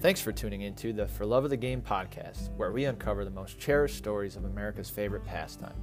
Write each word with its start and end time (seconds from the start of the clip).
Thanks 0.00 0.20
for 0.20 0.30
tuning 0.30 0.60
into 0.60 0.92
the 0.92 1.08
For 1.08 1.26
Love 1.26 1.42
of 1.42 1.50
the 1.50 1.56
Game 1.56 1.82
podcast, 1.82 2.54
where 2.54 2.70
we 2.70 2.84
uncover 2.84 3.24
the 3.24 3.32
most 3.32 3.58
cherished 3.58 3.98
stories 3.98 4.36
of 4.36 4.44
America's 4.44 4.88
favorite 4.88 5.24
pastime. 5.24 5.74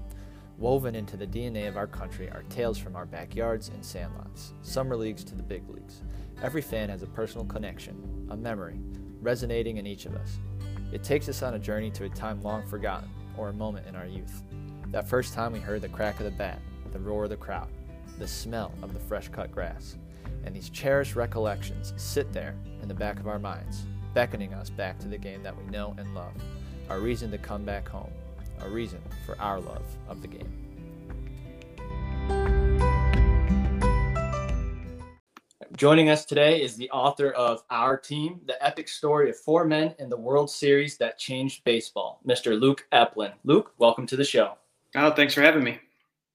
Woven 0.58 0.96
into 0.96 1.18
the 1.18 1.28
DNA 1.28 1.68
of 1.68 1.76
our 1.76 1.86
country 1.86 2.29
are 2.29 2.44
tales 2.44 2.78
from 2.78 2.96
our 2.96 3.06
backyards 3.06 3.67
and 3.67 3.83
sandlots, 3.83 4.54
summer 4.62 4.96
leagues 4.96 5.26
to 5.26 5.36
the 5.36 5.44
big 5.44 5.70
leagues. 5.70 6.01
Every 6.42 6.62
fan 6.62 6.88
has 6.88 7.04
a 7.04 7.08
personal 7.08 7.46
connection, 7.46 8.26
a 8.29 8.38
memory, 8.38 8.79
resonating 9.20 9.76
in 9.76 9.86
each 9.86 10.06
of 10.06 10.16
us. 10.16 10.40
It 10.94 11.04
takes 11.04 11.28
us 11.28 11.44
on 11.44 11.56
a 11.56 11.60
journey 11.60 11.92
to 11.92 12.06
a 12.06 12.10
time 12.10 12.42
long 12.42 12.66
forgotten, 12.66 13.10
or 13.38 13.50
a 13.50 13.54
moment 13.54 13.86
in 13.86 13.97
our 13.97 14.08
youth. 14.08 14.44
That 14.92 15.10
first 15.10 15.34
time 15.34 15.52
we 15.52 15.60
heard 15.60 15.82
the 15.82 15.90
crack 15.90 16.22
of 16.22 16.26
the 16.26 16.32
bat, 16.32 16.62
the 16.94 17.00
roar 17.00 17.26
of 17.26 17.32
the 17.32 17.36
crowd, 17.36 17.68
the 18.18 18.30
smell 18.30 18.72
of 18.82 18.94
the 18.94 19.00
fresh 19.02 19.27
cut 19.27 19.52
grass. 19.52 19.98
And 20.45 20.55
these 20.55 20.70
cherished 20.70 21.17
recollections 21.17 21.93
sit 21.97 22.31
there 22.31 22.55
in 22.81 22.88
the 22.88 22.93
back 22.93 23.20
of 23.20 23.27
our 23.27 23.39
minds, 23.39 23.88
beckoning 24.15 24.53
us 24.53 24.69
back 24.69 24.97
to 24.97 25.09
the 25.09 25.17
game 25.17 25.43
that 25.43 25.55
we 25.55 25.69
know 25.69 25.93
and 25.97 26.15
love, 26.15 26.31
our 26.89 26.99
reason 26.99 27.29
to 27.29 27.37
come 27.37 27.63
back 27.63 27.87
home, 27.87 28.09
a 28.61 28.69
reason 28.69 29.01
for 29.25 29.39
our 29.41 29.59
love 29.59 29.83
of 30.07 30.21
the 30.21 30.27
game. 30.27 30.51
Joining 35.75 36.09
us 36.09 36.23
today 36.23 36.61
is 36.61 36.77
the 36.77 36.89
author 36.91 37.31
of 37.31 37.63
Our 37.69 37.97
Team, 37.97 38.39
the 38.45 38.65
epic 38.65 38.88
story 38.88 39.29
of 39.29 39.38
four 39.38 39.65
men 39.65 39.93
in 39.99 40.07
the 40.07 40.16
World 40.16 40.49
Series 40.49 40.97
that 40.97 41.19
changed 41.19 41.66
baseball, 41.66 42.21
Mr. 42.25 42.57
Luke 42.57 42.88
Epplin. 42.93 43.33
Luke, 43.43 43.73
welcome 43.77 44.07
to 44.07 44.16
the 44.16 44.23
show. 44.23 44.53
Oh, 44.95 45.11
thanks 45.11 45.33
for 45.33 45.41
having 45.41 45.66
me. 45.66 45.77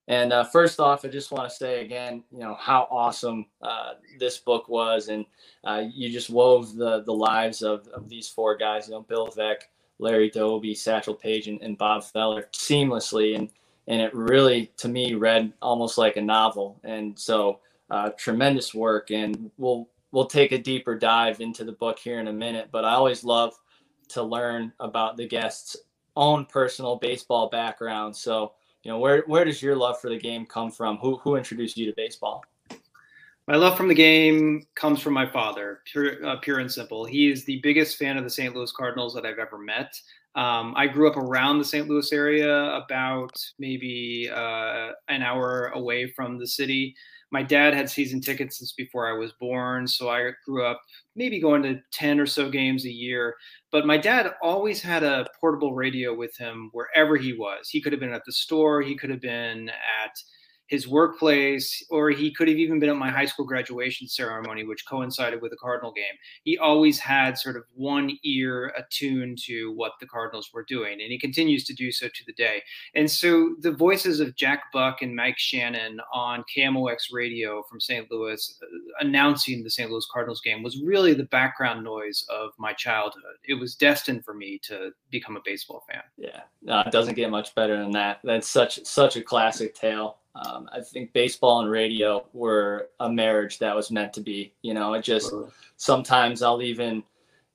And 0.09 0.32
uh, 0.32 0.45
first 0.45 0.80
off, 0.80 1.04
I 1.04 1.09
just 1.09 1.30
want 1.30 1.48
to 1.48 1.54
say 1.54 1.84
again, 1.84 2.24
you 2.32 2.40
know, 2.40 2.56
how 2.59 2.88
awesome 2.90 3.46
uh, 3.62 3.92
this 4.18 4.38
book 4.38 4.68
was. 4.68 5.09
And 5.09 5.24
uh, 5.64 5.84
you 5.92 6.10
just 6.10 6.30
wove 6.30 6.74
the, 6.74 7.02
the 7.04 7.12
lives 7.12 7.62
of, 7.62 7.87
of 7.88 8.09
these 8.09 8.28
four 8.28 8.56
guys, 8.56 8.88
you 8.88 8.95
know, 8.95 9.02
Bill 9.02 9.28
Veeck, 9.28 9.62
Larry 9.98 10.30
Doby, 10.30 10.74
Satchel 10.74 11.15
Paige, 11.15 11.46
and, 11.46 11.62
and 11.62 11.78
Bob 11.78 12.02
Feller 12.02 12.48
seamlessly. 12.52 13.37
And, 13.37 13.51
and 13.87 14.01
it 14.01 14.12
really, 14.15 14.73
to 14.78 14.88
me, 14.88 15.15
read 15.15 15.52
almost 15.62 15.96
like 15.96 16.16
a 16.16 16.23
novel. 16.23 16.80
And 16.82 17.16
so 17.16 17.60
uh, 17.90 18.10
tremendous 18.18 18.74
work. 18.74 19.10
And 19.12 19.51
we'll, 19.59 19.88
we'll 20.10 20.26
take 20.26 20.51
a 20.51 20.59
deeper 20.59 20.96
dive 20.96 21.40
into 21.40 21.62
the 21.62 21.73
book 21.73 22.01
here 22.01 22.18
in 22.18 22.26
a 22.28 22.32
minute. 22.32 22.71
But 22.73 22.84
I 22.84 22.95
always 22.95 23.23
love 23.23 23.54
to 24.09 24.24
learn 24.24 24.73
about 24.80 25.16
the 25.16 25.28
guests' 25.28 25.76
own 26.16 26.46
personal 26.46 26.96
baseball 26.96 27.48
background. 27.48 28.16
So, 28.16 28.54
you 28.82 28.90
know, 28.90 28.98
where 28.98 29.24
where 29.26 29.45
does 29.45 29.62
your 29.62 29.76
love 29.76 30.00
for 30.00 30.09
the 30.09 30.18
game 30.18 30.46
come 30.46 30.70
from? 30.70 30.96
Who 30.98 31.16
who 31.18 31.36
introduced 31.36 31.76
you 31.76 31.86
to 31.86 31.95
baseball? 31.96 32.45
My 33.46 33.56
love 33.56 33.76
from 33.76 33.88
the 33.88 33.95
game 33.95 34.64
comes 34.76 35.00
from 35.00 35.12
my 35.12 35.26
father, 35.26 35.80
pure, 35.84 36.24
uh, 36.24 36.37
pure 36.37 36.60
and 36.60 36.70
simple. 36.70 37.04
He 37.04 37.28
is 37.28 37.45
the 37.45 37.59
biggest 37.62 37.96
fan 37.96 38.16
of 38.16 38.22
the 38.22 38.30
St. 38.30 38.54
Louis 38.54 38.70
Cardinals 38.70 39.12
that 39.14 39.26
I've 39.26 39.40
ever 39.40 39.59
met. 39.59 40.00
Um, 40.37 40.72
I 40.76 40.87
grew 40.87 41.10
up 41.10 41.16
around 41.16 41.59
the 41.59 41.64
St. 41.64 41.88
Louis 41.88 42.12
area, 42.12 42.76
about 42.76 43.32
maybe 43.59 44.30
uh, 44.32 44.90
an 45.09 45.22
hour 45.22 45.72
away 45.74 46.06
from 46.12 46.38
the 46.38 46.46
city 46.46 46.94
my 47.32 47.42
dad 47.42 47.74
had 47.74 47.88
season 47.88 48.20
tickets 48.20 48.59
since 48.59 48.73
before 48.73 49.09
I 49.09 49.16
was 49.16 49.32
born. 49.32 49.86
So 49.86 50.09
I 50.09 50.30
grew 50.45 50.64
up 50.64 50.80
maybe 51.14 51.40
going 51.40 51.62
to 51.62 51.80
10 51.92 52.20
or 52.20 52.26
so 52.26 52.50
games 52.50 52.84
a 52.84 52.90
year. 52.90 53.34
But 53.70 53.87
my 53.87 53.96
dad 53.96 54.32
always 54.42 54.82
had 54.82 55.02
a 55.02 55.26
portable 55.40 55.74
radio 55.74 56.14
with 56.14 56.37
him 56.37 56.70
wherever 56.72 57.16
he 57.16 57.32
was. 57.32 57.68
He 57.68 57.80
could 57.80 57.92
have 57.92 58.00
been 58.00 58.12
at 58.12 58.24
the 58.24 58.32
store, 58.32 58.82
he 58.82 58.96
could 58.96 59.10
have 59.10 59.20
been 59.20 59.68
at 59.68 60.16
his 60.71 60.87
workplace, 60.87 61.85
or 61.90 62.10
he 62.10 62.32
could 62.32 62.46
have 62.46 62.57
even 62.57 62.79
been 62.79 62.88
at 62.88 62.96
my 62.96 63.10
high 63.10 63.24
school 63.24 63.45
graduation 63.45 64.06
ceremony, 64.06 64.65
which 64.65 64.87
coincided 64.87 65.43
with 65.43 65.50
the 65.50 65.56
Cardinal 65.56 65.93
game. 65.93 66.15
He 66.44 66.56
always 66.59 67.00
had 67.00 67.37
sort 67.37 67.56
of 67.56 67.65
one 67.75 68.16
ear 68.22 68.72
attuned 68.78 69.38
to 69.47 69.72
what 69.72 69.93
the 70.00 70.06
Cardinals 70.06 70.50
were 70.55 70.65
doing, 70.69 70.93
and 70.93 71.11
he 71.11 71.19
continues 71.19 71.65
to 71.65 71.75
do 71.75 71.91
so 71.91 72.06
to 72.06 72.25
the 72.25 72.33
day. 72.34 72.62
And 72.94 73.11
so 73.11 73.56
the 73.59 73.72
voices 73.72 74.21
of 74.21 74.37
Jack 74.37 74.72
Buck 74.72 75.03
and 75.03 75.15
Mike 75.15 75.39
Shannon 75.39 76.00
on 76.15 76.44
KMOX 76.56 77.12
radio 77.12 77.65
from 77.69 77.81
St. 77.81 78.09
Louis 78.09 78.59
uh, 78.62 78.67
announcing 79.00 79.65
the 79.65 79.71
St. 79.71 79.91
Louis 79.91 80.06
Cardinals 80.12 80.41
game 80.41 80.62
was 80.62 80.81
really 80.81 81.15
the 81.15 81.25
background 81.25 81.83
noise 81.83 82.25
of 82.31 82.53
my 82.59 82.73
childhood. 82.75 83.23
It 83.44 83.55
was 83.55 83.75
destined 83.75 84.25
for 84.25 84.34
me 84.34 84.61
to 84.69 84.93
become 85.11 85.37
a 85.37 85.41
baseball 85.44 85.83
fan. 85.91 86.03
Yeah, 86.17 86.43
no, 86.62 86.81
it 86.87 86.93
doesn't 86.93 87.15
get 87.15 87.28
much 87.28 87.56
better 87.56 87.77
than 87.77 87.91
that. 87.93 88.21
That's 88.23 88.49
such 88.49 88.84
such 88.84 89.17
a 89.17 89.23
classic 89.23 89.75
tale 89.75 90.19
um, 90.35 90.69
I 90.73 90.81
think 90.81 91.13
baseball 91.13 91.61
and 91.61 91.71
radio 91.71 92.27
were 92.33 92.89
a 93.01 93.11
marriage 93.11 93.59
that 93.59 93.75
was 93.75 93.91
meant 93.91 94.13
to 94.15 94.21
be. 94.21 94.53
You 94.63 94.75
know, 94.75 94.95
it 94.95 95.03
just 95.03 95.33
sometimes 95.77 96.43
I'll 96.43 96.63
even 96.63 97.03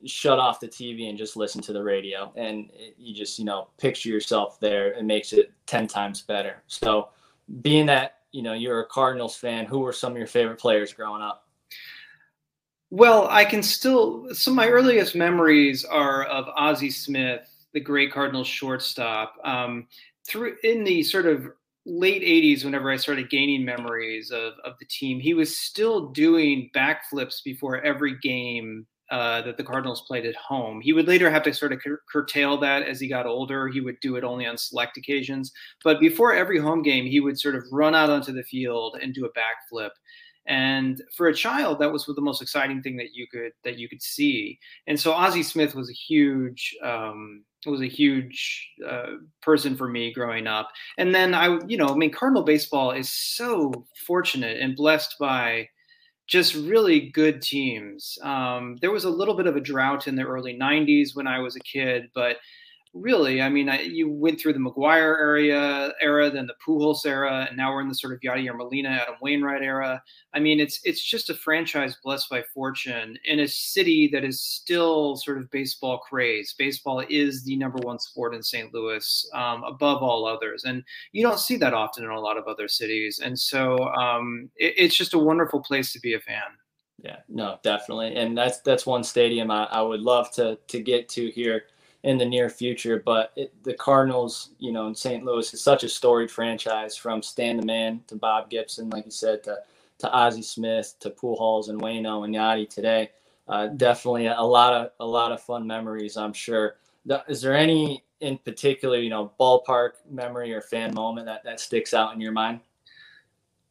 shut 0.06 0.40
off 0.40 0.59
the 0.59 0.68
TV 0.68 1.09
and 1.09 1.18
just 1.18 1.38
listen 1.38 1.62
to 1.62 1.74
the 1.74 1.81
radio, 1.81 2.34
and 2.36 2.69
it, 2.74 2.96
you 2.97 3.16
just 3.16 3.40
you 3.40 3.46
know 3.46 3.69
picture 3.78 4.09
yourself 4.09 4.59
there. 4.59 4.91
It 4.94 5.06
makes 5.06 5.31
it 5.31 5.53
ten 5.66 5.88
times 5.88 6.22
better. 6.22 6.63
So, 6.68 7.09
being 7.62 7.86
that 7.86 8.19
you 8.31 8.41
know 8.41 8.53
you're 8.53 8.81
a 8.81 8.86
Cardinals 8.88 9.38
fan, 9.38 9.66
who 9.66 9.80
were 9.80 9.94
some 9.94 10.12
of 10.12 10.18
your 10.18 10.28
favorite 10.28 10.59
players 10.59 10.94
growing 10.94 11.22
up? 11.22 11.47
Well, 12.90 13.28
I 13.30 13.46
can 13.46 13.63
still 13.63 14.34
some 14.34 14.53
of 14.53 14.57
my 14.57 14.68
earliest 14.68 15.16
memories 15.16 15.86
are 15.86 16.25
of 16.25 16.50
Ozzie 16.57 16.92
Smith, 16.92 17.50
the 17.72 17.80
great 17.80 18.12
Cardinals 18.12 18.47
shortstop. 18.47 19.36
Um, 19.46 19.88
through 20.28 20.57
in 20.63 20.84
the 20.84 21.03
sort 21.03 21.25
of 21.25 21.52
late 21.85 22.22
80s 22.23 22.66
whenever 22.66 22.91
i 22.91 22.96
started 22.96 23.29
gaining 23.29 23.63
memories 23.63 24.31
of, 24.31 24.53
of 24.63 24.73
the 24.79 24.85
team 24.85 25.19
he 25.19 25.34
was 25.34 25.57
still 25.57 26.09
doing 26.09 26.69
backflips 26.75 27.44
before 27.44 27.81
every 27.81 28.18
game 28.19 28.88
uh, 29.12 29.41
that 29.44 29.57
the 29.57 29.63
cardinals 29.63 30.01
played 30.07 30.25
at 30.25 30.35
home. 30.35 30.81
He 30.81 30.91
would 30.91 31.07
later 31.07 31.29
have 31.29 31.44
to 31.44 31.53
sort 31.53 31.72
of 31.72 31.79
cur- 31.79 32.01
curtail 32.12 32.57
that 32.57 32.84
as 32.84 33.00
he 33.00 33.07
got 33.07 33.28
older. 33.28 33.68
He 33.68 33.81
would 33.81 34.00
do 34.01 34.16
it 34.16 34.24
only 34.24 34.47
on 34.47 34.57
select 34.57 34.97
occasions. 34.97 35.51
But 35.84 36.00
before 36.00 36.34
every 36.34 36.59
home 36.59 36.81
game 36.81 37.06
he 37.06 37.19
would 37.19 37.40
sort 37.40 37.56
of 37.56 37.63
run 37.72 37.94
out 37.94 38.09
onto 38.09 38.34
the 38.34 38.44
field 38.44 38.97
and 39.01 39.13
do 39.13 39.25
a 39.25 39.29
backflip. 39.29 39.91
And 40.47 41.01
for 41.16 41.28
a 41.28 41.35
child 41.35 41.79
that 41.79 41.91
was 41.91 42.06
the 42.06 42.22
most 42.22 42.41
exciting 42.41 42.81
thing 42.81 42.97
that 42.97 43.13
you 43.13 43.28
could 43.31 43.51
that 43.63 43.78
you 43.78 43.88
could 43.90 44.01
see. 44.01 44.59
And 44.88 45.00
so 45.00 45.12
ozzie 45.12 45.44
smith 45.44 45.75
was 45.75 45.90
a 45.90 45.94
huge 45.94 46.75
um, 46.84 47.44
was 47.65 47.81
a 47.81 47.87
huge 47.87 48.69
uh, 48.87 49.15
person 49.41 49.75
for 49.75 49.87
me 49.87 50.13
growing 50.13 50.47
up. 50.47 50.69
And 50.97 51.13
then 51.13 51.33
I, 51.33 51.59
you 51.67 51.77
know, 51.77 51.87
I 51.87 51.95
mean, 51.95 52.11
Cardinal 52.11 52.43
baseball 52.43 52.91
is 52.91 53.09
so 53.09 53.85
fortunate 54.05 54.59
and 54.59 54.75
blessed 54.75 55.15
by 55.19 55.69
just 56.27 56.55
really 56.55 57.09
good 57.11 57.41
teams. 57.41 58.17
Um, 58.23 58.77
there 58.81 58.91
was 58.91 59.05
a 59.05 59.09
little 59.09 59.35
bit 59.35 59.47
of 59.47 59.55
a 59.55 59.61
drought 59.61 60.07
in 60.07 60.15
the 60.15 60.23
early 60.23 60.57
90s 60.57 61.15
when 61.15 61.27
I 61.27 61.39
was 61.39 61.55
a 61.55 61.59
kid, 61.61 62.09
but 62.15 62.37
really, 62.95 63.41
I 63.41 63.50
mean, 63.50 63.67
I, 63.67 63.81
you 63.81 64.09
went 64.09 64.39
through 64.39 64.53
the 64.53 64.59
McGwire 64.59 65.19
area 65.19 65.91
era, 66.01 66.31
then 66.31 66.47
the 66.47 66.56
Pujols 66.66 67.06
era, 67.06 67.45
and 67.47 67.57
now 67.57 67.73
we're 67.73 67.81
in 67.81 67.89
the 67.89 67.95
sort 67.95 68.13
of 68.13 68.22
Yadier 68.22 68.56
Molina, 68.56 68.89
Adam 68.89 69.16
Wainwright 69.22 69.61
era. 69.61 70.01
I 70.33 70.39
mean, 70.39 70.61
it's 70.61 70.79
it's 70.85 71.03
just 71.03 71.29
a 71.29 71.35
franchise 71.35 71.97
blessed 72.01 72.29
by 72.29 72.44
fortune 72.53 73.17
in 73.25 73.41
a 73.41 73.47
city 73.47 74.09
that 74.13 74.23
is 74.23 74.41
still 74.41 75.17
sort 75.17 75.38
of 75.38 75.51
baseball 75.51 76.00
craze. 76.00 76.56
Baseball 76.57 77.03
is 77.09 77.44
the 77.44 77.57
number 77.57 77.79
one 77.79 78.00
sport 78.00 78.33
in 78.33 78.41
St. 78.41 78.73
Louis, 78.73 79.29
um, 79.33 79.63
above 79.66 80.01
all 80.01 80.25
others, 80.25 80.63
and 80.63 80.81
you 81.12 81.22
don't 81.22 81.39
see 81.39 81.57
that 81.57 81.73
often 81.73 82.06
in 82.06 82.09
a 82.09 82.19
lot 82.19 82.38
of 82.38 82.47
other 82.47 82.69
cities. 82.69 83.19
And 83.23 83.38
so, 83.38 83.77
um, 83.94 84.50
it, 84.56 84.73
it's 84.77 84.95
just 84.95 85.13
a 85.13 85.19
wonderful 85.19 85.62
place 85.62 85.91
to 85.94 86.00
be 86.00 86.13
a 86.13 86.19
fan. 86.19 86.44
Yeah, 87.03 87.17
no, 87.27 87.59
definitely, 87.62 88.16
and 88.16 88.38
that's 88.38 88.62
that's 88.62 88.85
one 88.85 89.03
stadium 89.03 89.51
I, 89.51 89.66
I 89.66 89.81
would 89.81 90.00
love 90.00 90.31
to 90.35 90.57
to 90.67 90.79
get 90.79 91.09
to 91.09 91.29
here 91.29 91.63
in 92.05 92.19
the 92.19 92.25
near 92.25 92.49
future. 92.49 93.01
But 93.03 93.33
it, 93.35 93.51
the 93.63 93.73
Cardinals, 93.73 94.51
you 94.59 94.71
know, 94.71 94.88
in 94.88 94.95
St. 94.95 95.25
Louis 95.25 95.53
is 95.53 95.61
such 95.61 95.83
a 95.83 95.89
storied 95.89 96.31
franchise 96.31 96.95
from 96.95 97.21
Stan 97.21 97.57
the 97.57 97.66
Man 97.66 98.01
to 98.07 98.16
Bob 98.16 98.49
Gibson, 98.49 98.89
like 98.91 99.05
you 99.05 99.11
said, 99.11 99.43
to, 99.43 99.57
to 99.97 100.11
Ozzie 100.11 100.44
Smith 100.44 100.95
to 101.00 101.09
Pujols 101.09 101.69
and 101.69 101.81
Wayno 101.81 102.24
and 102.24 102.35
Yadi 102.35 102.69
today. 102.69 103.09
Uh, 103.47 103.68
definitely 103.68 104.27
a 104.27 104.41
lot 104.41 104.74
of 104.74 104.91
a 105.00 105.06
lot 105.06 105.31
of 105.31 105.41
fun 105.41 105.68
memories, 105.68 106.15
I'm 106.15 106.33
sure. 106.33 106.77
Is 107.27 107.41
there 107.41 107.56
any 107.56 108.03
in 108.21 108.38
particular, 108.38 108.97
you 108.97 109.09
know, 109.09 109.31
ballpark 109.39 109.91
memory 110.09 110.53
or 110.53 110.62
fan 110.62 110.94
moment 110.94 111.25
that, 111.25 111.44
that 111.44 111.59
sticks 111.59 111.94
out 111.94 112.13
in 112.13 112.21
your 112.21 112.31
mind? 112.31 112.59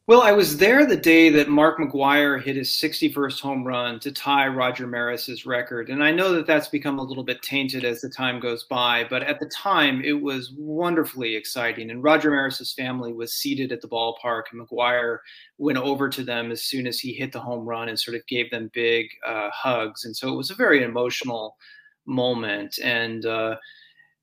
Well, 0.07 0.21
I 0.21 0.33
was 0.33 0.57
there 0.57 0.85
the 0.85 0.95
day 0.95 1.31
that 1.31 1.49
Mark 1.49 1.79
McGwire 1.79 2.39
hit 2.39 2.55
his 2.55 2.69
61st 2.69 3.41
home 3.41 3.63
run 3.63 3.99
to 4.01 4.11
tie 4.11 4.47
Roger 4.47 4.85
Maris's 4.85 5.47
record. 5.47 5.89
And 5.89 6.03
I 6.03 6.11
know 6.11 6.31
that 6.33 6.45
that's 6.45 6.67
become 6.67 6.99
a 6.99 7.03
little 7.03 7.23
bit 7.23 7.41
tainted 7.41 7.83
as 7.83 8.01
the 8.01 8.09
time 8.09 8.39
goes 8.39 8.65
by, 8.65 9.07
but 9.09 9.23
at 9.23 9.39
the 9.39 9.47
time 9.47 10.03
it 10.03 10.21
was 10.21 10.53
wonderfully 10.55 11.35
exciting. 11.35 11.89
And 11.89 12.03
Roger 12.03 12.29
Maris's 12.29 12.71
family 12.71 13.13
was 13.13 13.33
seated 13.33 13.71
at 13.71 13.81
the 13.81 13.87
ballpark, 13.87 14.43
and 14.51 14.61
McGwire 14.61 15.17
went 15.57 15.79
over 15.79 16.07
to 16.07 16.23
them 16.23 16.51
as 16.51 16.61
soon 16.61 16.85
as 16.85 16.99
he 16.99 17.11
hit 17.11 17.31
the 17.31 17.39
home 17.39 17.65
run 17.65 17.89
and 17.89 17.99
sort 17.99 18.15
of 18.15 18.27
gave 18.27 18.51
them 18.51 18.69
big 18.75 19.07
uh, 19.25 19.49
hugs. 19.51 20.05
And 20.05 20.15
so 20.15 20.31
it 20.31 20.37
was 20.37 20.51
a 20.51 20.55
very 20.55 20.83
emotional 20.83 21.57
moment. 22.05 22.77
And, 22.77 23.25
uh, 23.25 23.55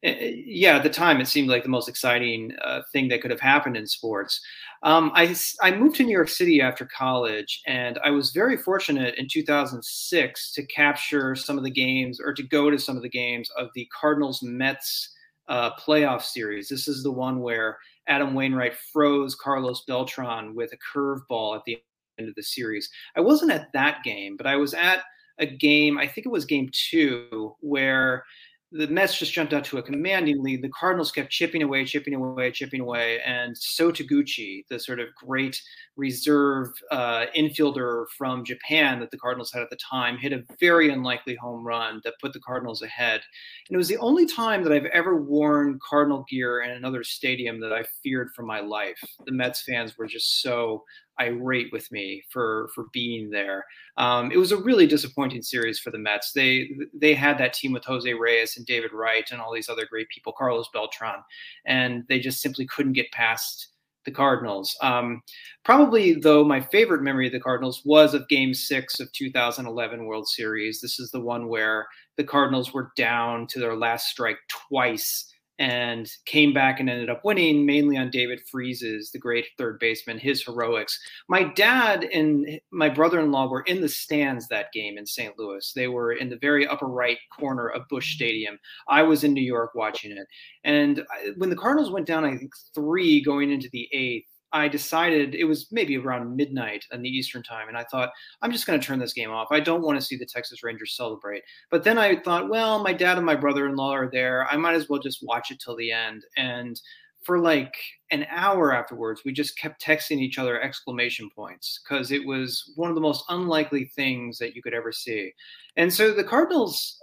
yeah, 0.02 0.76
at 0.76 0.82
the 0.82 0.90
time 0.90 1.20
it 1.20 1.28
seemed 1.28 1.48
like 1.48 1.62
the 1.62 1.68
most 1.68 1.88
exciting 1.88 2.52
uh, 2.62 2.82
thing 2.92 3.08
that 3.08 3.22
could 3.22 3.30
have 3.30 3.40
happened 3.40 3.76
in 3.76 3.86
sports. 3.86 4.40
Um, 4.82 5.12
I, 5.14 5.34
I 5.62 5.70
moved 5.70 5.96
to 5.96 6.04
New 6.04 6.12
York 6.12 6.28
City 6.28 6.60
after 6.60 6.86
college, 6.86 7.62
and 7.66 7.98
I 8.04 8.10
was 8.10 8.32
very 8.32 8.56
fortunate 8.56 9.14
in 9.16 9.28
2006 9.28 10.52
to 10.54 10.66
capture 10.66 11.36
some 11.36 11.56
of 11.56 11.62
the 11.62 11.70
games 11.70 12.20
or 12.20 12.34
to 12.34 12.42
go 12.42 12.68
to 12.68 12.78
some 12.78 12.96
of 12.96 13.02
the 13.02 13.08
games 13.08 13.48
of 13.56 13.68
the 13.74 13.88
Cardinals 13.98 14.42
Mets 14.42 15.14
uh, 15.48 15.70
playoff 15.76 16.22
series. 16.22 16.68
This 16.68 16.88
is 16.88 17.04
the 17.04 17.12
one 17.12 17.40
where 17.40 17.78
Adam 18.08 18.34
Wainwright 18.34 18.74
froze 18.92 19.36
Carlos 19.36 19.84
Beltran 19.86 20.54
with 20.54 20.72
a 20.72 20.98
curveball 20.98 21.56
at 21.56 21.64
the 21.64 21.78
end 22.18 22.28
of 22.28 22.34
the 22.34 22.42
series. 22.42 22.90
I 23.16 23.20
wasn't 23.20 23.52
at 23.52 23.72
that 23.72 24.02
game, 24.02 24.36
but 24.36 24.46
I 24.46 24.56
was 24.56 24.74
at 24.74 25.02
a 25.38 25.46
game, 25.46 25.98
I 25.98 26.06
think 26.06 26.26
it 26.26 26.32
was 26.32 26.44
game 26.44 26.70
two, 26.72 27.54
where 27.60 28.24
the 28.72 28.86
Mets 28.86 29.18
just 29.18 29.32
jumped 29.32 29.52
out 29.52 29.64
to 29.64 29.78
a 29.78 29.82
commanding 29.82 30.42
lead. 30.42 30.62
The 30.62 30.70
Cardinals 30.70 31.12
kept 31.12 31.30
chipping 31.30 31.62
away, 31.62 31.84
chipping 31.84 32.14
away, 32.14 32.50
chipping 32.50 32.80
away, 32.80 33.20
and 33.20 33.56
So 33.56 33.92
Taguchi, 33.92 34.64
the 34.70 34.80
sort 34.80 34.98
of 34.98 35.08
great 35.14 35.60
reserve 35.96 36.68
uh, 36.90 37.26
infielder 37.36 38.06
from 38.16 38.44
Japan 38.44 38.98
that 39.00 39.10
the 39.10 39.18
Cardinals 39.18 39.52
had 39.52 39.62
at 39.62 39.68
the 39.68 39.76
time, 39.76 40.16
hit 40.16 40.32
a 40.32 40.42
very 40.58 40.90
unlikely 40.90 41.34
home 41.34 41.66
run 41.66 42.00
that 42.04 42.14
put 42.18 42.32
the 42.32 42.40
Cardinals 42.40 42.80
ahead. 42.80 43.20
And 43.68 43.74
it 43.74 43.76
was 43.76 43.88
the 43.88 43.98
only 43.98 44.24
time 44.24 44.64
that 44.64 44.72
I've 44.72 44.86
ever 44.86 45.16
worn 45.16 45.78
Cardinal 45.86 46.24
gear 46.30 46.62
in 46.62 46.70
another 46.70 47.04
stadium 47.04 47.60
that 47.60 47.74
I 47.74 47.84
feared 48.02 48.30
for 48.34 48.42
my 48.42 48.60
life. 48.60 49.00
The 49.26 49.32
Mets 49.32 49.62
fans 49.62 49.98
were 49.98 50.06
just 50.06 50.40
so 50.40 50.82
irate 51.20 51.72
with 51.72 51.90
me 51.92 52.22
for 52.30 52.70
for 52.74 52.86
being 52.92 53.30
there. 53.30 53.64
Um, 53.96 54.30
it 54.30 54.36
was 54.36 54.52
a 54.52 54.56
really 54.56 54.86
disappointing 54.86 55.42
series 55.42 55.78
for 55.78 55.90
the 55.90 55.98
Mets. 55.98 56.32
They 56.32 56.70
they 56.94 57.14
had 57.14 57.38
that 57.38 57.54
team 57.54 57.72
with 57.72 57.84
Jose 57.84 58.12
Reyes 58.12 58.56
and 58.56 58.66
David 58.66 58.92
Wright 58.92 59.28
and 59.30 59.40
all 59.40 59.52
these 59.52 59.68
other 59.68 59.86
great 59.86 60.08
people, 60.08 60.32
Carlos 60.36 60.68
Beltran, 60.72 61.22
and 61.66 62.04
they 62.08 62.18
just 62.18 62.40
simply 62.40 62.66
couldn't 62.66 62.94
get 62.94 63.12
past 63.12 63.68
the 64.04 64.10
Cardinals. 64.10 64.76
Um, 64.82 65.22
probably, 65.64 66.14
though, 66.14 66.44
my 66.44 66.60
favorite 66.60 67.02
memory 67.02 67.26
of 67.26 67.32
the 67.32 67.40
Cardinals 67.40 67.82
was 67.84 68.14
of 68.14 68.28
Game 68.28 68.54
Six 68.54 69.00
of 69.00 69.12
2011 69.12 70.06
World 70.06 70.28
Series. 70.28 70.80
This 70.80 70.98
is 70.98 71.10
the 71.10 71.20
one 71.20 71.48
where 71.48 71.86
the 72.16 72.24
Cardinals 72.24 72.72
were 72.72 72.90
down 72.96 73.46
to 73.48 73.60
their 73.60 73.76
last 73.76 74.08
strike 74.08 74.38
twice 74.48 75.31
and 75.62 76.10
came 76.26 76.52
back 76.52 76.80
and 76.80 76.90
ended 76.90 77.08
up 77.08 77.24
winning 77.24 77.64
mainly 77.64 77.96
on 77.96 78.10
David 78.10 78.40
Freese's, 78.50 79.12
the 79.12 79.18
great 79.18 79.46
third 79.56 79.78
baseman, 79.78 80.18
his 80.18 80.42
heroics. 80.42 80.98
My 81.28 81.44
dad 81.44 82.02
and 82.02 82.60
my 82.72 82.88
brother 82.88 83.20
in 83.20 83.30
law 83.30 83.46
were 83.46 83.60
in 83.62 83.80
the 83.80 83.88
stands 83.88 84.48
that 84.48 84.72
game 84.72 84.98
in 84.98 85.06
St. 85.06 85.38
Louis. 85.38 85.72
They 85.72 85.86
were 85.86 86.14
in 86.14 86.30
the 86.30 86.38
very 86.38 86.66
upper 86.66 86.88
right 86.88 87.18
corner 87.38 87.68
of 87.68 87.86
Busch 87.88 88.12
Stadium. 88.12 88.58
I 88.88 89.04
was 89.04 89.22
in 89.22 89.34
New 89.34 89.40
York 89.40 89.76
watching 89.76 90.10
it. 90.10 90.26
And 90.64 91.06
when 91.36 91.48
the 91.48 91.54
Cardinals 91.54 91.92
went 91.92 92.08
down, 92.08 92.24
I 92.24 92.36
think 92.36 92.50
three 92.74 93.22
going 93.22 93.52
into 93.52 93.68
the 93.70 93.88
eighth, 93.92 94.26
I 94.52 94.68
decided 94.68 95.34
it 95.34 95.44
was 95.44 95.70
maybe 95.72 95.96
around 95.96 96.36
midnight 96.36 96.84
in 96.92 97.02
the 97.02 97.08
Eastern 97.08 97.42
time, 97.42 97.68
and 97.68 97.76
I 97.76 97.84
thought 97.84 98.10
I'm 98.42 98.52
just 98.52 98.66
going 98.66 98.78
to 98.78 98.86
turn 98.86 98.98
this 98.98 99.12
game 99.12 99.30
off. 99.30 99.48
I 99.50 99.60
don't 99.60 99.82
want 99.82 99.98
to 99.98 100.04
see 100.04 100.16
the 100.16 100.26
Texas 100.26 100.62
Rangers 100.62 100.96
celebrate. 100.96 101.42
But 101.70 101.84
then 101.84 101.98
I 101.98 102.16
thought, 102.20 102.48
well, 102.48 102.82
my 102.82 102.92
dad 102.92 103.16
and 103.16 103.26
my 103.26 103.34
brother-in-law 103.34 103.94
are 103.94 104.10
there. 104.10 104.46
I 104.50 104.56
might 104.56 104.74
as 104.74 104.88
well 104.88 105.00
just 105.00 105.22
watch 105.22 105.50
it 105.50 105.60
till 105.60 105.76
the 105.76 105.92
end. 105.92 106.24
And 106.36 106.80
for 107.22 107.38
like 107.38 107.74
an 108.10 108.26
hour 108.30 108.74
afterwards, 108.74 109.22
we 109.24 109.32
just 109.32 109.56
kept 109.56 109.82
texting 109.82 110.18
each 110.18 110.38
other 110.38 110.60
exclamation 110.60 111.30
points 111.34 111.80
because 111.82 112.10
it 112.10 112.26
was 112.26 112.72
one 112.76 112.90
of 112.90 112.94
the 112.94 113.00
most 113.00 113.24
unlikely 113.28 113.90
things 113.94 114.38
that 114.38 114.54
you 114.54 114.62
could 114.62 114.74
ever 114.74 114.92
see. 114.92 115.32
And 115.76 115.92
so 115.92 116.12
the 116.12 116.24
Cardinals, 116.24 116.98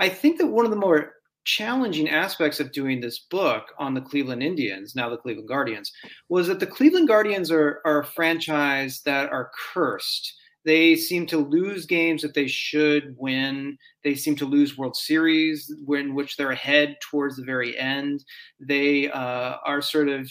I 0.00 0.08
think 0.08 0.38
that 0.38 0.46
one 0.46 0.64
of 0.64 0.70
the 0.70 0.76
more 0.76 1.12
challenging 1.44 2.08
aspects 2.08 2.60
of 2.60 2.72
doing 2.72 3.00
this 3.00 3.20
book 3.30 3.64
on 3.78 3.94
the 3.94 4.00
Cleveland 4.00 4.42
Indians, 4.42 4.94
now 4.94 5.08
the 5.08 5.16
Cleveland 5.16 5.48
Guardians, 5.48 5.92
was 6.28 6.46
that 6.46 6.60
the 6.60 6.66
Cleveland 6.66 7.08
Guardians 7.08 7.50
are, 7.50 7.80
are 7.84 8.00
a 8.00 8.06
franchise 8.06 9.02
that 9.04 9.30
are 9.30 9.50
cursed. 9.72 10.34
They 10.64 10.94
seem 10.94 11.26
to 11.26 11.38
lose 11.38 11.86
games 11.86 12.22
that 12.22 12.34
they 12.34 12.46
should 12.46 13.16
win. 13.18 13.76
They 14.04 14.14
seem 14.14 14.36
to 14.36 14.46
lose 14.46 14.78
World 14.78 14.96
Series 14.96 15.72
in 15.88 16.14
which 16.14 16.36
they're 16.36 16.52
ahead 16.52 16.96
towards 17.10 17.36
the 17.36 17.44
very 17.44 17.76
end. 17.76 18.24
They 18.60 19.10
uh, 19.10 19.56
are 19.64 19.82
sort 19.82 20.08
of 20.08 20.30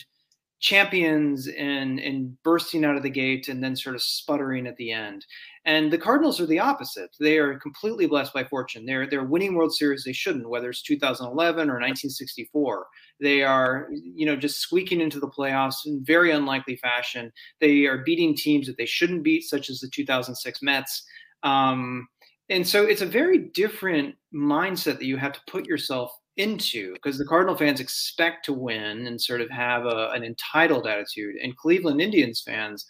champions 0.62 1.48
in 1.48 2.38
bursting 2.44 2.86
out 2.86 2.96
of 2.96 3.02
the 3.02 3.10
gate 3.10 3.48
and 3.48 3.64
then 3.64 3.76
sort 3.76 3.96
of 3.96 4.02
sputtering 4.02 4.68
at 4.68 4.78
the 4.78 4.92
end. 4.92 5.26
And 5.66 5.92
the 5.92 5.98
Cardinals 5.98 6.40
are 6.40 6.46
the 6.46 6.60
opposite. 6.60 7.10
They 7.20 7.40
are 7.40 7.60
completely 7.60 8.06
blessed 8.06 8.34
by 8.34 8.44
fortune. 8.44 8.86
They're 8.86 9.08
they're 9.08 9.24
winning 9.24 9.56
World 9.56 9.74
Series 9.74 10.04
they 10.04 10.14
shouldn't, 10.14 10.50
whether 10.50 10.70
it's 10.70 10.84
2011 10.84 11.70
or 11.70 11.80
1964. 11.80 12.88
They 13.20 13.44
are, 13.44 13.90
you 13.92 14.26
know, 14.26 14.36
just 14.36 14.60
squeaking 14.60 15.02
into 15.02 15.20
the 15.20 15.30
playoffs 15.30 15.86
in 15.86 16.04
very 16.06 16.32
unlikely 16.32 16.78
fashion. 16.78 17.32
They 17.60 17.86
are 17.86 18.00
beating 18.00 18.36
teams 18.36 18.68
that 18.68 18.78
they 18.78 18.86
shouldn't 18.86 19.24
beat, 19.24 19.44
such 19.44 19.70
as 19.70 19.80
the 19.80 19.90
2006 19.90 20.62
Mets. 20.62 21.04
Um, 21.44 22.08
and 22.50 22.68
so 22.68 22.84
it's 22.84 23.02
a 23.02 23.06
very 23.06 23.50
different 23.54 24.16
mindset 24.34 25.00
that 25.00 25.04
you 25.04 25.18
have 25.18 25.34
to 25.34 25.42
put 25.48 25.66
yourself 25.66 26.12
into 26.42 26.94
because 26.94 27.18
the 27.18 27.26
Cardinal 27.26 27.56
fans 27.56 27.80
expect 27.80 28.46
to 28.46 28.54
win 28.54 29.08
and 29.08 29.22
sort 29.22 29.42
of 29.42 29.50
have 29.50 29.86
a, 29.86 30.10
an 30.14 30.24
entitled 30.24 30.88
attitude, 30.88 31.36
and 31.42 31.56
Cleveland 31.56 32.02
Indians 32.02 32.42
fans 32.42 32.86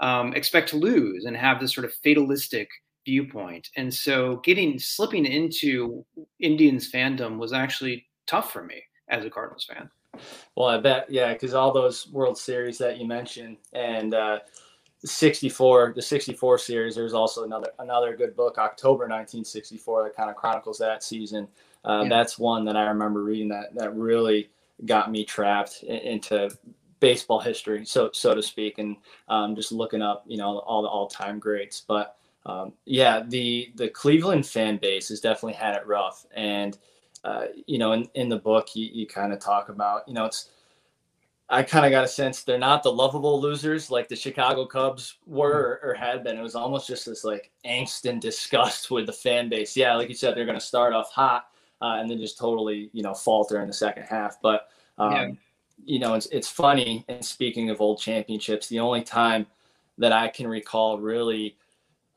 um, 0.00 0.34
expect 0.34 0.68
to 0.70 0.76
lose 0.76 1.24
and 1.24 1.36
have 1.36 1.60
this 1.60 1.74
sort 1.74 1.84
of 1.84 1.94
fatalistic 2.02 2.68
viewpoint. 3.04 3.68
And 3.76 3.92
so, 3.92 4.36
getting 4.44 4.78
slipping 4.78 5.26
into 5.26 6.04
Indians 6.40 6.90
fandom 6.90 7.38
was 7.38 7.52
actually 7.52 8.06
tough 8.26 8.52
for 8.52 8.64
me 8.64 8.82
as 9.08 9.24
a 9.24 9.30
Cardinals 9.30 9.64
fan. 9.64 9.90
Well, 10.56 10.68
I 10.68 10.78
bet, 10.78 11.06
yeah, 11.10 11.32
because 11.32 11.54
all 11.54 11.72
those 11.72 12.08
World 12.10 12.38
Series 12.38 12.78
that 12.78 12.98
you 12.98 13.06
mentioned 13.06 13.58
and 13.72 14.14
uh, 14.14 14.38
64, 15.04 15.92
the 15.96 16.02
64 16.02 16.58
series, 16.58 16.94
there's 16.94 17.14
also 17.14 17.44
another 17.44 17.68
another 17.78 18.16
good 18.16 18.34
book, 18.34 18.58
October 18.58 19.04
1964, 19.04 20.04
that 20.04 20.16
kind 20.16 20.30
of 20.30 20.36
chronicles 20.36 20.78
that 20.78 21.02
season. 21.02 21.48
Uh, 21.84 22.02
yeah. 22.02 22.08
That's 22.08 22.38
one 22.38 22.64
that 22.64 22.76
I 22.76 22.84
remember 22.84 23.22
reading 23.22 23.48
that 23.48 23.74
that 23.74 23.94
really 23.94 24.50
got 24.86 25.10
me 25.10 25.24
trapped 25.24 25.82
into 25.82 26.50
baseball 27.00 27.40
history, 27.40 27.84
so 27.84 28.10
so 28.12 28.34
to 28.34 28.42
speak, 28.42 28.78
and 28.78 28.96
um, 29.28 29.54
just 29.54 29.72
looking 29.72 30.02
up, 30.02 30.24
you 30.26 30.36
know, 30.36 30.58
all 30.60 30.82
the 30.82 30.88
all-time 30.88 31.38
greats. 31.38 31.82
But 31.86 32.16
um, 32.46 32.72
yeah, 32.84 33.22
the 33.26 33.72
the 33.76 33.88
Cleveland 33.88 34.46
fan 34.46 34.78
base 34.78 35.08
has 35.08 35.20
definitely 35.20 35.54
had 35.54 35.76
it 35.76 35.86
rough, 35.86 36.26
and 36.34 36.78
uh, 37.24 37.46
you 37.66 37.78
know, 37.78 37.92
in, 37.92 38.08
in 38.14 38.28
the 38.28 38.38
book, 38.38 38.76
you, 38.76 38.88
you 38.92 39.06
kind 39.06 39.32
of 39.32 39.40
talk 39.40 39.70
about, 39.70 40.06
you 40.06 40.12
know, 40.12 40.26
it's 40.26 40.50
I 41.48 41.62
kind 41.62 41.84
of 41.84 41.90
got 41.90 42.04
a 42.04 42.08
sense 42.08 42.42
they're 42.42 42.58
not 42.58 42.82
the 42.82 42.92
lovable 42.92 43.40
losers 43.40 43.90
like 43.90 44.08
the 44.08 44.16
Chicago 44.16 44.64
Cubs 44.64 45.18
were 45.26 45.80
or, 45.82 45.90
or, 45.90 45.94
had 45.94 46.24
been. 46.24 46.38
It 46.38 46.42
was 46.42 46.54
almost 46.54 46.88
just 46.88 47.06
this 47.06 47.22
like 47.22 47.50
angst 47.66 48.08
and 48.08 48.20
disgust 48.20 48.90
with 48.90 49.06
the 49.06 49.12
fan 49.12 49.48
base. 49.48 49.76
Yeah, 49.76 49.94
like 49.94 50.08
you 50.08 50.14
said, 50.14 50.34
they're 50.34 50.46
going 50.46 50.58
to 50.58 50.64
start 50.64 50.94
off 50.94 51.12
hot, 51.12 51.46
uh, 51.80 51.96
and 51.98 52.10
then 52.10 52.18
just 52.18 52.38
totally 52.38 52.90
you 52.92 53.02
know 53.02 53.14
falter 53.14 53.60
in 53.60 53.66
the 53.66 53.74
second 53.74 54.04
half. 54.04 54.38
But 54.42 54.68
um, 54.98 55.12
yeah. 55.12 55.30
you 55.84 55.98
know 55.98 56.14
it's 56.14 56.26
it's 56.26 56.48
funny. 56.48 57.04
And 57.08 57.24
speaking 57.24 57.70
of 57.70 57.80
old 57.80 58.00
championships, 58.00 58.68
the 58.68 58.80
only 58.80 59.02
time 59.02 59.46
that 59.98 60.12
I 60.12 60.28
can 60.28 60.46
recall 60.48 60.98
really, 60.98 61.56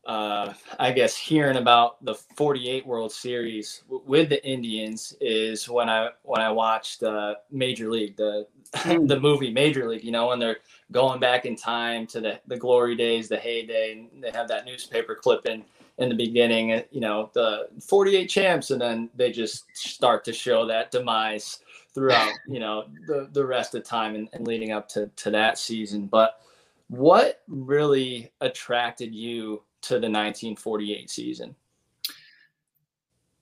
uh, 0.05 0.53
I 0.79 0.91
guess, 0.91 1.15
hearing 1.15 1.57
about 1.57 2.03
the 2.03 2.15
'48 2.35 2.85
World 2.87 3.11
Series 3.11 3.83
w- 3.87 4.03
with 4.07 4.29
the 4.29 4.45
Indians 4.47 5.15
is 5.19 5.67
when 5.69 5.89
I 5.89 6.09
when 6.23 6.41
I 6.41 6.51
watched 6.51 7.03
uh, 7.03 7.35
Major 7.51 7.89
League, 7.89 8.15
the 8.17 8.47
the 8.85 9.19
movie 9.19 9.51
Major 9.51 9.89
League. 9.89 10.03
You 10.03 10.11
know, 10.11 10.27
when 10.27 10.39
they're 10.39 10.57
going 10.91 11.19
back 11.19 11.45
in 11.45 11.55
time 11.55 12.07
to 12.07 12.21
the 12.21 12.39
the 12.47 12.57
glory 12.57 12.95
days, 12.95 13.27
the 13.27 13.37
heyday, 13.37 13.93
and 13.93 14.23
they 14.23 14.31
have 14.31 14.47
that 14.47 14.65
newspaper 14.65 15.15
clipping 15.15 15.65
in 15.97 16.09
the 16.09 16.15
beginning, 16.15 16.83
you 16.91 17.01
know, 17.01 17.31
the 17.33 17.69
48 17.81 18.27
champs, 18.27 18.71
and 18.71 18.79
then 18.79 19.09
they 19.15 19.31
just 19.31 19.65
start 19.75 20.23
to 20.25 20.33
show 20.33 20.65
that 20.67 20.91
demise 20.91 21.59
throughout, 21.93 22.31
you 22.47 22.59
know, 22.59 22.85
the, 23.07 23.29
the 23.33 23.45
rest 23.45 23.73
of 23.75 23.83
time 23.83 24.15
and, 24.15 24.29
and 24.33 24.47
leading 24.47 24.71
up 24.71 24.87
to, 24.89 25.07
to 25.15 25.31
that 25.31 25.57
season. 25.57 26.05
But 26.05 26.41
what 26.89 27.41
really 27.47 28.31
attracted 28.41 29.13
you 29.13 29.63
to 29.81 29.93
the 29.93 30.09
1948 30.09 31.09
season? 31.09 31.55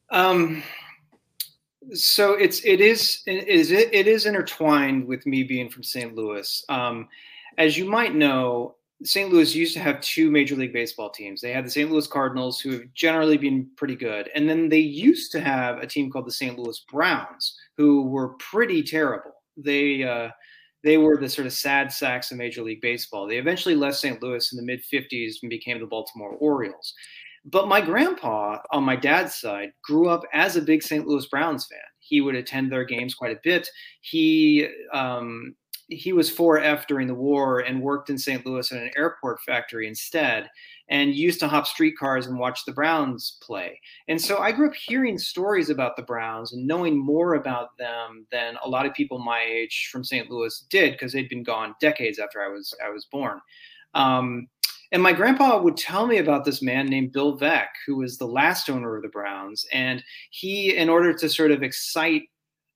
Um, 0.10 0.64
so 1.94 2.34
it's 2.34 2.64
it 2.64 2.82
is 2.82 3.22
it 3.28 3.48
is 3.48 3.72
it 3.72 4.08
is 4.08 4.26
intertwined 4.26 5.06
with 5.06 5.26
me 5.26 5.44
being 5.44 5.70
from 5.70 5.84
St. 5.84 6.16
Louis. 6.16 6.64
Um, 6.70 7.08
as 7.58 7.78
you 7.78 7.86
might 7.86 8.16
know, 8.16 8.76
St. 9.04 9.32
Louis 9.32 9.54
used 9.54 9.74
to 9.74 9.80
have 9.80 10.00
two 10.02 10.32
Major 10.32 10.56
League 10.56 10.74
Baseball 10.74 11.10
teams. 11.10 11.42
They 11.42 11.52
had 11.52 11.66
the 11.66 11.70
St. 11.70 11.92
Louis 11.92 12.08
Cardinals, 12.08 12.60
who 12.60 12.72
have 12.72 12.94
generally 12.94 13.38
been 13.38 13.70
pretty 13.76 13.96
good, 13.96 14.30
and 14.34 14.50
then 14.50 14.70
they 14.70 14.80
used 14.80 15.32
to 15.34 15.42
have 15.42 15.80
a 15.80 15.88
team 15.88 16.10
called 16.10 16.28
the 16.28 16.32
St. 16.32 16.58
Louis 16.58 16.84
Browns, 16.92 17.58
who 17.78 18.04
were 18.04 18.30
pretty 18.36 18.82
terrible. 18.82 19.32
They 19.58 20.04
uh, 20.04 20.30
they 20.84 20.98
were 20.98 21.18
the 21.18 21.30
sort 21.30 21.48
of 21.48 21.54
sad 21.54 21.92
sacks 21.92 22.32
of 22.32 22.38
Major 22.38 22.62
League 22.62 22.82
Baseball. 22.82 23.28
They 23.28 23.38
eventually 23.38 23.76
left 23.76 23.98
St. 23.98 24.22
Louis 24.22 24.52
in 24.54 24.58
the 24.58 24.64
mid 24.64 24.82
'50s 24.92 25.36
and 25.42 25.50
became 25.50 25.80
the 25.80 25.88
Baltimore 25.88 26.38
Orioles. 26.40 26.94
But 27.44 27.68
my 27.68 27.82
grandpa 27.82 28.60
on 28.72 28.84
my 28.84 28.96
dad's 28.96 29.36
side 29.36 29.72
grew 29.84 30.10
up 30.10 30.24
as 30.34 30.56
a 30.56 30.62
big 30.62 30.82
St. 30.82 31.06
Louis 31.06 31.28
Browns 31.28 31.68
fan 31.68 31.80
he 32.06 32.22
would 32.22 32.36
attend 32.36 32.72
their 32.72 32.84
games 32.84 33.16
quite 33.16 33.36
a 33.36 33.40
bit. 33.44 33.68
He 34.02 34.68
um, 34.94 35.56
he 35.88 36.14
was 36.14 36.34
4F 36.34 36.88
during 36.88 37.08
the 37.08 37.14
war 37.14 37.60
and 37.60 37.82
worked 37.82 38.10
in 38.10 38.18
St. 38.18 38.46
Louis 38.46 38.72
at 38.72 38.82
an 38.82 38.92
airport 38.98 39.42
factory 39.42 39.88
instead 39.88 40.50
and 40.90 41.16
used 41.16 41.40
to 41.40 41.48
hop 41.48 41.68
streetcars 41.68 42.28
and 42.28 42.40
watch 42.40 42.66
the 42.66 42.72
Browns 42.72 43.38
play. 43.42 43.80
And 44.08 44.22
so 44.22 44.40
I 44.40 44.52
grew 44.52 44.68
up 44.68 44.76
hearing 44.76 45.18
stories 45.18 45.70
about 45.70 45.96
the 45.96 46.04
Browns 46.04 46.54
and 46.54 46.66
knowing 46.66 46.98
more 46.98 47.36
about 47.36 47.78
them 47.78 48.26
than 48.32 48.58
a 48.64 48.70
lot 48.70 48.86
of 48.86 48.94
people 48.94 49.20
my 49.20 49.42
age 49.42 49.90
from 49.92 50.04
St. 50.04 50.30
Louis 50.30 50.66
did 50.70 50.94
because 50.94 51.14
they'd 51.14 51.30
been 51.30 51.44
gone 51.44 51.76
decades 51.80 52.20
after 52.20 52.42
I 52.42 52.48
was 52.48 52.74
I 52.84 52.90
was 52.90 53.06
born. 53.06 53.40
Um, 53.94 54.48
and 54.92 55.02
my 55.02 55.14
grandpa 55.14 55.60
would 55.60 55.78
tell 55.78 56.06
me 56.06 56.18
about 56.18 56.46
this 56.46 56.62
man 56.62 56.86
named 56.86 57.12
Bill 57.12 57.38
Veeck, 57.38 57.70
who 57.86 57.98
was 57.98 58.18
the 58.18 58.28
last 58.28 58.70
owner 58.70 58.96
of 58.96 59.02
the 59.02 59.10
Browns. 59.10 59.66
And 59.74 60.04
he, 60.30 60.76
in 60.76 60.90
order 60.90 61.14
to 61.14 61.28
sort 61.28 61.52
of 61.52 61.64
excite 61.64 62.24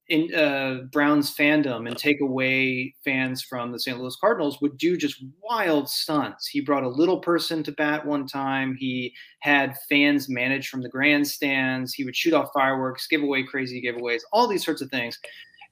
in 0.10 0.34
uh, 0.34 0.86
Browns 0.92 1.34
fandom 1.36 1.88
and 1.88 1.96
take 1.96 2.20
away 2.20 2.96
fans 3.06 3.44
from 3.44 3.72
the 3.72 3.80
St. 3.80 4.00
Louis 4.00 4.16
Cardinals 4.20 4.60
would 4.60 4.78
do 4.78 4.98
just 4.98 5.24
wild 5.44 5.88
stunts. 5.88 6.48
He 6.48 6.62
brought 6.62 6.84
a 6.84 6.90
little 6.90 7.20
person 7.20 7.62
to 7.64 7.72
bat 7.72 8.06
one 8.06 8.26
time. 8.26 8.76
He 8.78 9.14
had 9.42 9.78
fans 9.88 10.28
managed 10.28 10.70
from 10.70 10.82
the 10.82 10.90
grandstands. 10.90 11.94
He 11.94 12.04
would 12.04 12.16
shoot 12.16 12.34
off 12.34 12.50
fireworks, 12.54 13.08
give 13.08 13.22
away 13.22 13.44
crazy 13.44 13.82
giveaways, 13.82 14.22
all 14.34 14.48
these 14.48 14.66
sorts 14.66 14.82
of 14.82 14.90
things. 14.90 15.20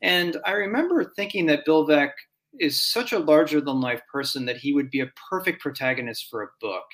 And 0.04 0.38
I 0.46 0.52
remember 0.52 1.12
thinking 1.16 1.48
that 1.48 1.66
Bill 1.66 1.88
Veeck 1.88 2.12
is 2.60 2.82
such 2.82 3.14
a 3.14 3.20
larger 3.20 3.60
than 3.60 3.82
life 3.82 4.02
person 4.12 4.46
that 4.46 4.58
he 4.58 4.72
would 4.72 4.92
be 4.92 5.00
a 5.00 5.12
perfect 5.30 5.62
protagonist 5.62 6.28
for 6.30 6.44
a 6.44 6.48
book. 6.62 6.86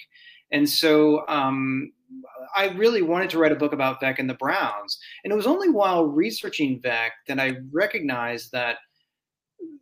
And 0.52 0.70
so 0.70 1.28
um, 1.28 1.92
I 2.56 2.70
really 2.70 3.02
wanted 3.02 3.30
to 3.32 3.40
write 3.40 3.52
a 3.52 3.58
book 3.58 3.74
about 3.74 4.02
Veeck 4.02 4.20
and 4.20 4.30
the 4.30 4.36
Browns. 4.36 4.98
And 5.24 5.34
it 5.34 5.36
was 5.36 5.48
only 5.48 5.70
while 5.70 6.06
researching 6.06 6.82
Veeck 6.82 7.12
that 7.28 7.40
I 7.40 7.58
recognized 7.72 8.52
that 8.52 8.78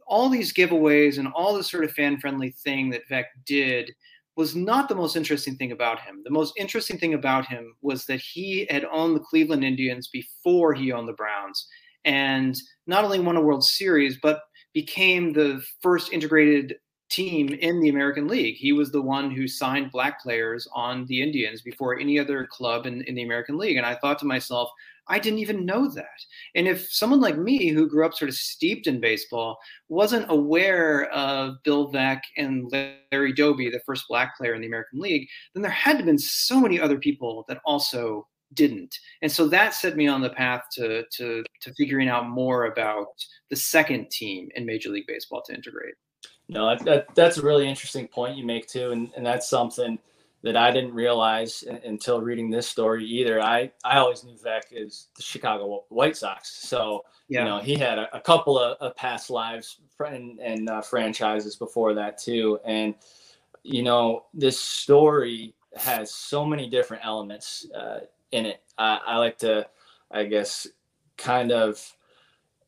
all 0.08 0.30
these 0.30 0.54
giveaways 0.54 1.18
and 1.18 1.28
all 1.30 1.54
this 1.56 1.70
sort 1.70 1.84
of 1.84 1.92
fan 1.92 2.20
friendly 2.20 2.52
thing 2.64 2.90
that 2.90 3.08
Veeck 3.10 3.26
did 3.46 3.92
was 4.36 4.56
not 4.56 4.90
the 4.90 4.96
most 4.96 5.16
interesting 5.16 5.56
thing 5.56 5.72
about 5.72 6.00
him. 6.02 6.22
The 6.24 6.32
most 6.32 6.54
interesting 6.58 6.98
thing 6.98 7.14
about 7.14 7.46
him 7.46 7.76
was 7.82 8.06
that 8.06 8.22
he 8.22 8.68
had 8.70 8.86
owned 8.92 9.16
the 9.16 9.22
Cleveland 9.22 9.64
Indians 9.64 10.08
before 10.08 10.74
he 10.74 10.92
owned 10.92 11.08
the 11.08 11.14
Browns. 11.14 11.68
And 12.06 12.58
not 12.88 13.04
only 13.04 13.20
won 13.20 13.38
a 13.38 13.42
World 13.42 13.64
Series, 13.64 14.18
but 14.22 14.42
became 14.74 15.34
the 15.34 15.62
first 15.82 16.14
integrated 16.14 16.76
team 17.12 17.50
in 17.50 17.80
the 17.80 17.90
American 17.90 18.28
League. 18.28 18.56
He 18.56 18.72
was 18.72 18.92
the 18.92 19.02
one 19.02 19.30
who 19.30 19.48
signed 19.48 19.92
black 19.92 20.22
players 20.22 20.68
on 20.74 21.06
the 21.06 21.22
Indians 21.22 21.62
before 21.62 22.00
any 22.00 22.18
other 22.18 22.48
club 22.48 22.86
in, 22.86 23.04
in 23.04 23.16
the 23.16 23.24
American 23.24 23.58
League. 23.58 23.78
And 23.78 23.86
I 23.86 23.96
thought 23.96 24.18
to 24.20 24.26
myself, 24.26 24.70
I 25.08 25.20
didn't 25.20 25.40
even 25.40 25.66
know 25.66 25.90
that. 25.90 26.06
And 26.56 26.68
if 26.68 26.90
someone 26.90 27.20
like 27.20 27.38
me, 27.38 27.68
who 27.68 27.90
grew 27.90 28.06
up 28.06 28.14
sort 28.14 28.30
of 28.30 28.36
steeped 28.36 28.88
in 28.88 29.02
baseball, 29.02 29.58
wasn't 29.90 30.32
aware 30.32 31.12
of 31.12 31.62
Bill 31.64 31.92
Veeck 31.92 32.22
and 32.38 32.72
Larry 32.72 33.34
Doby, 33.34 33.70
the 33.70 33.82
first 33.86 34.06
black 34.08 34.38
player 34.38 34.54
in 34.54 34.62
the 34.62 34.68
American 34.68 35.00
League, 35.00 35.28
then 35.54 35.64
there 35.64 35.72
had 35.72 35.94
to 35.94 35.98
have 35.98 36.06
been 36.06 36.18
so 36.18 36.62
many 36.62 36.80
other 36.80 36.98
people 36.98 37.44
that 37.50 37.60
also 37.66 38.28
didn't. 38.54 38.98
And 39.22 39.32
so 39.32 39.48
that 39.48 39.74
set 39.74 39.98
me 39.98 40.08
on 40.08 40.22
the 40.22 40.30
path 40.30 40.64
to, 40.74 41.04
to, 41.12 41.44
to 41.62 41.74
figuring 41.74 42.08
out 42.08 42.30
more 42.30 42.66
about 42.66 43.08
the 43.50 43.56
second 43.56 44.12
team 44.12 44.50
in 44.56 44.66
Major 44.66 44.90
League 44.90 45.08
Baseball 45.08 45.42
to 45.48 45.54
integrate. 45.54 45.96
No, 46.52 46.68
that, 46.68 46.84
that, 46.84 47.16
that's 47.16 47.38
a 47.38 47.42
really 47.42 47.66
interesting 47.66 48.10
point 48.10 48.36
you 48.36 48.46
make 48.46 48.68
too, 48.68 48.92
and, 48.92 49.10
and 49.16 49.26
that's 49.26 49.50
something 49.50 49.98
that 50.44 50.58
I 50.58 50.70
didn't 50.70 50.94
realize 50.94 51.64
until 51.86 52.20
reading 52.20 52.50
this 52.50 52.68
story 52.68 53.06
either. 53.06 53.42
I, 53.42 53.72
I 53.86 54.00
always 54.00 54.26
knew 54.26 54.34
Veeck 54.34 54.64
is 54.74 55.08
the 55.16 55.24
Chicago 55.24 55.86
White 55.88 56.18
Sox, 56.18 56.52
so 56.52 57.06
yeah. 57.30 57.40
you 57.40 57.46
know 57.46 57.60
he 57.60 57.76
had 57.76 57.98
a, 57.98 58.14
a 58.14 58.20
couple 58.20 58.60
of, 58.60 58.76
of, 58.82 58.98
past 58.98 59.30
lives 59.30 59.78
and, 60.06 60.40
and 60.40 60.70
uh, 60.70 60.82
franchises 60.82 61.56
before 61.56 61.94
that 61.94 62.18
too, 62.18 62.60
and 62.66 62.96
you 63.64 63.82
know 63.82 64.26
this 64.34 64.60
story 64.60 65.54
has 65.78 66.14
so 66.14 66.46
many 66.46 66.70
different 66.70 67.06
elements 67.06 67.66
uh, 67.74 68.02
in 68.34 68.46
it. 68.46 68.62
I, 68.78 69.00
I 69.06 69.18
like 69.20 69.38
to, 69.38 69.66
I 70.12 70.26
guess, 70.26 70.68
kind 71.16 71.54
of 71.54 71.82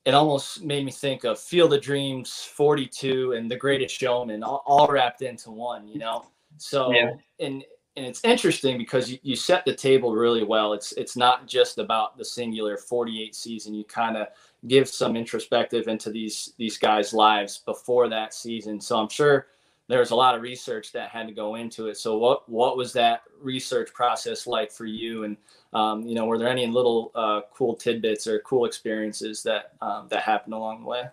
it 0.05 0.13
almost 0.13 0.63
made 0.63 0.83
me 0.83 0.91
think 0.91 1.24
of 1.24 1.39
Field 1.39 1.74
of 1.74 1.81
Dreams 1.81 2.50
42 2.53 3.33
and 3.33 3.50
The 3.50 3.55
Greatest 3.55 3.95
Showman 3.95 4.43
all, 4.43 4.63
all 4.65 4.88
wrapped 4.88 5.22
into 5.22 5.50
one, 5.50 5.88
you 5.88 5.98
know? 5.98 6.25
So, 6.57 6.91
yeah. 6.91 7.13
and, 7.39 7.63
and 7.95 8.05
it's 8.05 8.24
interesting 8.24 8.77
because 8.77 9.10
you, 9.10 9.17
you 9.24 9.36
set 9.36 9.63
the 9.63 9.74
table 9.74 10.13
really 10.13 10.43
well. 10.43 10.74
It's, 10.74 10.91
it's 10.93 11.15
not 11.15 11.48
just 11.48 11.77
about 11.77 12.17
the 12.17 12.25
singular 12.25 12.75
48 12.75 13.33
season. 13.33 13.74
You 13.74 13.86
kind 13.86 14.17
of 14.17 14.27
give 14.67 14.89
some 14.89 15.15
introspective 15.15 15.88
into 15.88 16.10
these, 16.10 16.53
these 16.57 16.77
guys' 16.77 17.13
lives 17.13 17.60
before 17.60 18.10
that 18.10 18.33
season. 18.33 18.81
So 18.81 18.98
I'm 18.98 19.10
sure 19.10 19.48
there's 19.88 20.12
a 20.12 20.15
lot 20.15 20.36
of 20.36 20.41
research 20.41 20.91
that 20.93 21.10
had 21.10 21.27
to 21.27 21.33
go 21.33 21.55
into 21.55 21.88
it. 21.88 21.98
So 21.98 22.17
what, 22.17 22.50
what 22.50 22.75
was 22.75 22.91
that 22.93 23.22
research 23.39 23.93
process 23.93 24.48
like 24.48 24.72
for 24.72 24.86
you? 24.86 25.24
And, 25.24 25.38
um, 25.74 26.03
you 26.03 26.15
know, 26.15 26.25
were 26.25 26.38
there 26.38 26.50
any 26.50 26.68
little 26.68 27.12
uh, 27.15 27.42
cool 27.53 27.75
tidbits 27.75 28.27
or 28.27 28.39
cool 28.39 28.65
experiences 28.65 29.44
that 29.44 29.74
um, 29.82 30.08
that 30.10 30.24
happened 30.24 30.53
along 30.53 30.82
the 30.82 30.88
way? 30.88 31.03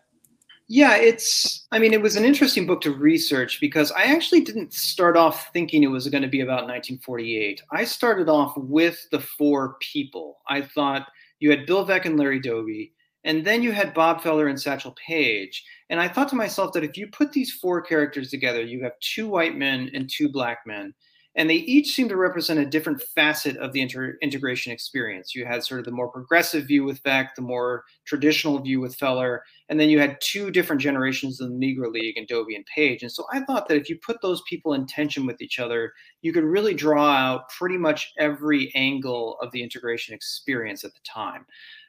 Yeah, 0.73 0.97
it's. 0.97 1.67
I 1.73 1.81
mean, 1.81 1.93
it 1.93 2.00
was 2.00 2.14
an 2.14 2.25
interesting 2.25 2.67
book 2.67 2.81
to 2.83 2.93
research 2.93 3.61
because 3.61 3.90
I 3.90 4.05
actually 4.05 4.43
didn't 4.43 4.73
start 4.73 5.17
off 5.17 5.52
thinking 5.52 5.83
it 5.83 5.88
was 5.88 6.07
going 6.09 6.23
to 6.23 6.29
be 6.29 6.43
about 6.43 6.69
1948. 6.69 7.62
I 7.73 7.85
started 7.85 8.29
off 8.29 8.57
with 8.57 9.05
the 9.11 9.19
four 9.19 9.76
people. 9.81 10.38
I 10.49 10.62
thought 10.62 11.09
you 11.40 11.50
had 11.50 11.67
Bill 11.67 11.85
Veeck 11.85 12.05
and 12.05 12.17
Larry 12.17 12.38
Doby, 12.38 12.93
and 13.25 13.45
then 13.45 13.62
you 13.62 13.73
had 13.73 13.95
Bob 13.95 14.21
Feller 14.21 14.47
and 14.47 14.61
Satchel 14.61 14.95
Paige. 15.05 15.64
And 15.88 15.99
I 15.99 16.07
thought 16.07 16.29
to 16.29 16.37
myself 16.37 16.73
that 16.75 16.85
if 16.85 16.97
you 16.97 17.09
put 17.09 17.33
these 17.33 17.52
four 17.52 17.83
characters 17.83 18.31
together, 18.31 18.62
you 18.62 18.85
have 18.85 18.93
two 19.00 19.26
white 19.26 19.57
men 19.57 19.90
and 19.93 20.09
two 20.09 20.29
black 20.29 20.61
men 20.67 20.95
and 21.37 21.49
they 21.49 21.56
each 21.56 21.94
seem 21.94 22.08
to 22.08 22.16
represent 22.16 22.58
a 22.58 22.66
different 22.66 23.00
facet 23.14 23.56
of 23.58 23.72
the 23.72 23.80
inter- 23.80 24.16
integration 24.20 24.72
experience. 24.72 25.34
You 25.34 25.46
had 25.46 25.62
sort 25.62 25.78
of 25.78 25.84
the 25.87 25.92
more 25.92 26.10
progressive 26.10 26.66
view 26.66 26.84
with 26.84 27.02
Veeck, 27.04 27.28
the 27.37 27.42
more 27.42 27.84
traditional 28.04 28.58
view 28.58 28.80
with 28.80 28.96
Feller, 28.96 29.42
and 29.68 29.78
then 29.78 29.88
you 29.88 30.00
had 30.00 30.18
two 30.20 30.50
different 30.50 30.82
generations 30.82 31.40
of 31.40 31.50
the 31.50 31.54
Negro 31.54 31.92
League 31.92 32.16
and 32.16 32.26
Doby 32.26 32.56
and 32.56 32.66
Paige. 32.66 33.02
And 33.02 33.12
so 33.12 33.25
I 33.32 33.40
thought 33.40 33.68
that 33.68 33.76
if 33.76 33.88
you 33.88 33.99
put 34.04 34.20
those 34.22 34.42
people 34.49 34.75
in 34.75 34.87
tension 34.87 35.25
with 35.25 35.40
each 35.40 35.60
other, 35.60 35.92
you 36.22 36.32
could 36.32 36.44
really 36.44 36.75
draw 36.75 37.10
out 37.10 37.49
pretty 37.50 37.78
much 37.78 38.12
every 38.18 38.72
angle 38.75 39.38
of 39.40 39.52
the 39.52 39.62
integration 39.62 40.14
experience 40.14 40.84
at 40.84 40.92
the 40.94 41.00
time. 41.04 41.46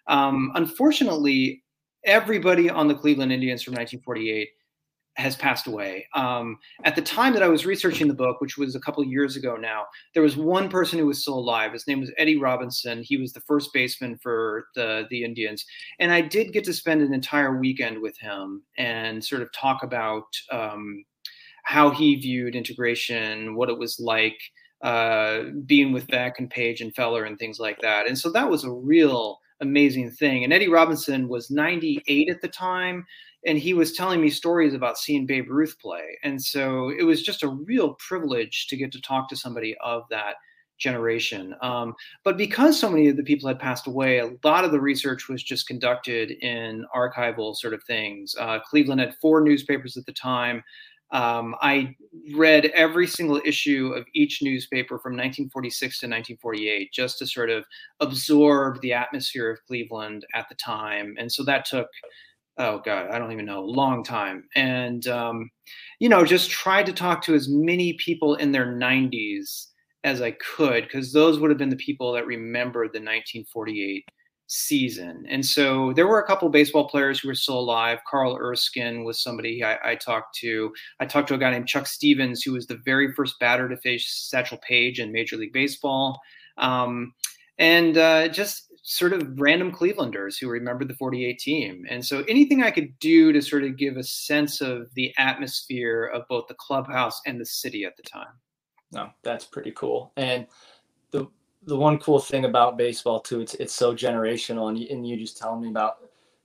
Um, 0.07 0.51
unfortunately, 0.55 1.63
everybody 2.05 2.69
on 2.69 2.88
the 2.88 2.95
Cleveland 2.95 3.31
Indians 3.31 3.63
from 3.63 3.74
1948 3.74 4.50
has 5.15 5.36
passed 5.36 5.68
away. 5.68 6.08
Um, 6.15 6.58
at 6.84 6.96
the 6.96 7.01
time 7.01 7.34
that 7.34 7.44
I 7.44 7.48
was 7.48 7.65
researching 7.65 8.08
the 8.08 8.13
book, 8.13 8.39
which 8.39 8.58
was 8.58 8.75
a 8.75 8.80
couple 8.80 9.03
years 9.03 9.36
ago 9.36 9.56
now, 9.56 9.86
there 10.13 10.24
was 10.24 10.38
one 10.38 10.70
person 10.70 10.98
who 11.00 11.08
was 11.08 11.22
still 11.22 11.38
alive. 11.38 11.74
His 11.74 11.88
name 11.88 12.00
was 12.00 12.12
Eddie 12.18 12.38
Robinson. 12.38 13.03
He 13.03 13.18
was 13.18 13.34
the 13.34 13.41
first 13.41 13.74
baseman 13.74 14.18
for 14.18 14.68
the 14.75 15.08
the 15.10 15.24
Indians, 15.24 15.65
and 16.00 16.12
I 16.12 16.22
did 16.22 16.53
get 16.53 16.63
to 16.65 16.74
spend 16.74 17.01
an 17.01 17.13
entire 17.13 17.60
weekend 17.60 18.01
with 18.01 18.18
him 18.20 18.63
and 18.77 19.24
sort 19.24 19.41
of 19.41 19.51
talk 19.51 19.84
about 19.84 20.25
um, 20.51 21.03
how 21.63 21.89
he 21.89 22.15
viewed 22.15 22.56
integration, 22.56 23.56
what 23.56 23.70
it 23.70 23.77
was 23.77 24.00
like 24.00 24.39
uh, 24.82 25.44
being 25.65 25.91
with 25.91 26.08
Veeck 26.08 26.34
and 26.39 26.50
Paige 26.50 26.82
and 26.82 26.96
Feller 26.96 27.25
and 27.25 27.38
things 27.38 27.60
like 27.60 27.80
that. 27.82 28.08
And 28.08 28.18
so 28.18 28.32
that 28.32 28.50
was 28.50 28.63
a 28.63 28.72
real 28.72 29.39
amazing 29.60 30.10
thing. 30.12 30.44
And 30.44 30.51
Eddie 30.51 30.70
Robinson 30.70 31.27
was 31.27 31.51
98 31.51 32.30
at 32.30 32.41
the 32.41 32.48
time 32.48 33.06
and 33.45 33.57
he 33.57 33.74
was 33.74 33.93
telling 33.93 34.21
me 34.21 34.29
stories 34.29 34.74
about 34.74 34.98
seeing 34.98 35.25
Babe 35.25 35.50
Ruth 35.50 35.77
play. 35.79 36.17
And 36.24 36.41
so 36.41 36.89
it 36.89 37.03
was 37.03 37.24
just 37.24 37.43
a 37.43 37.50
real 37.50 37.95
privilege 37.95 38.67
to 38.67 38.77
get 38.77 38.91
to 38.91 39.01
talk 39.01 39.29
to 39.29 39.36
somebody 39.36 39.75
of 39.83 40.03
that 40.10 40.36
generation. 40.77 41.55
Um, 41.62 41.93
but 42.24 42.38
because 42.38 42.79
so 42.79 42.89
many 42.89 43.07
of 43.07 43.15
the 43.15 43.24
people 43.24 43.48
had 43.48 43.60
passed 43.60 43.88
away, 43.88 44.19
a 44.19 44.31
lot 44.43 44.65
of 44.65 44.71
the 44.71 44.81
research 44.81 45.29
was 45.29 45.43
just 45.43 45.67
conducted 45.67 46.31
in 46.41 46.86
archival 46.95 47.55
sort 47.55 47.74
of 47.74 47.83
things. 47.83 48.36
Uh, 48.39 48.60
Cleveland 48.60 49.00
had 49.00 49.15
four 49.21 49.41
newspapers 49.41 49.95
at 49.95 50.05
the 50.05 50.13
time. 50.13 50.63
Um, 51.12 51.55
I 51.62 51.95
read 52.36 52.67
every 52.67 53.05
single 53.05 53.41
issue 53.43 53.93
of 53.95 54.05
each 54.13 54.41
newspaper 54.41 54.98
from 54.98 55.12
1946 55.13 56.00
to 56.00 56.05
1948 56.05 56.91
just 56.93 57.19
to 57.19 57.27
sort 57.27 57.50
of 57.50 57.65
absorb 58.00 58.79
the 58.81 58.93
atmosphere 58.93 59.51
of 59.51 59.60
Cleveland 59.67 60.25
at 60.33 60.48
the 60.48 60.55
time. 60.55 61.15
And 61.17 61.31
so 61.31 61.43
that 61.43 61.65
took 61.65 61.88
oh 62.58 62.81
god 62.84 63.10
i 63.10 63.20
don't 63.20 63.31
even 63.31 63.46
know 63.46 63.62
long 63.62 64.03
time. 64.03 64.43
And 64.55 65.08
um, 65.08 65.50
you 66.00 66.10
know 66.10 66.25
just 66.25 66.50
tried 66.50 66.86
to 66.88 66.93
talk 66.93 67.24
to 67.24 67.34
as 67.34 67.48
many 67.50 67.93
people 67.93 68.36
in 68.36 68.51
their 68.51 68.67
90s 68.67 69.67
as 70.03 70.22
i 70.22 70.31
could 70.31 70.84
because 70.84 71.13
those 71.13 71.39
would 71.39 71.51
have 71.51 71.60
been 71.60 71.70
the 71.70 71.75
people 71.75 72.12
that 72.13 72.25
remembered 72.25 72.88
the 72.88 73.00
1948 73.00 74.03
season. 74.53 75.25
And 75.29 75.46
so 75.46 75.93
there 75.93 76.08
were 76.08 76.20
a 76.20 76.27
couple 76.27 76.50
baseball 76.50 76.89
players 76.89 77.22
who 77.22 77.29
were 77.29 77.36
still 77.36 77.58
alive. 77.58 78.00
Carl 78.05 78.38
erskine 78.38 79.05
was 79.05 79.24
somebody 79.24 79.63
I, 79.63 79.91
I 79.91 79.96
talked 79.96 80.36
to. 80.39 80.74
I 81.00 81.05
talked 81.05 81.29
to 81.29 81.36
a 81.36 81.38
guy 81.38 81.51
named 81.51 81.70
chuck 81.70 81.88
stevens 81.88 82.43
who 82.43 82.51
was 82.51 82.67
the 82.67 82.81
very 82.84 83.13
first 83.13 83.39
batter 83.39 83.70
to 83.70 83.77
face 83.77 84.27
satchel 84.29 84.58
paige 84.58 85.00
in 85.00 85.13
major 85.13 85.38
league 85.38 85.53
baseball. 85.53 86.20
Um, 86.58 87.13
and 87.60 87.98
uh, 87.98 88.27
just 88.27 88.71
sort 88.84 89.14
of 89.14 89.40
random 89.40 89.72
Clevelanders 89.72 90.40
who 90.40 90.50
remembered 90.50 90.88
the 90.88 90.96
48 90.96 91.38
team. 91.40 91.86
And 91.90 92.04
so 92.04 92.24
anything 92.28 92.64
I 92.64 92.72
could 92.72 92.98
do 93.00 93.32
to 93.32 93.42
sort 93.42 93.64
of 93.64 93.78
give 93.78 93.98
a 93.98 94.04
sense 94.04 94.60
of 94.62 94.94
the 94.96 95.14
atmosphere 95.18 96.06
of 96.06 96.28
both 96.28 96.48
the 96.48 96.56
clubhouse 96.56 97.22
and 97.26 97.40
the 97.40 97.46
city 97.46 97.86
at 97.86 97.96
the 97.96 98.04
time. 98.04 98.34
No, 98.92 99.10
that's 99.24 99.46
pretty 99.46 99.72
cool. 99.72 100.12
And 100.18 100.48
the 101.12 101.28
the 101.64 101.78
one 101.78 102.00
cool 102.00 102.20
thing 102.20 102.46
about 102.46 102.78
baseball 102.78 103.20
too, 103.20 103.40
it's 103.40 103.54
it's 103.56 103.74
so 103.74 103.94
generational. 103.94 104.70
And 104.70 104.80
you, 104.80 104.88
and 104.90 105.08
you 105.08 105.16
just 105.16 105.38
telling 105.38 105.62
me 105.62 105.70
about 105.70 106.00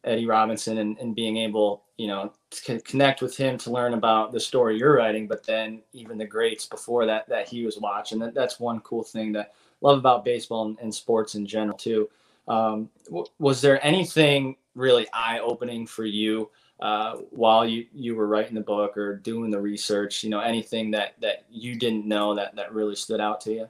Eddie 0.05 0.27
Robinson 0.27 0.79
and, 0.79 0.97
and 0.99 1.15
being 1.15 1.39
able, 1.39 1.85
you 1.97 2.07
know, 2.07 2.33
to 2.51 2.81
connect 2.83 3.23
with 3.23 3.37
him 3.37 3.59
to 3.59 3.73
learn 3.73 3.95
about 3.95 4.33
the 4.33 4.39
story 4.39 4.79
you're 4.79 4.97
writing, 4.97 5.27
but 5.27 5.45
then 5.45 5.83
even 5.93 6.19
the 6.19 6.27
greats 6.27 6.67
before 6.67 7.07
that 7.07 7.29
that 7.29 7.49
he 7.49 7.65
was 7.65 7.79
watching. 7.79 8.19
That 8.19 8.35
that's 8.35 8.61
one 8.61 8.81
cool 8.81 9.03
thing 9.03 9.33
that 9.33 9.55
love 9.81 9.99
about 9.99 10.25
baseball 10.25 10.67
and, 10.67 10.79
and 10.81 10.95
sports 10.95 11.35
in 11.35 11.47
general 11.47 11.79
too. 11.79 12.09
Um, 12.49 12.91
w- 13.07 13.27
was 13.39 13.61
there 13.61 13.85
anything 13.85 14.57
really 14.75 15.07
eye 15.13 15.41
opening 15.41 15.87
for 15.87 16.05
you 16.05 16.51
uh, 16.81 17.17
while 17.31 17.67
you, 17.67 17.87
you 17.93 18.15
were 18.15 18.27
writing 18.27 18.55
the 18.55 18.61
book 18.61 18.97
or 18.97 19.17
doing 19.17 19.51
the 19.51 19.61
research? 19.61 20.23
You 20.23 20.31
know, 20.31 20.41
anything 20.41 20.91
that 20.93 21.15
that 21.21 21.45
you 21.51 21.77
didn't 21.77 22.07
know 22.07 22.35
that 22.35 22.55
that 22.57 22.73
really 22.73 22.97
stood 22.97 23.21
out 23.21 23.41
to 23.43 23.53
you? 23.53 23.69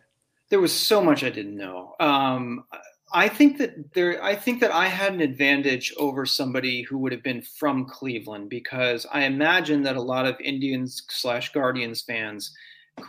There 0.48 0.60
was 0.60 0.72
so 0.72 1.02
much 1.02 1.24
I 1.24 1.30
didn't 1.30 1.56
know. 1.56 1.94
Um, 1.98 2.64
I 3.12 3.28
think 3.28 3.58
that 3.58 3.92
there. 3.94 4.22
I 4.22 4.34
think 4.34 4.60
that 4.60 4.72
I 4.72 4.88
had 4.88 5.14
an 5.14 5.20
advantage 5.20 5.94
over 5.96 6.26
somebody 6.26 6.82
who 6.82 6.98
would 6.98 7.12
have 7.12 7.22
been 7.22 7.42
from 7.42 7.84
Cleveland 7.86 8.50
because 8.50 9.06
I 9.12 9.22
imagine 9.22 9.82
that 9.84 9.96
a 9.96 10.02
lot 10.02 10.26
of 10.26 10.40
Indians 10.40 11.02
slash 11.08 11.52
Guardians 11.52 12.02
fans 12.02 12.52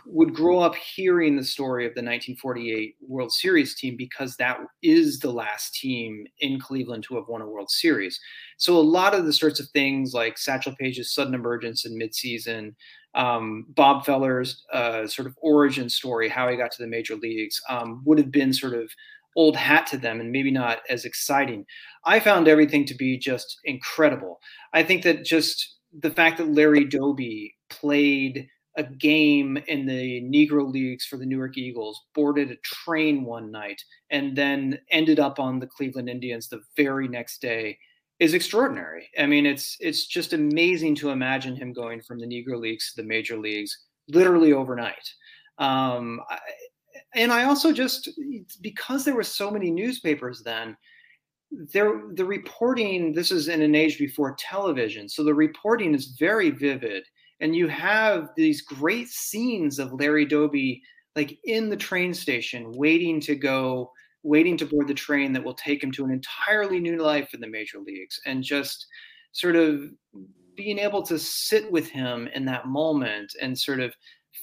would 0.04 0.34
grow 0.34 0.58
up 0.58 0.74
hearing 0.74 1.36
the 1.36 1.44
story 1.44 1.84
of 1.84 1.94
the 1.94 2.00
1948 2.00 2.96
World 3.00 3.32
Series 3.32 3.74
team 3.74 3.96
because 3.96 4.36
that 4.36 4.58
is 4.82 5.18
the 5.18 5.30
last 5.30 5.74
team 5.74 6.26
in 6.40 6.60
Cleveland 6.60 7.04
to 7.04 7.14
have 7.14 7.28
won 7.28 7.40
a 7.40 7.48
World 7.48 7.70
Series. 7.70 8.20
So 8.58 8.76
a 8.76 8.80
lot 8.80 9.14
of 9.14 9.24
the 9.24 9.32
sorts 9.32 9.60
of 9.60 9.68
things 9.70 10.12
like 10.12 10.36
Satchel 10.36 10.74
Paige's 10.78 11.14
sudden 11.14 11.34
emergence 11.34 11.86
in 11.86 11.98
midseason, 11.98 12.74
um, 13.14 13.66
Bob 13.68 14.04
Feller's 14.04 14.64
uh, 14.72 15.06
sort 15.06 15.26
of 15.26 15.36
origin 15.40 15.88
story, 15.88 16.28
how 16.28 16.48
he 16.48 16.56
got 16.56 16.70
to 16.72 16.82
the 16.82 16.88
major 16.88 17.16
leagues, 17.16 17.60
um, 17.68 18.02
would 18.04 18.18
have 18.18 18.30
been 18.30 18.52
sort 18.52 18.74
of 18.74 18.90
old 19.36 19.56
hat 19.56 19.86
to 19.86 19.96
them 19.96 20.20
and 20.20 20.32
maybe 20.32 20.50
not 20.50 20.78
as 20.90 21.04
exciting. 21.04 21.64
I 22.04 22.20
found 22.20 22.48
everything 22.48 22.84
to 22.86 22.94
be 22.94 23.16
just 23.18 23.58
incredible. 23.64 24.40
I 24.72 24.82
think 24.82 25.02
that 25.04 25.24
just 25.24 25.76
the 25.98 26.10
fact 26.10 26.38
that 26.38 26.52
Larry 26.52 26.84
Doby 26.84 27.54
played 27.70 28.48
a 28.78 28.84
game 28.84 29.58
in 29.66 29.84
the 29.84 30.22
Negro 30.22 30.72
Leagues 30.72 31.04
for 31.04 31.16
the 31.16 31.26
Newark 31.26 31.58
Eagles, 31.58 32.00
boarded 32.14 32.52
a 32.52 32.56
train 32.62 33.24
one 33.24 33.50
night, 33.50 33.82
and 34.10 34.36
then 34.36 34.78
ended 34.90 35.18
up 35.18 35.40
on 35.40 35.58
the 35.58 35.66
Cleveland 35.66 36.08
Indians 36.08 36.48
the 36.48 36.62
very 36.76 37.08
next 37.08 37.42
day 37.42 37.76
is 38.20 38.34
extraordinary. 38.34 39.10
I 39.18 39.26
mean, 39.26 39.46
it's 39.46 39.76
it's 39.80 40.06
just 40.06 40.32
amazing 40.32 40.94
to 40.96 41.10
imagine 41.10 41.56
him 41.56 41.72
going 41.72 42.00
from 42.00 42.20
the 42.20 42.26
Negro 42.26 42.58
Leagues 42.58 42.92
to 42.92 43.02
the 43.02 43.08
major 43.08 43.36
leagues 43.36 43.76
literally 44.08 44.52
overnight. 44.52 45.06
Um, 45.58 46.20
I, 46.30 46.38
and 47.14 47.32
I 47.32 47.44
also 47.44 47.72
just 47.72 48.08
because 48.60 49.04
there 49.04 49.14
were 49.14 49.24
so 49.24 49.50
many 49.50 49.72
newspapers 49.72 50.42
then, 50.42 50.76
there 51.50 52.02
the 52.14 52.24
reporting. 52.24 53.12
This 53.12 53.32
is 53.32 53.48
in 53.48 53.60
an 53.60 53.74
age 53.74 53.98
before 53.98 54.36
television, 54.38 55.08
so 55.08 55.24
the 55.24 55.34
reporting 55.34 55.96
is 55.96 56.16
very 56.18 56.50
vivid 56.50 57.04
and 57.40 57.54
you 57.54 57.68
have 57.68 58.30
these 58.36 58.62
great 58.62 59.08
scenes 59.08 59.78
of 59.78 59.92
Larry 59.92 60.24
Doby 60.24 60.82
like 61.16 61.38
in 61.44 61.68
the 61.68 61.76
train 61.76 62.14
station 62.14 62.70
waiting 62.72 63.20
to 63.20 63.34
go 63.34 63.90
waiting 64.22 64.56
to 64.56 64.66
board 64.66 64.88
the 64.88 64.94
train 64.94 65.32
that 65.32 65.42
will 65.42 65.54
take 65.54 65.82
him 65.82 65.92
to 65.92 66.04
an 66.04 66.10
entirely 66.10 66.80
new 66.80 66.96
life 66.96 67.32
in 67.34 67.40
the 67.40 67.46
major 67.46 67.78
leagues 67.78 68.20
and 68.26 68.42
just 68.42 68.86
sort 69.32 69.56
of 69.56 69.82
being 70.56 70.78
able 70.78 71.02
to 71.02 71.18
sit 71.18 71.70
with 71.70 71.88
him 71.88 72.28
in 72.34 72.44
that 72.44 72.66
moment 72.66 73.32
and 73.40 73.58
sort 73.58 73.80
of 73.80 73.94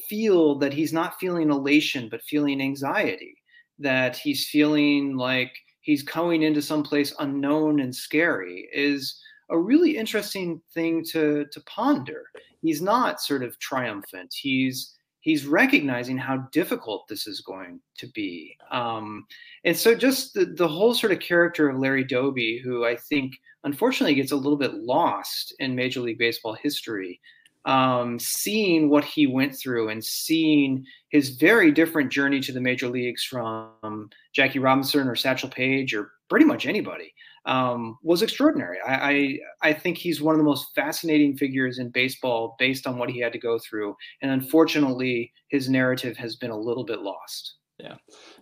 feel 0.10 0.58
that 0.58 0.74
he's 0.74 0.94
not 0.94 1.20
feeling 1.20 1.50
elation 1.50 2.08
but 2.10 2.24
feeling 2.24 2.62
anxiety 2.62 3.36
that 3.80 4.16
he's 4.18 4.48
feeling 4.48 5.18
like 5.18 5.51
he's 5.81 6.03
going 6.03 6.42
into 6.42 6.62
some 6.62 6.84
place 6.84 7.14
unknown 7.20 7.79
and 7.79 7.96
scary 7.96 8.68
is 8.74 9.22
a 9.50 9.58
really 9.58 9.98
interesting 9.98 10.62
thing 10.74 11.03
to 11.03 11.46
to 11.51 11.62
ponder. 11.62 12.24
He's 12.66 12.82
not 12.82 13.22
sort 13.22 13.44
of 13.44 13.60
triumphant. 13.60 14.34
He's 14.34 14.96
he's 15.22 15.46
recognizing 15.46 16.18
how 16.18 16.38
difficult 16.51 17.08
this 17.08 17.25
is 17.25 17.42
going 17.42 17.80
to 17.98 18.08
be. 18.08 18.56
Um, 18.70 19.25
and 19.64 19.75
so 19.75 19.96
just 19.96 20.36
the, 20.36 20.46
the 20.46 20.68
whole 20.68 20.94
sort 20.94 21.12
of 21.12 21.20
character 21.20 21.68
of 21.68 21.80
Larry 21.80 22.04
Doby, 22.04 22.62
who 22.64 22.86
I 22.86 22.96
think 22.96 23.34
unfortunately 23.64 24.14
gets 24.14 24.32
a 24.32 24.36
little 24.36 24.58
bit 24.58 24.75
lost 24.75 25.56
in 25.58 25.75
Major 25.75 26.00
League 26.01 26.20
Baseball 26.20 26.54
history, 26.54 27.20
um, 27.66 28.20
seeing 28.20 28.88
what 28.88 29.04
he 29.04 29.25
went 29.25 29.56
through 29.56 29.90
and 29.90 30.04
seeing 30.04 30.86
his 31.10 31.30
very 31.30 31.72
different 31.72 32.12
journey 32.12 32.40
to 32.42 32.51
the 32.51 32.62
major 32.62 32.88
leagues 32.88 33.24
from 33.24 34.10
Jackie 34.34 34.60
Robinson 34.60 35.08
or 35.08 35.16
Satchel 35.16 35.50
Paige 35.50 35.96
or 35.96 36.12
pretty 36.30 36.46
much 36.46 36.68
anybody 36.68 37.14
um, 37.46 37.98
was 38.01 38.22
extraordinary. 38.22 38.77
I, 38.86 38.94
I, 38.94 39.40
I 39.70 39.74
think 39.74 39.98
he's 39.98 40.22
one 40.22 40.34
of 40.34 40.40
the 40.40 40.46
most 40.46 40.74
fascinating 40.74 41.38
figures 41.38 41.79
in 41.79 41.90
baseball 41.90 42.55
based 42.58 42.88
on 42.88 42.98
what 42.98 43.10
he 43.10 43.20
had 43.20 43.34
to 43.34 43.40
go 43.40 43.60
through, 43.60 43.96
and 44.22 44.31
unfortunately, 44.31 45.31
his 45.50 45.70
narrative 45.70 46.18
has 46.18 46.36
been 46.36 46.51
a 46.51 46.58
little 46.58 46.84
bit 46.84 47.01
lost. 47.01 47.55
Yeah, 47.77 47.96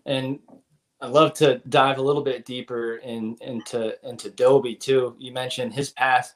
and 0.06 0.40
I'd 1.02 1.12
love 1.12 1.34
to 1.36 1.62
dive 1.70 1.98
a 1.98 2.02
little 2.02 2.24
bit 2.24 2.46
deeper 2.46 2.98
in, 2.98 3.36
into 3.42 3.96
into 4.08 4.30
Doby 4.30 4.76
too. 4.76 5.16
You 5.20 5.34
mentioned 5.34 5.74
his 5.74 5.90
path 5.92 6.34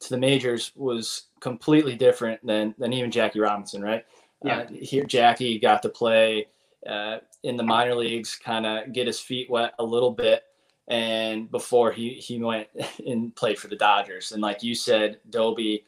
to 0.00 0.10
the 0.10 0.18
majors 0.18 0.72
was 0.76 1.28
completely 1.40 1.96
different 1.96 2.44
than 2.46 2.74
than 2.78 2.92
even 2.92 3.10
Jackie 3.10 3.40
Robinson, 3.40 3.82
right? 3.82 4.04
Yeah. 4.44 4.58
Uh, 4.58 4.66
here, 4.70 5.04
Jackie 5.04 5.58
got 5.58 5.82
to 5.82 5.88
play 5.88 6.46
uh, 6.88 7.18
in 7.42 7.56
the 7.56 7.62
minor 7.62 7.94
leagues, 7.94 8.36
kind 8.36 8.66
of 8.66 8.92
get 8.92 9.06
his 9.06 9.18
feet 9.18 9.50
wet 9.50 9.72
a 9.78 9.84
little 9.84 10.12
bit 10.12 10.44
and 10.88 11.50
before 11.50 11.92
he 11.92 12.10
he 12.14 12.42
went 12.42 12.68
and 13.06 13.34
played 13.34 13.58
for 13.58 13.68
the 13.68 13.76
Dodgers. 13.76 14.32
And 14.32 14.42
like 14.42 14.62
you 14.62 14.74
said, 14.74 15.18
Doby, 15.30 15.84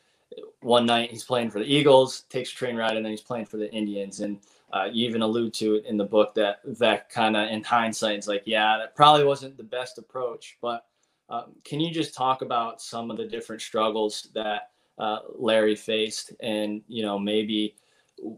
one 0.60 0.86
night 0.86 1.10
he's 1.10 1.24
playing 1.24 1.50
for 1.50 1.58
the 1.58 1.72
Eagles, 1.72 2.22
takes 2.28 2.52
a 2.52 2.54
train 2.54 2.76
ride, 2.76 2.96
and 2.96 3.04
then 3.04 3.12
he's 3.12 3.20
playing 3.20 3.46
for 3.46 3.56
the 3.56 3.70
Indians. 3.72 4.20
And 4.20 4.40
uh, 4.72 4.88
you 4.90 5.08
even 5.08 5.22
allude 5.22 5.54
to 5.54 5.76
it 5.76 5.86
in 5.86 5.96
the 5.96 6.04
book 6.04 6.34
that 6.34 6.60
that 6.78 7.08
kind 7.10 7.36
of 7.36 7.48
in 7.48 7.62
hindsight 7.62 8.18
is 8.18 8.28
like, 8.28 8.42
yeah, 8.46 8.78
that 8.78 8.96
probably 8.96 9.24
wasn't 9.24 9.56
the 9.56 9.62
best 9.62 9.98
approach. 9.98 10.58
But 10.60 10.86
um, 11.28 11.52
can 11.64 11.80
you 11.80 11.92
just 11.92 12.14
talk 12.14 12.42
about 12.42 12.80
some 12.80 13.10
of 13.10 13.16
the 13.16 13.26
different 13.26 13.62
struggles 13.62 14.28
that 14.34 14.70
uh, 14.98 15.18
Larry 15.34 15.76
faced, 15.76 16.32
and 16.40 16.82
you 16.88 17.02
know 17.02 17.18
maybe 17.18 17.76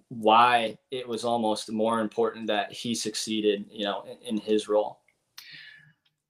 why 0.09 0.77
it 0.91 1.07
was 1.07 1.25
almost 1.25 1.71
more 1.71 2.01
important 2.01 2.47
that 2.49 2.73
he 2.73 2.95
succeeded, 2.95 3.65
you 3.71 3.85
know, 3.85 4.03
in, 4.03 4.37
in 4.37 4.41
his 4.41 4.69
role? 4.69 4.99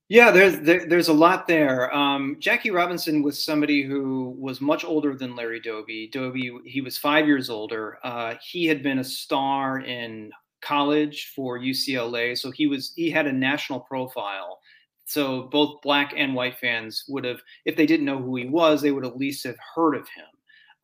Yeah, 0.09 0.31
there's 0.31 0.61
there, 0.61 0.87
there's 0.87 1.09
a 1.09 1.13
lot 1.13 1.47
there. 1.47 1.95
Um, 1.95 2.37
Jackie 2.39 2.71
Robinson 2.71 3.23
was 3.23 3.43
somebody 3.43 3.83
who 3.83 4.35
was 4.39 4.61
much 4.61 4.85
older 4.85 5.15
than 5.15 5.37
Larry 5.37 5.61
Doby. 5.61 6.09
Doby 6.11 6.53
he 6.65 6.81
was 6.81 6.97
five 6.97 7.27
years 7.27 7.51
older. 7.51 7.99
Uh, 8.03 8.35
he 8.43 8.65
had 8.67 8.83
been 8.83 9.01
a 9.01 9.05
star 9.05 9.81
in 9.81 10.31
college 10.63 11.33
for 11.37 11.59
UCLA, 11.59 12.37
so 12.39 12.51
he 12.51 12.67
was 12.67 12.93
he 12.97 13.11
had 13.11 13.27
a 13.27 13.33
national 13.33 13.81
profile. 13.81 14.61
So 15.05 15.43
both 15.45 15.81
black 15.83 16.15
and 16.17 16.35
white 16.35 16.59
fans 16.59 17.05
would 17.09 17.25
have, 17.25 17.41
if 17.65 17.77
they 17.77 17.87
didn't 17.87 18.05
know 18.05 18.19
who 18.21 18.37
he 18.37 18.47
was, 18.47 18.83
they 18.83 18.91
would 18.91 19.07
at 19.07 19.17
least 19.17 19.43
have 19.45 19.57
heard 19.75 19.95
of 19.95 20.03
him. 20.03 20.27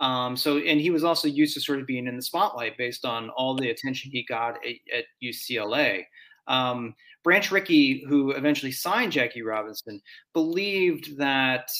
Um, 0.06 0.34
so, 0.36 0.58
and 0.58 0.80
he 0.80 0.90
was 0.90 1.04
also 1.04 1.28
used 1.28 1.52
to 1.54 1.60
sort 1.60 1.78
of 1.78 1.86
being 1.86 2.06
in 2.06 2.16
the 2.16 2.22
spotlight 2.22 2.78
based 2.78 3.04
on 3.04 3.28
all 3.30 3.54
the 3.54 3.68
attention 3.70 4.10
he 4.10 4.24
got 4.24 4.56
at, 4.66 4.96
at 4.98 5.04
UCLA. 5.22 6.04
Um, 6.46 6.94
Branch 7.22 7.50
Rickey, 7.50 8.04
who 8.06 8.32
eventually 8.32 8.72
signed 8.72 9.12
Jackie 9.12 9.42
Robinson, 9.42 10.00
believed 10.34 11.16
that 11.16 11.70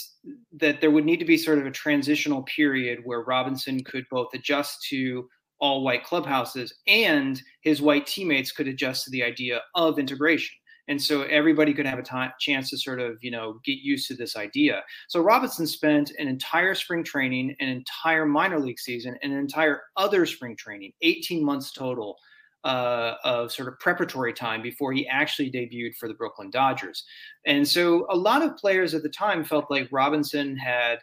that 0.52 0.80
there 0.80 0.90
would 0.90 1.04
need 1.04 1.18
to 1.18 1.26
be 1.26 1.36
sort 1.36 1.58
of 1.58 1.66
a 1.66 1.70
transitional 1.70 2.42
period 2.44 3.00
where 3.04 3.20
Robinson 3.20 3.84
could 3.84 4.06
both 4.10 4.28
adjust 4.32 4.86
to 4.88 5.28
all 5.60 5.84
white 5.84 6.04
clubhouses 6.04 6.74
and 6.86 7.40
his 7.60 7.82
white 7.82 8.06
teammates 8.06 8.52
could 8.52 8.68
adjust 8.68 9.04
to 9.04 9.10
the 9.10 9.22
idea 9.22 9.60
of 9.74 9.98
integration. 9.98 10.56
And 10.88 11.00
so 11.00 11.22
everybody 11.22 11.72
could 11.72 11.86
have 11.86 11.98
a 11.98 12.32
chance 12.38 12.70
to 12.70 12.78
sort 12.78 13.00
of, 13.00 13.16
you 13.22 13.30
know, 13.30 13.60
get 13.64 13.78
used 13.78 14.06
to 14.08 14.14
this 14.14 14.36
idea. 14.36 14.82
So 15.08 15.20
Robinson 15.20 15.66
spent 15.66 16.12
an 16.18 16.28
entire 16.28 16.74
spring 16.74 17.02
training, 17.02 17.56
an 17.60 17.68
entire 17.68 18.26
minor 18.26 18.60
league 18.60 18.78
season, 18.78 19.16
and 19.22 19.32
an 19.32 19.38
entire 19.38 19.82
other 19.96 20.26
spring 20.26 20.56
training, 20.56 20.92
18 21.00 21.42
months 21.42 21.72
total, 21.72 22.18
uh, 22.64 23.14
of 23.24 23.52
sort 23.52 23.68
of 23.68 23.78
preparatory 23.78 24.32
time 24.32 24.62
before 24.62 24.92
he 24.92 25.06
actually 25.08 25.50
debuted 25.50 25.94
for 25.96 26.08
the 26.08 26.14
Brooklyn 26.14 26.50
Dodgers. 26.50 27.04
And 27.46 27.66
so 27.66 28.06
a 28.10 28.16
lot 28.16 28.42
of 28.42 28.56
players 28.56 28.94
at 28.94 29.02
the 29.02 29.08
time 29.08 29.44
felt 29.44 29.70
like 29.70 29.88
Robinson 29.92 30.56
had 30.56 30.98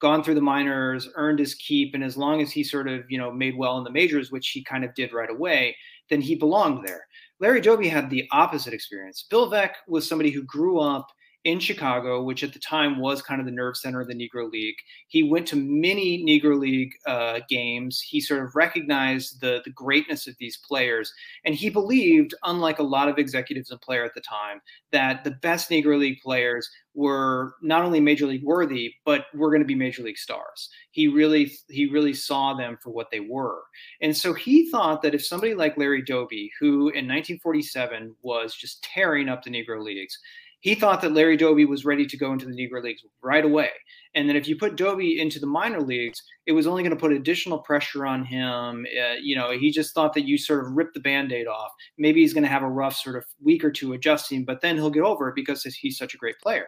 gone 0.00 0.22
through 0.22 0.34
the 0.34 0.42
minors, 0.42 1.08
earned 1.14 1.38
his 1.38 1.54
keep, 1.54 1.94
and 1.94 2.04
as 2.04 2.16
long 2.16 2.42
as 2.42 2.52
he 2.52 2.62
sort 2.62 2.86
of 2.86 3.04
you 3.08 3.18
know 3.18 3.32
made 3.32 3.56
well 3.56 3.78
in 3.78 3.84
the 3.84 3.90
majors, 3.90 4.30
which 4.30 4.50
he 4.50 4.62
kind 4.62 4.84
of 4.84 4.94
did 4.94 5.12
right 5.12 5.30
away, 5.30 5.74
then 6.10 6.20
he 6.20 6.34
belonged 6.34 6.86
there. 6.86 7.06
Larry 7.40 7.60
Doby 7.60 7.88
had 7.88 8.08
the 8.08 8.26
opposite 8.32 8.72
experience. 8.72 9.26
Bill 9.28 9.50
Veeck 9.50 9.72
was 9.88 10.08
somebody 10.08 10.30
who 10.30 10.42
grew 10.42 10.78
up 10.78 11.06
in 11.46 11.60
Chicago, 11.60 12.24
which 12.24 12.42
at 12.42 12.52
the 12.52 12.58
time 12.58 12.98
was 12.98 13.22
kind 13.22 13.40
of 13.40 13.46
the 13.46 13.52
nerve 13.52 13.76
center 13.76 14.00
of 14.00 14.08
the 14.08 14.14
Negro 14.14 14.50
League. 14.50 14.74
He 15.06 15.22
went 15.22 15.46
to 15.46 15.56
many 15.56 16.24
Negro 16.24 16.58
League 16.58 16.90
uh, 17.06 17.38
games. 17.48 18.00
He 18.00 18.20
sort 18.20 18.42
of 18.42 18.56
recognized 18.56 19.40
the, 19.40 19.62
the 19.64 19.70
greatness 19.70 20.26
of 20.26 20.34
these 20.40 20.58
players. 20.68 21.12
And 21.44 21.54
he 21.54 21.70
believed, 21.70 22.34
unlike 22.42 22.80
a 22.80 22.82
lot 22.82 23.08
of 23.08 23.18
executives 23.18 23.70
and 23.70 23.80
players 23.80 24.08
at 24.08 24.14
the 24.14 24.22
time, 24.22 24.60
that 24.90 25.22
the 25.22 25.30
best 25.30 25.70
Negro 25.70 25.96
League 25.96 26.18
players 26.20 26.68
were 26.94 27.54
not 27.62 27.84
only 27.84 28.00
major 28.00 28.26
league 28.26 28.42
worthy, 28.42 28.92
but 29.04 29.26
were 29.32 29.50
going 29.50 29.60
to 29.60 29.66
be 29.66 29.74
major 29.74 30.02
league 30.02 30.18
stars. 30.18 30.68
He 30.90 31.06
really 31.06 31.52
he 31.68 31.86
really 31.86 32.14
saw 32.14 32.54
them 32.54 32.78
for 32.82 32.90
what 32.90 33.10
they 33.12 33.20
were. 33.20 33.60
And 34.00 34.16
so 34.16 34.32
he 34.32 34.68
thought 34.70 35.02
that 35.02 35.14
if 35.14 35.24
somebody 35.24 35.54
like 35.54 35.76
Larry 35.76 36.02
Doby, 36.02 36.50
who 36.58 36.88
in 36.88 37.06
1947 37.06 38.16
was 38.22 38.54
just 38.56 38.82
tearing 38.82 39.28
up 39.28 39.44
the 39.44 39.50
Negro 39.50 39.84
Leagues, 39.84 40.18
he 40.66 40.74
thought 40.74 41.00
that 41.00 41.12
Larry 41.12 41.36
Doby 41.36 41.64
was 41.64 41.84
ready 41.84 42.04
to 42.06 42.16
go 42.16 42.32
into 42.32 42.44
the 42.44 42.50
Negro 42.50 42.82
Leagues 42.82 43.04
right 43.22 43.44
away. 43.44 43.70
And 44.16 44.28
then 44.28 44.34
if 44.34 44.48
you 44.48 44.56
put 44.56 44.74
Doby 44.74 45.20
into 45.20 45.38
the 45.38 45.46
minor 45.46 45.80
leagues, 45.80 46.20
it 46.44 46.50
was 46.50 46.66
only 46.66 46.82
going 46.82 46.90
to 46.90 47.00
put 47.00 47.12
additional 47.12 47.60
pressure 47.60 48.04
on 48.04 48.24
him. 48.24 48.84
Uh, 49.00 49.14
you 49.22 49.36
know, 49.36 49.52
he 49.56 49.70
just 49.70 49.94
thought 49.94 50.12
that 50.14 50.26
you 50.26 50.36
sort 50.36 50.66
of 50.66 50.72
ripped 50.72 50.94
the 50.94 51.00
band 51.00 51.30
aid 51.30 51.46
off. 51.46 51.70
Maybe 51.98 52.20
he's 52.20 52.34
going 52.34 52.42
to 52.42 52.50
have 52.50 52.64
a 52.64 52.68
rough 52.68 52.96
sort 52.96 53.14
of 53.14 53.24
week 53.40 53.62
or 53.62 53.70
two 53.70 53.92
adjusting, 53.92 54.44
but 54.44 54.60
then 54.60 54.74
he'll 54.74 54.90
get 54.90 55.04
over 55.04 55.28
it 55.28 55.36
because 55.36 55.62
he's 55.62 55.98
such 55.98 56.14
a 56.14 56.18
great 56.18 56.40
player. 56.42 56.66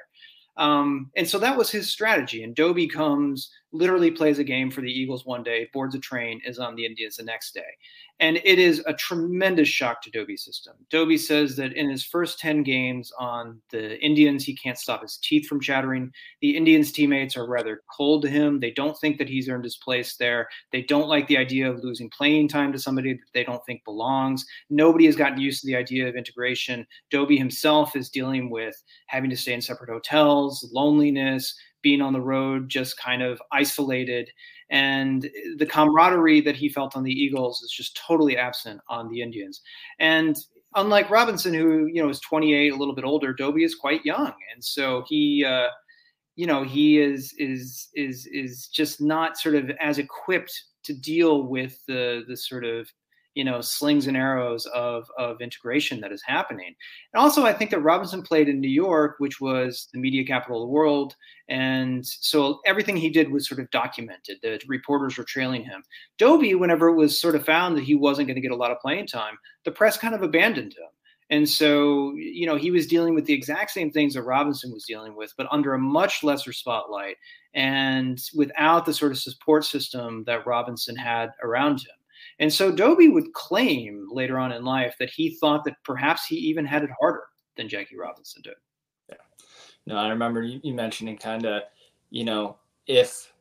Um, 0.58 1.10
and 1.16 1.28
so 1.28 1.40
that 1.40 1.58
was 1.58 1.68
his 1.68 1.90
strategy. 1.90 2.44
And 2.44 2.54
Doby 2.54 2.86
comes, 2.86 3.50
literally 3.72 4.10
plays 4.10 4.38
a 4.38 4.44
game 4.44 4.70
for 4.70 4.80
the 4.80 4.90
Eagles 4.90 5.26
one 5.26 5.42
day, 5.42 5.68
boards 5.72 5.94
a 5.94 5.98
train, 5.98 6.40
is 6.44 6.58
on 6.58 6.74
the 6.74 6.84
Indians 6.84 7.16
the 7.16 7.22
next 7.22 7.54
day. 7.54 7.60
And 8.20 8.40
it 8.44 8.58
is 8.58 8.82
a 8.86 8.94
tremendous 8.94 9.68
shock 9.68 10.02
to 10.02 10.10
Doby's 10.10 10.44
system. 10.44 10.74
Doby 10.90 11.16
says 11.16 11.54
that 11.56 11.74
in 11.74 11.88
his 11.88 12.04
first 12.04 12.40
10 12.40 12.64
games 12.64 13.12
on 13.18 13.60
the 13.70 14.00
Indians, 14.04 14.44
he 14.44 14.56
can't 14.56 14.78
stop 14.78 15.02
his 15.02 15.18
teeth 15.18 15.46
from 15.46 15.60
chattering. 15.60 16.10
The 16.40 16.56
Indians' 16.56 16.90
teammates 16.90 17.36
are 17.36 17.46
rather 17.46 17.82
cold 17.96 18.22
to 18.22 18.28
him. 18.28 18.58
They 18.58 18.72
don't 18.72 18.98
think 18.98 19.18
that 19.18 19.28
he's 19.28 19.48
earned 19.48 19.62
his 19.62 19.76
place 19.76 20.16
there. 20.16 20.48
They 20.72 20.82
don't 20.82 21.08
like 21.08 21.28
the 21.28 21.36
idea 21.36 21.70
of 21.70 21.84
losing 21.84 22.10
playing 22.10 22.48
time 22.48 22.72
to 22.72 22.78
somebody 22.78 23.12
that 23.12 23.20
they 23.34 23.44
don't 23.44 23.64
think 23.66 23.84
belongs. 23.84 24.44
Nobody 24.68 25.06
has 25.06 25.14
gotten 25.14 25.38
used 25.38 25.60
to 25.60 25.68
the 25.68 25.76
idea 25.76 26.08
of 26.08 26.16
integration. 26.16 26.86
Doby 27.10 27.36
himself 27.36 27.94
is 27.94 28.10
dealing 28.10 28.50
with 28.50 28.82
having 29.06 29.30
to 29.30 29.36
stay 29.36 29.52
in 29.52 29.62
separate 29.62 29.90
hotels, 29.90 30.68
loneliness, 30.72 31.54
being 31.82 32.00
on 32.00 32.12
the 32.12 32.20
road, 32.20 32.68
just 32.68 32.98
kind 32.98 33.22
of 33.22 33.40
isolated 33.52 34.30
and 34.70 35.30
the 35.56 35.66
camaraderie 35.66 36.40
that 36.42 36.56
he 36.56 36.68
felt 36.68 36.96
on 36.96 37.02
the 37.02 37.12
Eagles 37.12 37.62
is 37.62 37.70
just 37.70 37.96
totally 37.96 38.36
absent 38.36 38.80
on 38.88 39.08
the 39.08 39.22
Indians. 39.22 39.62
And 39.98 40.36
unlike 40.74 41.10
Robinson, 41.10 41.54
who 41.54 41.86
you 41.86 42.02
know 42.02 42.08
is 42.08 42.20
28, 42.20 42.72
a 42.72 42.76
little 42.76 42.94
bit 42.94 43.04
older, 43.04 43.32
Doby 43.32 43.64
is 43.64 43.74
quite 43.74 44.04
young, 44.04 44.32
and 44.52 44.62
so 44.62 45.04
he, 45.08 45.44
uh, 45.46 45.68
you 46.36 46.46
know, 46.46 46.64
he 46.64 46.98
is 46.98 47.34
is 47.38 47.88
is 47.94 48.26
is 48.26 48.68
just 48.68 49.00
not 49.00 49.38
sort 49.38 49.54
of 49.54 49.70
as 49.80 49.98
equipped 49.98 50.52
to 50.84 50.92
deal 50.92 51.44
with 51.44 51.80
the 51.86 52.24
the 52.28 52.36
sort 52.36 52.64
of 52.64 52.88
you 53.38 53.44
know 53.44 53.60
slings 53.60 54.08
and 54.08 54.16
arrows 54.16 54.66
of 54.74 55.08
of 55.16 55.40
integration 55.40 56.00
that 56.00 56.10
is 56.10 56.22
happening. 56.26 56.74
And 57.12 57.22
also 57.22 57.46
i 57.46 57.52
think 57.52 57.70
that 57.70 57.88
robinson 57.90 58.20
played 58.22 58.48
in 58.48 58.60
new 58.60 58.68
york 58.68 59.14
which 59.18 59.40
was 59.40 59.88
the 59.92 60.00
media 60.00 60.24
capital 60.26 60.60
of 60.60 60.66
the 60.66 60.72
world. 60.72 61.14
And 61.48 62.04
so 62.04 62.60
everything 62.66 62.96
he 62.96 63.08
did 63.08 63.30
was 63.30 63.48
sort 63.48 63.58
of 63.60 63.70
documented. 63.70 64.36
The 64.42 64.60
reporters 64.66 65.16
were 65.16 65.24
trailing 65.24 65.64
him. 65.64 65.82
Doby 66.18 66.54
whenever 66.54 66.88
it 66.88 66.96
was 66.96 67.18
sort 67.18 67.36
of 67.36 67.46
found 67.46 67.76
that 67.76 67.84
he 67.84 67.94
wasn't 67.94 68.28
going 68.28 68.34
to 68.34 68.46
get 68.46 68.50
a 68.50 68.62
lot 68.62 68.72
of 68.72 68.80
playing 68.80 69.06
time 69.06 69.38
the 69.64 69.70
press 69.70 69.96
kind 69.96 70.14
of 70.14 70.22
abandoned 70.22 70.72
him. 70.72 70.90
And 71.30 71.48
so 71.48 72.14
you 72.16 72.46
know 72.46 72.56
he 72.56 72.72
was 72.72 72.88
dealing 72.88 73.14
with 73.14 73.26
the 73.26 73.34
exact 73.34 73.70
same 73.70 73.92
things 73.92 74.14
that 74.14 74.22
robinson 74.22 74.72
was 74.72 74.84
dealing 74.84 75.14
with 75.14 75.32
but 75.38 75.46
under 75.52 75.74
a 75.74 75.78
much 75.78 76.24
lesser 76.24 76.52
spotlight 76.52 77.16
and 77.54 78.18
without 78.34 78.84
the 78.84 78.94
sort 78.94 79.12
of 79.12 79.18
support 79.18 79.64
system 79.64 80.24
that 80.26 80.46
robinson 80.46 80.96
had 80.96 81.28
around 81.42 81.78
him 81.80 81.97
and 82.38 82.52
so 82.52 82.70
Doby 82.70 83.08
would 83.08 83.32
claim 83.32 84.08
later 84.10 84.38
on 84.38 84.52
in 84.52 84.64
life 84.64 84.94
that 84.98 85.10
he 85.10 85.36
thought 85.36 85.64
that 85.64 85.82
perhaps 85.84 86.26
he 86.26 86.36
even 86.36 86.64
had 86.64 86.84
it 86.84 86.90
harder 87.00 87.24
than 87.56 87.68
Jackie 87.68 87.96
Robinson 87.96 88.42
did. 88.42 88.54
Yeah. 89.08 89.16
No, 89.86 89.96
I 89.96 90.08
remember 90.08 90.42
you, 90.42 90.60
you 90.62 90.74
mentioning 90.74 91.16
kind 91.18 91.44
of, 91.44 91.62
you 92.10 92.24
know, 92.24 92.56
if 92.86 93.32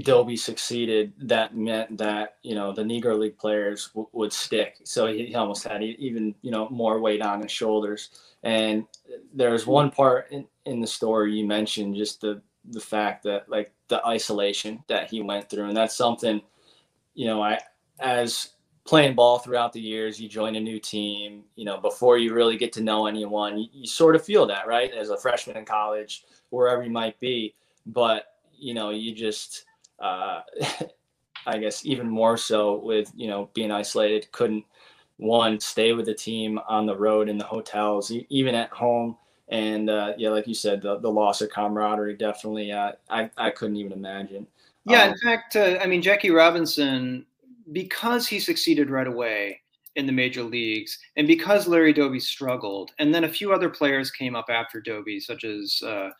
Doby 0.00 0.36
succeeded, 0.36 1.12
that 1.22 1.56
meant 1.56 1.96
that, 1.98 2.36
you 2.42 2.54
know, 2.54 2.72
the 2.72 2.82
Negro 2.82 3.18
League 3.18 3.38
players 3.38 3.88
w- 3.88 4.08
would 4.12 4.32
stick. 4.32 4.78
So 4.84 5.06
he, 5.06 5.26
he 5.26 5.34
almost 5.34 5.64
had 5.64 5.82
even, 5.82 6.34
you 6.42 6.50
know, 6.50 6.68
more 6.70 7.00
weight 7.00 7.22
on 7.22 7.40
his 7.40 7.52
shoulders. 7.52 8.10
And 8.42 8.84
there's 9.32 9.64
hmm. 9.64 9.70
one 9.70 9.90
part 9.90 10.30
in, 10.32 10.46
in 10.66 10.80
the 10.80 10.86
story 10.86 11.38
you 11.38 11.46
mentioned 11.46 11.94
just 11.94 12.20
the, 12.20 12.42
the 12.70 12.80
fact 12.80 13.22
that 13.24 13.48
like 13.48 13.72
the 13.86 14.04
isolation 14.04 14.82
that 14.88 15.08
he 15.08 15.22
went 15.22 15.48
through. 15.48 15.68
And 15.68 15.76
that's 15.76 15.96
something, 15.96 16.42
you 17.14 17.26
know, 17.26 17.42
I, 17.42 17.58
as 18.00 18.50
playing 18.88 19.14
ball 19.14 19.38
throughout 19.38 19.72
the 19.72 19.80
years, 19.80 20.18
you 20.18 20.28
join 20.30 20.56
a 20.56 20.60
new 20.60 20.78
team, 20.78 21.44
you 21.56 21.64
know, 21.66 21.78
before 21.78 22.16
you 22.16 22.32
really 22.32 22.56
get 22.56 22.72
to 22.72 22.80
know 22.80 23.06
anyone, 23.06 23.58
you, 23.58 23.66
you, 23.70 23.86
sort 23.86 24.16
of 24.16 24.24
feel 24.24 24.46
that, 24.46 24.66
right? 24.66 24.92
As 24.94 25.10
a 25.10 25.16
freshman 25.16 25.58
in 25.58 25.66
college, 25.66 26.24
wherever 26.48 26.82
you 26.82 26.90
might 26.90 27.20
be. 27.20 27.54
But, 27.84 28.24
you 28.56 28.72
know, 28.72 28.88
you 28.88 29.14
just, 29.14 29.66
uh, 30.00 30.40
I 31.46 31.58
guess, 31.58 31.84
even 31.84 32.08
more 32.08 32.38
so 32.38 32.78
with, 32.78 33.12
you 33.14 33.28
know, 33.28 33.50
being 33.52 33.70
isolated, 33.70 34.32
couldn't, 34.32 34.64
one, 35.18 35.60
stay 35.60 35.92
with 35.92 36.06
the 36.06 36.14
team 36.14 36.58
on 36.66 36.86
the 36.86 36.96
road 36.96 37.28
in 37.28 37.36
the 37.36 37.44
hotels, 37.44 38.10
even 38.30 38.54
at 38.54 38.70
home. 38.70 39.18
And, 39.50 39.90
uh, 39.90 40.14
yeah, 40.16 40.30
like 40.30 40.46
you 40.46 40.54
said, 40.54 40.80
the, 40.80 40.98
the 40.98 41.10
loss 41.10 41.42
of 41.42 41.50
camaraderie 41.50 42.16
definitely, 42.16 42.72
uh, 42.72 42.92
I, 43.10 43.28
I 43.36 43.50
couldn't 43.50 43.76
even 43.76 43.92
imagine. 43.92 44.46
Yeah, 44.86 45.02
um, 45.02 45.10
in 45.10 45.18
fact, 45.18 45.56
uh, 45.56 45.78
I 45.82 45.86
mean, 45.86 46.00
Jackie 46.00 46.30
Robinson 46.30 47.26
because 47.72 48.26
he 48.26 48.40
succeeded 48.40 48.90
right 48.90 49.06
away 49.06 49.60
in 49.96 50.06
the 50.06 50.12
major 50.12 50.42
leagues, 50.42 50.98
and 51.16 51.26
because 51.26 51.66
Larry 51.66 51.92
Doby 51.92 52.20
struggled, 52.20 52.92
and 52.98 53.14
then 53.14 53.24
a 53.24 53.28
few 53.28 53.52
other 53.52 53.68
players 53.68 54.10
came 54.10 54.36
up 54.36 54.46
after 54.48 54.80
Doby, 54.80 55.18
such 55.18 55.44
as 55.44 55.80
uh, 55.84 56.10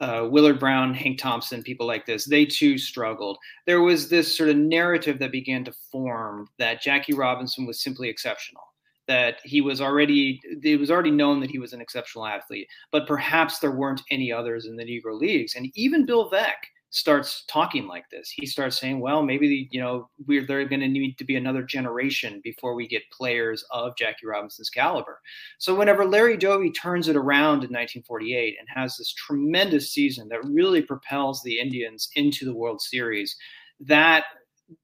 uh, 0.00 0.26
Willard 0.30 0.58
Brown, 0.58 0.92
Hank 0.92 1.18
Thompson, 1.18 1.62
people 1.62 1.86
like 1.86 2.06
this, 2.06 2.24
they 2.24 2.44
too 2.44 2.76
struggled. 2.76 3.38
There 3.66 3.82
was 3.82 4.08
this 4.08 4.36
sort 4.36 4.48
of 4.50 4.56
narrative 4.56 5.18
that 5.20 5.32
began 5.32 5.64
to 5.64 5.72
form 5.92 6.48
that 6.58 6.82
Jackie 6.82 7.14
Robinson 7.14 7.66
was 7.66 7.80
simply 7.80 8.08
exceptional. 8.08 8.62
That 9.06 9.36
he 9.44 9.60
was 9.60 9.80
already, 9.80 10.40
it 10.62 10.80
was 10.80 10.90
already 10.90 11.10
known 11.10 11.38
that 11.40 11.50
he 11.50 11.58
was 11.58 11.74
an 11.74 11.80
exceptional 11.80 12.26
athlete, 12.26 12.66
but 12.90 13.06
perhaps 13.06 13.58
there 13.58 13.70
weren't 13.70 14.02
any 14.10 14.32
others 14.32 14.64
in 14.66 14.76
the 14.76 14.84
Negro 14.84 15.18
leagues. 15.20 15.54
And 15.54 15.70
even 15.74 16.06
Bill 16.06 16.30
Veeck, 16.30 16.54
starts 16.94 17.42
talking 17.48 17.88
like 17.88 18.08
this. 18.08 18.30
He 18.30 18.46
starts 18.46 18.78
saying, 18.78 19.00
well, 19.00 19.20
maybe, 19.20 19.68
you 19.72 19.80
know, 19.80 20.08
we're 20.28 20.46
there 20.46 20.64
going 20.64 20.80
to 20.80 20.86
need 20.86 21.18
to 21.18 21.24
be 21.24 21.34
another 21.34 21.64
generation 21.64 22.40
before 22.44 22.76
we 22.76 22.86
get 22.86 23.02
players 23.10 23.64
of 23.72 23.96
Jackie 23.96 24.26
Robinson's 24.26 24.70
caliber. 24.70 25.20
So 25.58 25.74
whenever 25.74 26.04
Larry 26.04 26.36
Doby 26.36 26.70
turns 26.70 27.08
it 27.08 27.16
around 27.16 27.64
in 27.64 27.72
1948 27.72 28.56
and 28.60 28.68
has 28.72 28.96
this 28.96 29.12
tremendous 29.12 29.92
season 29.92 30.28
that 30.28 30.44
really 30.44 30.82
propels 30.82 31.42
the 31.42 31.58
Indians 31.58 32.10
into 32.14 32.44
the 32.44 32.54
World 32.54 32.80
Series, 32.80 33.34
that 33.80 34.26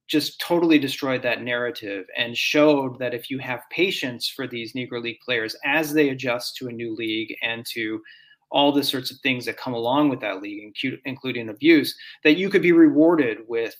just 0.09 0.41
totally 0.41 0.81
destroyed 0.81 1.23
that 1.23 1.43
narrative 1.43 2.07
and 2.17 2.37
showed 2.37 2.99
that 2.99 3.15
if 3.15 3.31
you 3.31 3.39
have 3.39 3.61
patience 3.71 4.29
for 4.29 4.49
these 4.49 4.73
Negro 4.73 5.01
League 5.01 5.21
players 5.25 5.55
as 5.65 5.93
they 5.93 6.09
adjust 6.09 6.57
to 6.57 6.67
a 6.67 6.73
new 6.73 6.93
league 6.97 7.37
and 7.41 7.65
to 7.67 8.03
all 8.51 8.73
the 8.73 8.83
sorts 8.83 9.11
of 9.11 9.19
things 9.19 9.45
that 9.45 9.57
come 9.57 9.75
along 9.75 10.09
with 10.09 10.21
that 10.21 10.43
league, 10.43 10.75
including 11.05 11.49
abuse, 11.49 11.97
that 12.25 12.37
you 12.37 12.51
could 12.51 12.63
be 12.63 12.73
rewarded 12.73 13.39
with 13.49 13.75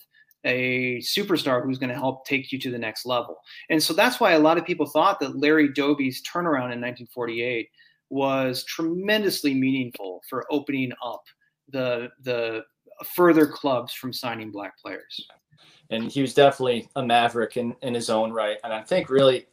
a 0.45 0.99
superstar 0.99 1.63
who's 1.63 1.79
going 1.79 1.93
to 1.93 1.99
help 1.99 2.25
take 2.25 2.51
you 2.51 2.59
to 2.59 2.71
the 2.71 2.79
next 2.79 3.05
level. 3.05 3.37
And 3.69 3.83
so 3.83 3.93
that's 3.93 4.21
why 4.21 4.33
a 4.33 4.39
lot 4.39 4.59
of 4.59 4.65
people 4.65 4.87
thought 4.87 5.21
that 5.21 5.37
Larry 5.37 5.69
Doby's 5.69 6.23
turnaround 6.23 6.73
in 6.73 6.81
1948 6.81 7.69
was 8.09 8.65
tremendously 8.65 9.55
meaningful 9.55 10.23
for 10.29 10.47
opening 10.51 10.93
up 11.05 11.23
the 11.69 12.09
the 12.23 12.65
further 13.15 13.47
clubs 13.47 13.93
from 13.93 14.13
signing 14.13 14.51
black 14.51 14.79
players. 14.79 15.27
And 15.91 16.11
he 16.11 16.21
was 16.21 16.35
definitely 16.35 16.89
a 16.97 17.05
maverick 17.05 17.57
in, 17.57 17.75
in 17.83 17.95
his 17.95 18.11
own 18.11 18.33
right. 18.33 18.59
And 18.63 18.73
I 18.73 18.83
think 18.83 19.09
really 19.09 19.47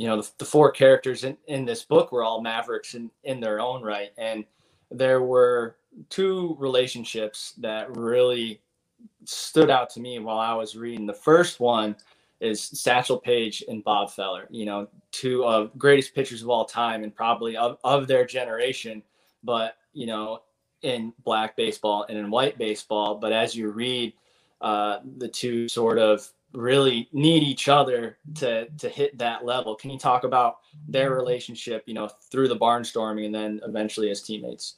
you 0.00 0.06
know, 0.06 0.22
the, 0.22 0.30
the 0.38 0.46
four 0.46 0.70
characters 0.70 1.24
in, 1.24 1.36
in 1.46 1.66
this 1.66 1.82
book 1.82 2.10
were 2.10 2.24
all 2.24 2.40
mavericks 2.40 2.94
in, 2.94 3.10
in 3.24 3.38
their 3.38 3.60
own 3.60 3.82
right. 3.82 4.12
And 4.16 4.46
there 4.90 5.20
were 5.20 5.76
two 6.08 6.56
relationships 6.58 7.52
that 7.58 7.94
really 7.94 8.62
stood 9.26 9.68
out 9.68 9.90
to 9.90 10.00
me 10.00 10.18
while 10.18 10.38
I 10.38 10.54
was 10.54 10.74
reading. 10.74 11.04
The 11.04 11.12
first 11.12 11.60
one 11.60 11.94
is 12.40 12.62
Satchel 12.62 13.18
Paige 13.18 13.62
and 13.68 13.84
Bob 13.84 14.10
Feller, 14.10 14.46
you 14.48 14.64
know, 14.64 14.88
two 15.12 15.44
of 15.44 15.76
greatest 15.76 16.14
pitchers 16.14 16.40
of 16.40 16.48
all 16.48 16.64
time 16.64 17.04
and 17.04 17.14
probably 17.14 17.58
of, 17.58 17.76
of 17.84 18.06
their 18.06 18.24
generation. 18.24 19.02
But, 19.44 19.76
you 19.92 20.06
know, 20.06 20.44
in 20.80 21.12
black 21.24 21.56
baseball 21.56 22.06
and 22.08 22.16
in 22.16 22.30
white 22.30 22.56
baseball. 22.56 23.16
But 23.16 23.32
as 23.32 23.54
you 23.54 23.68
read, 23.68 24.14
uh, 24.62 25.00
the 25.18 25.28
two 25.28 25.68
sort 25.68 25.98
of 25.98 26.26
really 26.52 27.08
need 27.12 27.42
each 27.42 27.68
other 27.68 28.18
to 28.36 28.68
to 28.78 28.88
hit 28.88 29.16
that 29.18 29.44
level. 29.44 29.74
Can 29.74 29.90
you 29.90 29.98
talk 29.98 30.24
about 30.24 30.56
their 30.88 31.14
relationship, 31.14 31.84
you 31.86 31.94
know, 31.94 32.08
through 32.30 32.48
the 32.48 32.56
barnstorming 32.56 33.26
and 33.26 33.34
then 33.34 33.60
eventually 33.64 34.10
as 34.10 34.22
teammates? 34.22 34.76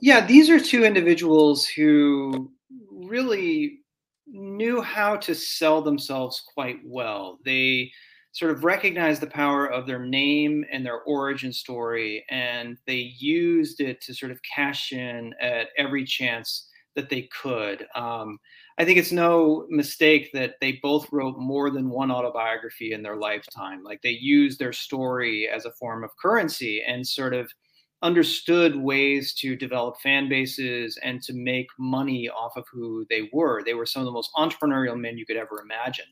Yeah, 0.00 0.24
these 0.24 0.48
are 0.48 0.58
two 0.58 0.84
individuals 0.84 1.66
who 1.66 2.50
really 2.90 3.80
knew 4.26 4.80
how 4.80 5.16
to 5.16 5.34
sell 5.34 5.82
themselves 5.82 6.42
quite 6.54 6.78
well. 6.84 7.38
They 7.44 7.92
sort 8.32 8.52
of 8.52 8.64
recognized 8.64 9.20
the 9.20 9.26
power 9.26 9.66
of 9.66 9.86
their 9.86 9.98
name 9.98 10.64
and 10.70 10.86
their 10.86 11.00
origin 11.02 11.52
story, 11.52 12.24
and 12.30 12.78
they 12.86 13.14
used 13.18 13.80
it 13.80 14.00
to 14.02 14.14
sort 14.14 14.32
of 14.32 14.40
cash 14.42 14.92
in 14.92 15.34
at 15.40 15.68
every 15.76 16.04
chance 16.04 16.68
that 16.94 17.10
they 17.10 17.22
could. 17.22 17.86
Um, 17.94 18.38
I 18.80 18.84
think 18.86 18.96
it's 18.96 19.12
no 19.12 19.66
mistake 19.68 20.30
that 20.32 20.54
they 20.62 20.80
both 20.82 21.12
wrote 21.12 21.36
more 21.36 21.68
than 21.68 21.90
one 21.90 22.10
autobiography 22.10 22.94
in 22.94 23.02
their 23.02 23.16
lifetime. 23.16 23.84
Like 23.84 24.00
they 24.00 24.16
used 24.18 24.58
their 24.58 24.72
story 24.72 25.46
as 25.46 25.66
a 25.66 25.72
form 25.72 26.02
of 26.02 26.16
currency 26.16 26.82
and 26.88 27.06
sort 27.06 27.34
of 27.34 27.52
understood 28.00 28.74
ways 28.74 29.34
to 29.34 29.54
develop 29.54 30.00
fan 30.00 30.30
bases 30.30 30.98
and 31.02 31.20
to 31.24 31.34
make 31.34 31.66
money 31.78 32.30
off 32.30 32.56
of 32.56 32.64
who 32.72 33.04
they 33.10 33.28
were. 33.34 33.62
They 33.62 33.74
were 33.74 33.84
some 33.84 34.00
of 34.00 34.06
the 34.06 34.12
most 34.12 34.30
entrepreneurial 34.34 34.98
men 34.98 35.18
you 35.18 35.26
could 35.26 35.36
ever 35.36 35.60
imagine. 35.60 36.06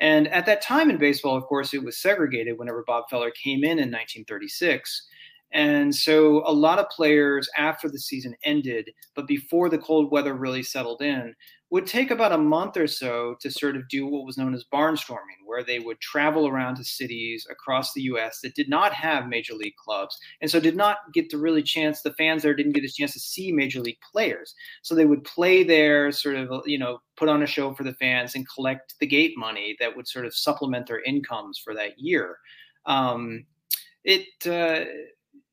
And 0.00 0.26
at 0.32 0.46
that 0.46 0.62
time 0.62 0.90
in 0.90 0.98
baseball, 0.98 1.36
of 1.36 1.44
course, 1.44 1.74
it 1.74 1.84
was 1.84 2.02
segregated 2.02 2.58
whenever 2.58 2.82
Bob 2.88 3.04
Feller 3.08 3.30
came 3.30 3.62
in 3.62 3.78
in 3.78 3.88
1936. 3.88 5.06
And 5.52 5.94
so 5.94 6.42
a 6.46 6.52
lot 6.52 6.78
of 6.80 6.88
players 6.88 7.48
after 7.56 7.88
the 7.88 7.98
season 7.98 8.34
ended, 8.44 8.90
but 9.14 9.26
before 9.26 9.68
the 9.68 9.78
cold 9.78 10.10
weather 10.10 10.34
really 10.34 10.62
settled 10.62 11.02
in, 11.02 11.34
would 11.70 11.86
take 11.86 12.10
about 12.10 12.32
a 12.32 12.38
month 12.38 12.76
or 12.76 12.88
so 12.88 13.36
to 13.40 13.50
sort 13.50 13.76
of 13.76 13.88
do 13.88 14.04
what 14.04 14.26
was 14.26 14.36
known 14.36 14.54
as 14.54 14.64
barnstorming, 14.72 15.38
where 15.46 15.62
they 15.62 15.78
would 15.78 16.00
travel 16.00 16.48
around 16.48 16.74
to 16.76 16.84
cities 16.84 17.46
across 17.48 17.92
the 17.92 18.02
US 18.02 18.40
that 18.40 18.56
did 18.56 18.68
not 18.68 18.92
have 18.92 19.28
major 19.28 19.54
league 19.54 19.76
clubs. 19.76 20.18
And 20.40 20.50
so 20.50 20.58
did 20.58 20.76
not 20.76 20.98
get 21.14 21.30
the 21.30 21.38
really 21.38 21.62
chance, 21.62 22.02
the 22.02 22.12
fans 22.14 22.42
there 22.42 22.54
didn't 22.54 22.72
get 22.72 22.84
a 22.84 22.88
chance 22.88 23.12
to 23.12 23.20
see 23.20 23.52
major 23.52 23.80
league 23.80 24.00
players. 24.12 24.54
So 24.82 24.96
they 24.96 25.04
would 25.04 25.22
play 25.22 25.62
there, 25.62 26.10
sort 26.10 26.34
of, 26.34 26.62
you 26.66 26.78
know, 26.78 27.00
put 27.16 27.28
on 27.28 27.44
a 27.44 27.46
show 27.46 27.72
for 27.72 27.84
the 27.84 27.94
fans 27.94 28.34
and 28.34 28.48
collect 28.48 28.94
the 28.98 29.06
gate 29.06 29.34
money 29.36 29.76
that 29.78 29.94
would 29.94 30.08
sort 30.08 30.26
of 30.26 30.34
supplement 30.34 30.88
their 30.88 31.02
incomes 31.02 31.56
for 31.56 31.74
that 31.74 32.00
year. 32.00 32.38
Um, 32.86 33.46
it, 34.02 34.26
uh, 34.44 34.90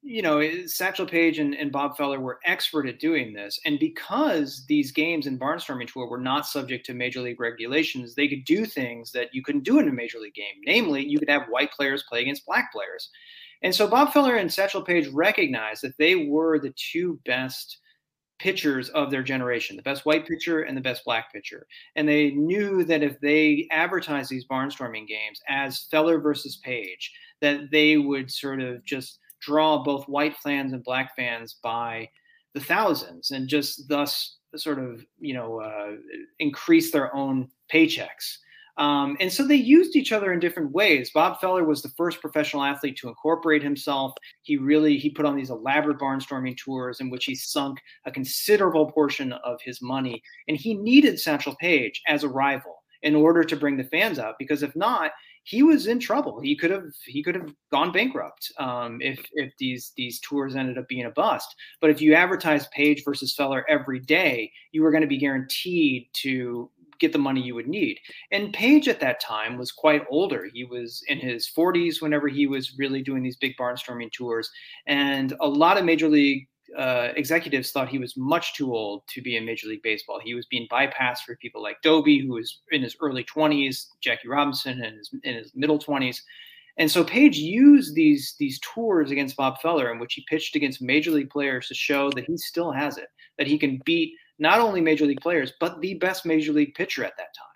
you 0.08 0.22
know, 0.22 0.42
Satchel 0.68 1.06
Paige 1.06 1.38
and, 1.38 1.54
and, 1.54 1.70
Bob 1.70 1.98
Feller 1.98 2.22
were 2.22 2.40
expert 2.46 2.88
at 2.88 2.98
doing 2.98 3.34
this. 3.34 3.60
And 3.66 3.78
because 3.78 4.66
these 4.68 4.94
games 4.94 5.28
in 5.28 5.38
Barnstorming 5.38 5.92
Tour 5.92 6.08
were 6.08 6.18
not 6.18 6.48
subject 6.48 6.86
to 6.86 6.94
major 6.94 7.20
league 7.20 7.42
regulations, 7.42 8.16
they 8.16 8.30
could 8.30 8.46
do 8.46 8.66
things 8.66 9.12
that 9.12 9.34
you 9.34 9.44
couldn't 9.44 9.66
do 9.66 9.80
in 9.80 9.90
a 9.90 9.92
major 9.92 10.18
league 10.18 10.34
game. 10.34 10.56
Namely, 10.66 11.06
you 11.06 11.20
could 11.20 11.30
have 11.30 11.50
white 11.50 11.74
players 11.74 12.06
play 12.08 12.22
against 12.22 12.46
black 12.46 12.72
players. 12.72 13.10
And 13.62 13.76
so 13.76 13.86
Bob 13.86 14.14
Feller 14.14 14.38
and 14.38 14.52
Satchel 14.52 14.82
Paige 14.82 15.10
recognized 15.10 15.82
that 15.84 15.98
they 15.98 16.16
were 16.16 16.58
the 16.58 16.74
two 16.92 17.20
best 17.26 17.80
pitchers 18.40 18.88
of 18.90 19.12
their 19.12 19.24
generation, 19.24 19.76
the 19.76 19.82
best 19.82 20.06
white 20.06 20.26
pitcher 20.26 20.62
and 20.62 20.78
the 20.78 20.82
best 20.82 21.04
black 21.04 21.34
pitcher. 21.34 21.68
And 21.98 22.08
they 22.08 22.32
knew 22.32 22.86
that 22.86 23.04
if 23.04 23.20
they 23.20 23.68
advertised 23.72 24.30
these 24.30 24.48
barnstorming 24.48 25.08
games 25.08 25.42
as 25.50 25.88
Feller 25.92 26.22
versus 26.22 26.62
Paige, 26.64 27.12
that 27.42 27.72
they 27.72 27.98
would 27.98 28.32
sort 28.32 28.62
of 28.62 28.86
just 28.86 29.20
draw 29.42 29.84
both 29.84 30.08
white 30.08 30.36
fans 30.38 30.74
and 30.74 30.84
black 30.84 31.16
fans 31.16 31.58
by 31.62 32.10
the 32.54 32.60
thousands 32.60 33.32
and 33.32 33.48
just 33.48 33.88
thus 33.88 34.38
sort 34.56 34.80
of 34.80 35.06
you 35.20 35.34
know 35.34 35.60
uh, 35.62 35.92
increase 36.40 36.92
their 36.92 37.14
own 37.16 37.50
paychecks. 37.72 38.38
Um, 38.78 39.18
and 39.20 39.34
so 39.34 39.44
they 39.44 39.56
used 39.56 39.96
each 39.96 40.12
other 40.12 40.32
in 40.32 40.40
different 40.40 40.72
ways. 40.72 41.10
Bob 41.12 41.40
feller 41.40 41.64
was 41.64 41.82
the 41.82 41.90
first 41.98 42.22
professional 42.22 42.64
athlete 42.64 42.96
to 42.98 43.08
incorporate 43.08 43.64
himself. 43.64 44.14
He 44.44 44.58
really 44.58 44.98
he 44.98 45.10
put 45.10 45.26
on 45.26 45.36
these 45.36 45.50
elaborate 45.50 45.98
barnstorming 45.98 46.58
tours 46.58 47.00
in 47.00 47.10
which 47.10 47.26
he 47.26 47.34
sunk 47.34 47.80
a 48.06 48.12
considerable 48.12 48.92
portion 48.92 49.34
of 49.34 49.60
his 49.64 49.82
money. 49.82 50.22
And 50.48 50.58
he 50.58 50.76
needed 50.76 51.20
satchel 51.20 51.56
paige 51.60 52.02
as 52.08 52.24
a 52.24 52.30
rival 52.30 52.84
in 53.02 53.16
order 53.16 53.44
to 53.44 53.56
bring 53.56 53.78
the 53.78 53.84
fans 53.84 54.20
out 54.20 54.36
because 54.40 54.64
if 54.64 54.76
not 54.76 55.12
he 55.48 55.64
was 55.64 55.88
in 55.88 55.98
trouble. 55.98 56.42
He 56.42 56.58
could 56.58 56.72
have 56.72 56.92
he 57.06 57.24
could 57.24 57.36
have 57.36 57.54
gone 57.72 57.94
bankrupt 57.94 58.52
um, 58.60 59.00
if 59.02 59.26
if 59.32 59.54
these 59.58 59.94
these 59.96 60.20
tours 60.20 60.58
ended 60.58 60.78
up 60.78 60.90
being 60.90 61.06
a 61.06 61.10
bust. 61.10 61.56
But 61.80 61.90
if 61.90 62.02
you 62.02 62.14
advertise 62.14 62.68
Paige 62.68 63.06
versus 63.06 63.34
Feller 63.34 63.66
every 63.70 64.02
day, 64.02 64.52
you 64.74 64.84
were 64.84 64.92
going 64.92 65.04
to 65.04 65.08
be 65.08 65.18
guaranteed 65.18 66.10
to 66.24 66.70
get 67.00 67.14
the 67.14 67.18
money 67.18 67.42
you 67.42 67.56
would 67.56 67.70
need. 67.70 67.98
And 68.32 68.52
Paige 68.52 68.90
at 68.90 69.00
that 69.00 69.22
time 69.22 69.58
was 69.58 69.72
quite 69.72 70.04
older. 70.10 70.50
He 70.52 70.66
was 70.66 71.02
in 71.08 71.20
his 71.20 71.50
40s 71.50 72.02
whenever 72.02 72.28
he 72.28 72.46
was 72.46 72.78
really 72.78 73.02
doing 73.02 73.24
these 73.24 73.38
big 73.38 73.56
barnstorming 73.56 74.12
tours, 74.12 74.52
and 74.86 75.34
a 75.40 75.48
lot 75.48 75.78
of 75.78 75.86
major 75.86 76.10
league 76.10 76.50
uh, 76.76 77.10
executives 77.16 77.72
thought 77.72 77.90
he 77.90 77.98
was 77.98 78.18
much 78.18 78.54
too 78.54 78.74
old 78.74 79.04
to 79.08 79.22
be 79.22 79.38
in 79.38 79.46
Major 79.46 79.68
League 79.68 79.84
Baseball. 79.84 80.20
He 80.24 80.34
was 80.34 80.46
being 80.48 80.68
bypassed 80.72 81.22
for 81.26 81.36
people 81.38 81.62
like 81.62 81.82
Doby, 81.82 82.20
who 82.20 82.34
was 82.34 82.62
in 82.72 82.82
his 82.82 82.96
early 83.00 83.24
20s, 83.24 83.88
Jackie 84.02 84.28
Robinson 84.28 84.84
in 84.84 84.98
his, 84.98 85.12
in 85.24 85.36
his 85.36 85.52
middle 85.56 85.80
20s. 85.80 86.22
And 86.78 86.90
so 86.92 87.04
Paige 87.04 87.38
used 87.38 87.96
these 87.96 88.36
these 88.38 88.60
tours 88.60 89.10
against 89.10 89.36
Bob 89.36 89.60
Feller, 89.62 89.92
in 89.92 90.00
which 90.00 90.14
he 90.14 90.26
pitched 90.30 90.56
against 90.56 90.82
major 90.82 91.12
league 91.12 91.30
players 91.30 91.68
to 91.68 91.74
show 91.74 92.12
that 92.12 92.26
he 92.26 92.38
still 92.38 92.72
has 92.72 92.98
it, 92.98 93.08
that 93.38 93.48
he 93.48 93.58
can 93.58 93.82
beat 93.84 94.14
not 94.38 94.60
only 94.60 94.80
major 94.82 95.08
league 95.08 95.22
players 95.22 95.54
but 95.60 95.82
the 95.82 95.96
best 95.96 96.26
major 96.26 96.54
league 96.54 96.76
pitcher 96.76 97.04
at 97.04 97.18
that 97.18 97.34
time. 97.36 97.48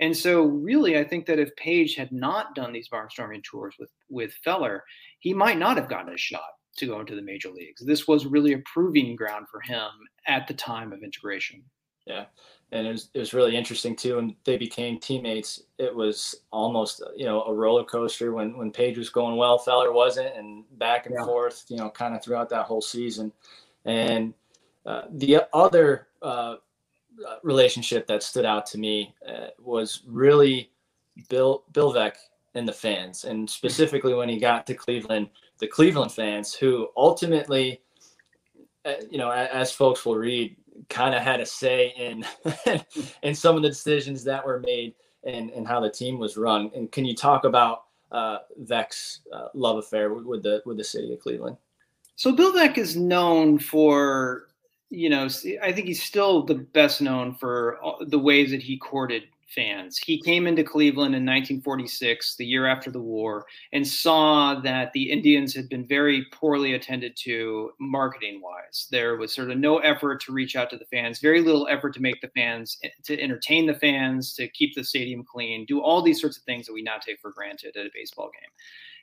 And 0.00 0.16
so, 0.16 0.42
really, 0.42 0.98
I 0.98 1.04
think 1.04 1.24
that 1.26 1.38
if 1.38 1.54
Paige 1.54 1.94
had 1.94 2.10
not 2.10 2.56
done 2.56 2.72
these 2.72 2.88
barnstorming 2.88 3.44
tours 3.44 3.76
with 3.78 3.90
with 4.10 4.32
Feller, 4.44 4.82
he 5.20 5.32
might 5.32 5.58
not 5.58 5.76
have 5.76 5.88
gotten 5.88 6.12
a 6.12 6.18
shot 6.18 6.42
to 6.76 6.86
go 6.86 7.00
into 7.00 7.14
the 7.14 7.22
major 7.22 7.50
leagues. 7.50 7.82
This 7.84 8.08
was 8.08 8.26
really 8.26 8.52
a 8.54 8.62
proving 8.72 9.16
ground 9.16 9.46
for 9.48 9.60
him 9.60 9.88
at 10.26 10.46
the 10.46 10.54
time 10.54 10.92
of 10.92 11.02
integration. 11.02 11.62
Yeah. 12.06 12.24
And 12.72 12.86
it 12.86 12.90
was, 12.90 13.10
it 13.14 13.18
was 13.18 13.34
really 13.34 13.56
interesting 13.56 13.94
too. 13.94 14.18
And 14.18 14.34
they 14.44 14.56
became 14.56 14.98
teammates. 14.98 15.62
It 15.78 15.94
was 15.94 16.34
almost, 16.50 17.02
you 17.16 17.24
know, 17.24 17.42
a 17.44 17.54
roller 17.54 17.84
coaster 17.84 18.32
when, 18.32 18.56
when 18.56 18.72
Paige 18.72 18.98
was 18.98 19.10
going 19.10 19.36
well, 19.36 19.58
Feller 19.58 19.92
wasn't, 19.92 20.36
and 20.36 20.64
back 20.78 21.06
and 21.06 21.14
yeah. 21.16 21.24
forth, 21.24 21.64
you 21.68 21.76
know, 21.76 21.90
kind 21.90 22.14
of 22.14 22.22
throughout 22.22 22.48
that 22.50 22.66
whole 22.66 22.82
season. 22.82 23.32
And 23.84 24.34
uh, 24.84 25.02
the 25.12 25.44
other 25.52 26.08
uh, 26.20 26.56
relationship 27.42 28.06
that 28.08 28.22
stood 28.22 28.44
out 28.44 28.66
to 28.66 28.78
me 28.78 29.14
uh, 29.26 29.48
was 29.58 30.02
really 30.06 30.70
Bill 31.28 31.64
Bill 31.72 31.92
Veeck 31.92 32.14
and 32.54 32.66
the 32.66 32.72
fans, 32.72 33.24
and 33.24 33.48
specifically 33.48 34.14
when 34.14 34.28
he 34.28 34.38
got 34.38 34.66
to 34.66 34.74
Cleveland 34.74 35.28
the 35.58 35.66
Cleveland 35.66 36.12
fans 36.12 36.54
who 36.54 36.88
ultimately, 36.96 37.80
uh, 38.84 38.94
you 39.10 39.18
know, 39.18 39.30
as 39.30 39.72
folks 39.72 40.04
will 40.04 40.16
read, 40.16 40.56
kind 40.88 41.14
of 41.14 41.22
had 41.22 41.40
a 41.40 41.46
say 41.46 41.94
in 41.96 42.24
in 43.22 43.34
some 43.34 43.56
of 43.56 43.62
the 43.62 43.68
decisions 43.68 44.24
that 44.24 44.44
were 44.44 44.60
made 44.60 44.94
and, 45.24 45.50
and 45.50 45.66
how 45.66 45.80
the 45.80 45.90
team 45.90 46.18
was 46.18 46.36
run. 46.36 46.70
And 46.74 46.90
can 46.90 47.04
you 47.04 47.14
talk 47.14 47.44
about 47.44 47.84
uh, 48.12 48.38
Veeck's 48.62 49.20
uh, 49.32 49.48
love 49.54 49.78
affair 49.78 50.12
with 50.12 50.42
the 50.42 50.62
with 50.66 50.76
the 50.76 50.84
city 50.84 51.12
of 51.12 51.20
Cleveland? 51.20 51.56
So 52.16 52.32
Bill 52.32 52.52
Veeck 52.52 52.78
is 52.78 52.96
known 52.96 53.58
for, 53.58 54.48
you 54.90 55.08
know, 55.08 55.28
I 55.62 55.72
think 55.72 55.88
he's 55.88 56.02
still 56.02 56.44
the 56.44 56.54
best 56.54 57.02
known 57.02 57.34
for 57.34 57.78
the 58.00 58.18
ways 58.18 58.50
that 58.52 58.62
he 58.62 58.76
courted 58.76 59.24
fans. 59.54 59.98
He 59.98 60.20
came 60.20 60.46
into 60.46 60.64
Cleveland 60.64 61.14
in 61.14 61.22
1946, 61.22 62.36
the 62.36 62.46
year 62.46 62.66
after 62.66 62.90
the 62.90 63.00
war, 63.00 63.46
and 63.72 63.86
saw 63.86 64.60
that 64.60 64.92
the 64.92 65.10
Indians 65.10 65.54
had 65.54 65.68
been 65.68 65.86
very 65.86 66.26
poorly 66.32 66.74
attended 66.74 67.16
to 67.24 67.70
marketing 67.80 68.40
wise. 68.42 68.88
There 68.90 69.16
was 69.16 69.34
sort 69.34 69.50
of 69.50 69.58
no 69.58 69.78
effort 69.78 70.20
to 70.22 70.32
reach 70.32 70.56
out 70.56 70.70
to 70.70 70.76
the 70.76 70.86
fans, 70.86 71.20
very 71.20 71.40
little 71.40 71.68
effort 71.70 71.94
to 71.94 72.02
make 72.02 72.20
the 72.20 72.28
fans, 72.28 72.78
to 73.04 73.20
entertain 73.20 73.66
the 73.66 73.74
fans, 73.74 74.34
to 74.34 74.48
keep 74.48 74.74
the 74.74 74.84
stadium 74.84 75.24
clean, 75.24 75.64
do 75.66 75.80
all 75.80 76.02
these 76.02 76.20
sorts 76.20 76.36
of 76.36 76.44
things 76.44 76.66
that 76.66 76.72
we 76.72 76.82
now 76.82 76.98
take 76.98 77.20
for 77.20 77.30
granted 77.30 77.76
at 77.76 77.86
a 77.86 77.90
baseball 77.94 78.30
game. 78.40 78.50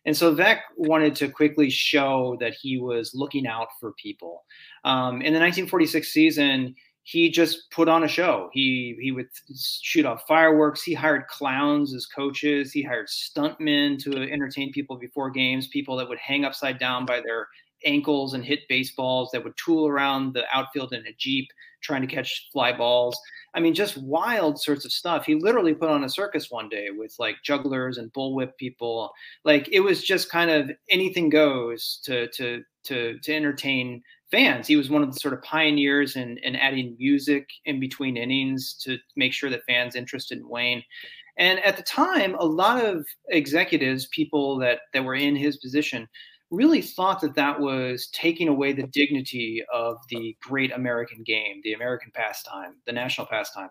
And 0.06 0.18
so 0.18 0.34
Veeck 0.36 0.62
wanted 0.78 1.16
to 1.18 1.30
quickly 1.30 1.70
show 1.70 2.36
that 2.40 2.56
he 2.56 2.80
was 2.80 3.14
looking 3.14 3.46
out 3.46 3.68
for 3.80 3.94
people. 3.94 4.44
Um, 4.84 5.22
in 5.22 5.34
the 5.34 5.40
1946 5.40 6.08
season, 6.08 6.76
he 7.04 7.30
just 7.30 7.72
put 7.72 7.90
on 7.90 8.04
a 8.04 8.08
show. 8.08 8.50
He 8.54 8.98
he 9.02 9.12
would 9.12 9.28
shoot 9.56 10.06
off 10.06 10.24
fireworks. 10.28 10.84
He 10.84 10.94
hired 10.94 11.28
clowns 11.28 11.94
as 11.94 12.06
coaches. 12.06 12.72
He 12.72 12.84
hired 12.84 13.08
stuntmen 13.08 13.98
to 14.04 14.22
entertain 14.32 14.72
people 14.72 14.98
before 14.98 15.32
games. 15.32 15.68
People 15.68 15.96
that 15.98 16.08
would 16.08 16.20
hang 16.20 16.46
upside 16.46 16.78
down 16.80 17.06
by 17.06 17.20
their 17.22 17.48
ankles 17.86 18.36
and 18.36 18.46
hit 18.46 18.68
baseballs. 18.70 19.32
That 19.32 19.44
would 19.44 19.58
tool 19.58 19.88
around 19.88 20.34
the 20.34 20.46
outfield 20.54 20.94
in 20.94 21.06
a 21.08 21.14
jeep 21.18 21.48
trying 21.82 22.02
to 22.02 22.08
catch 22.08 22.50
fly 22.52 22.72
balls. 22.72 23.20
I 23.54 23.60
mean, 23.60 23.74
just 23.74 23.98
wild 23.98 24.62
sorts 24.62 24.86
of 24.86 24.92
stuff. 24.92 25.26
He 25.26 25.36
literally 25.36 25.74
put 25.74 25.90
on 25.90 26.04
a 26.04 26.10
circus 26.10 26.52
one 26.52 26.70
day 26.70 26.90
with 26.92 27.16
like 27.18 27.38
jugglers 27.44 27.98
and 27.98 28.14
bullwhip 28.14 28.56
people. 28.58 29.12
Like 29.44 29.68
it 29.72 29.80
was 29.80 30.04
just 30.04 30.30
kind 30.30 30.52
of 30.52 30.72
anything 30.90 31.30
goes 31.30 32.00
to 32.04 32.28
to 32.30 32.62
to 32.84 33.20
to 33.20 33.34
entertain 33.34 34.04
fans. 34.32 34.68
He 34.68 34.78
was 34.78 34.90
one 34.90 35.04
of 35.04 35.14
the 35.14 35.20
sort 35.20 35.34
of 35.34 35.44
pioneers 35.44 36.16
in, 36.16 36.38
in 36.40 36.56
adding 36.56 36.96
music 36.98 37.50
in 37.66 37.80
between 37.80 38.18
innings 38.18 38.74
to 38.84 38.98
make 39.16 39.34
sure 39.34 39.50
that 39.50 39.66
fans 39.66 39.96
interested 39.96 40.40
in 40.40 40.50
Wayne. 40.50 40.84
And 41.38 41.60
at 41.60 41.78
the 41.78 41.84
time, 41.84 42.36
a 42.36 42.46
lot 42.46 42.84
of 42.84 43.06
executives, 43.30 44.08
people 44.08 44.58
that, 44.60 44.80
that 44.94 45.04
were 45.04 45.16
in 45.16 45.36
his 45.36 45.58
position, 45.58 46.08
really 46.52 46.82
thought 46.82 47.22
that 47.22 47.36
that 47.36 47.60
was 47.60 48.10
taking 48.12 48.50
away 48.50 48.74
the 48.74 48.88
dignity 48.88 49.64
of 49.74 49.96
the 50.10 50.36
great 50.42 50.72
American 50.74 51.24
game, 51.24 51.62
the 51.64 51.74
American 51.74 52.12
pastime, 52.14 52.76
the 52.86 52.92
national 52.92 53.26
pastime. 53.28 53.70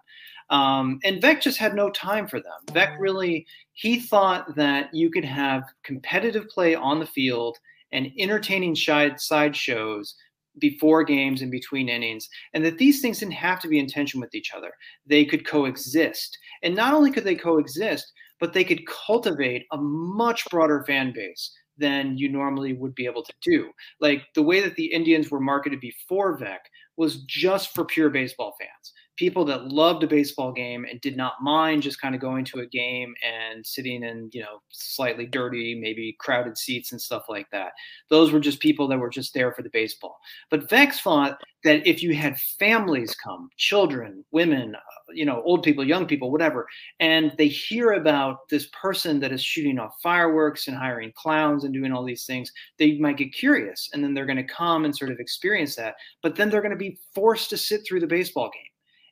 Um, 0.48 0.98
and 1.04 1.22
Veeck 1.22 1.42
just 1.42 1.58
had 1.58 1.74
no 1.74 1.90
time 1.90 2.26
for 2.26 2.40
them. 2.40 2.58
Veeck 2.68 2.98
really, 2.98 3.46
he 3.74 4.00
thought 4.00 4.56
that 4.56 4.92
you 4.94 5.10
could 5.10 5.26
have 5.26 5.62
competitive 5.84 6.48
play 6.48 6.74
on 6.74 6.98
the 6.98 7.06
field 7.06 7.58
and 7.92 8.10
entertaining 8.18 8.74
side 8.74 9.54
shows 9.54 10.14
before 10.58 11.04
games 11.04 11.42
and 11.42 11.50
between 11.50 11.88
innings, 11.88 12.28
and 12.54 12.64
that 12.64 12.78
these 12.78 13.00
things 13.00 13.18
didn't 13.18 13.34
have 13.34 13.60
to 13.60 13.68
be 13.68 13.78
in 13.78 13.86
tension 13.86 14.20
with 14.20 14.34
each 14.34 14.52
other. 14.54 14.72
They 15.06 15.24
could 15.24 15.46
coexist. 15.46 16.36
And 16.62 16.74
not 16.74 16.94
only 16.94 17.10
could 17.10 17.24
they 17.24 17.34
coexist, 17.34 18.12
but 18.40 18.52
they 18.52 18.64
could 18.64 18.86
cultivate 18.86 19.66
a 19.72 19.76
much 19.76 20.44
broader 20.50 20.84
fan 20.86 21.12
base 21.12 21.52
than 21.78 22.18
you 22.18 22.28
normally 22.28 22.74
would 22.74 22.94
be 22.94 23.06
able 23.06 23.22
to 23.22 23.32
do. 23.42 23.70
Like 24.00 24.22
the 24.34 24.42
way 24.42 24.60
that 24.60 24.76
the 24.76 24.92
Indians 24.92 25.30
were 25.30 25.40
marketed 25.40 25.80
before 25.80 26.38
Veeck 26.38 26.58
was 26.96 27.22
just 27.24 27.74
for 27.74 27.84
pure 27.84 28.10
baseball 28.10 28.54
fans 28.60 28.92
people 29.20 29.44
that 29.44 29.68
loved 29.68 30.02
a 30.02 30.06
baseball 30.06 30.50
game 30.50 30.86
and 30.90 30.98
did 31.02 31.14
not 31.14 31.34
mind 31.42 31.82
just 31.82 32.00
kind 32.00 32.14
of 32.14 32.22
going 32.22 32.42
to 32.42 32.60
a 32.60 32.66
game 32.66 33.14
and 33.22 33.66
sitting 33.66 34.02
in, 34.02 34.30
you 34.32 34.40
know, 34.40 34.62
slightly 34.70 35.26
dirty, 35.26 35.78
maybe 35.78 36.16
crowded 36.18 36.56
seats 36.56 36.92
and 36.92 36.98
stuff 36.98 37.24
like 37.28 37.46
that. 37.50 37.72
Those 38.08 38.32
were 38.32 38.40
just 38.40 38.60
people 38.60 38.88
that 38.88 38.98
were 38.98 39.10
just 39.10 39.34
there 39.34 39.52
for 39.52 39.60
the 39.60 39.68
baseball. 39.68 40.18
But 40.48 40.70
Vex 40.70 41.00
thought 41.02 41.38
that 41.64 41.86
if 41.86 42.02
you 42.02 42.14
had 42.14 42.38
families 42.58 43.14
come, 43.14 43.50
children, 43.58 44.24
women, 44.30 44.74
uh, 44.74 45.12
you 45.12 45.26
know, 45.26 45.42
old 45.44 45.62
people, 45.64 45.84
young 45.86 46.06
people, 46.06 46.32
whatever, 46.32 46.66
and 46.98 47.34
they 47.36 47.48
hear 47.48 47.92
about 47.92 48.48
this 48.48 48.70
person 48.72 49.20
that 49.20 49.32
is 49.32 49.44
shooting 49.44 49.78
off 49.78 49.92
fireworks 50.02 50.66
and 50.66 50.78
hiring 50.78 51.12
clowns 51.14 51.64
and 51.64 51.74
doing 51.74 51.92
all 51.92 52.06
these 52.06 52.24
things, 52.24 52.50
they 52.78 52.96
might 52.96 53.18
get 53.18 53.34
curious 53.34 53.90
and 53.92 54.02
then 54.02 54.14
they're 54.14 54.24
going 54.24 54.38
to 54.38 54.44
come 54.44 54.86
and 54.86 54.96
sort 54.96 55.10
of 55.10 55.20
experience 55.20 55.76
that. 55.76 55.96
But 56.22 56.36
then 56.36 56.48
they're 56.48 56.62
going 56.62 56.70
to 56.70 56.78
be 56.78 56.98
forced 57.14 57.50
to 57.50 57.58
sit 57.58 57.82
through 57.86 58.00
the 58.00 58.06
baseball 58.06 58.48
game 58.54 58.69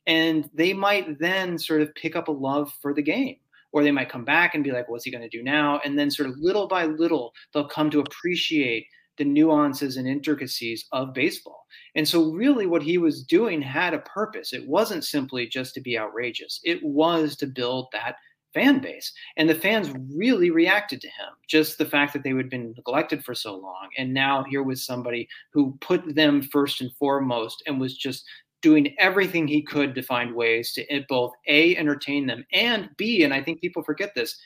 and 0.08 0.50
they 0.54 0.72
might 0.72 1.20
then 1.20 1.58
sort 1.58 1.82
of 1.82 1.94
pick 1.94 2.16
up 2.16 2.26
a 2.26 2.32
love 2.32 2.72
for 2.82 2.92
the 2.92 3.02
game 3.02 3.36
or 3.70 3.84
they 3.84 3.92
might 3.92 4.08
come 4.08 4.24
back 4.24 4.54
and 4.54 4.64
be 4.64 4.72
like 4.72 4.88
what's 4.88 5.04
he 5.04 5.10
going 5.10 5.22
to 5.22 5.28
do 5.28 5.44
now? 5.44 5.80
And 5.84 5.96
then 5.96 6.10
sort 6.10 6.28
of 6.28 6.38
little 6.38 6.66
by 6.66 6.86
little 6.86 7.32
they'll 7.52 7.68
come 7.68 7.90
to 7.90 8.00
appreciate 8.00 8.86
the 9.18 9.24
nuances 9.24 9.96
and 9.96 10.08
intricacies 10.08 10.86
of 10.92 11.12
baseball. 11.12 11.66
And 11.94 12.08
so 12.08 12.30
really 12.30 12.66
what 12.66 12.82
he 12.82 12.98
was 12.98 13.22
doing 13.22 13.60
had 13.60 13.92
a 13.92 13.98
purpose. 13.98 14.52
It 14.52 14.66
wasn't 14.66 15.04
simply 15.04 15.46
just 15.46 15.74
to 15.74 15.80
be 15.80 15.98
outrageous. 15.98 16.60
It 16.64 16.82
was 16.82 17.36
to 17.36 17.46
build 17.46 17.88
that 17.92 18.14
fan 18.54 18.78
base. 18.78 19.12
And 19.36 19.48
the 19.48 19.54
fans 19.54 19.92
really 20.14 20.50
reacted 20.50 21.00
to 21.02 21.08
him. 21.08 21.28
Just 21.48 21.76
the 21.76 21.84
fact 21.84 22.12
that 22.12 22.22
they 22.22 22.30
had 22.30 22.48
been 22.48 22.72
neglected 22.76 23.24
for 23.24 23.34
so 23.34 23.56
long 23.56 23.88
and 23.98 24.14
now 24.14 24.44
here 24.44 24.62
was 24.62 24.86
somebody 24.86 25.28
who 25.52 25.76
put 25.80 26.14
them 26.14 26.40
first 26.40 26.80
and 26.80 26.92
foremost 26.94 27.62
and 27.66 27.80
was 27.80 27.96
just 27.96 28.24
doing 28.62 28.94
everything 28.98 29.46
he 29.46 29.62
could 29.62 29.94
to 29.94 30.02
find 30.02 30.34
ways 30.34 30.72
to 30.72 30.90
eh, 30.92 31.02
both 31.08 31.32
a 31.46 31.76
entertain 31.76 32.26
them 32.26 32.44
and 32.52 32.90
b 32.96 33.22
and 33.22 33.32
i 33.32 33.42
think 33.42 33.60
people 33.60 33.82
forget 33.82 34.14
this 34.14 34.38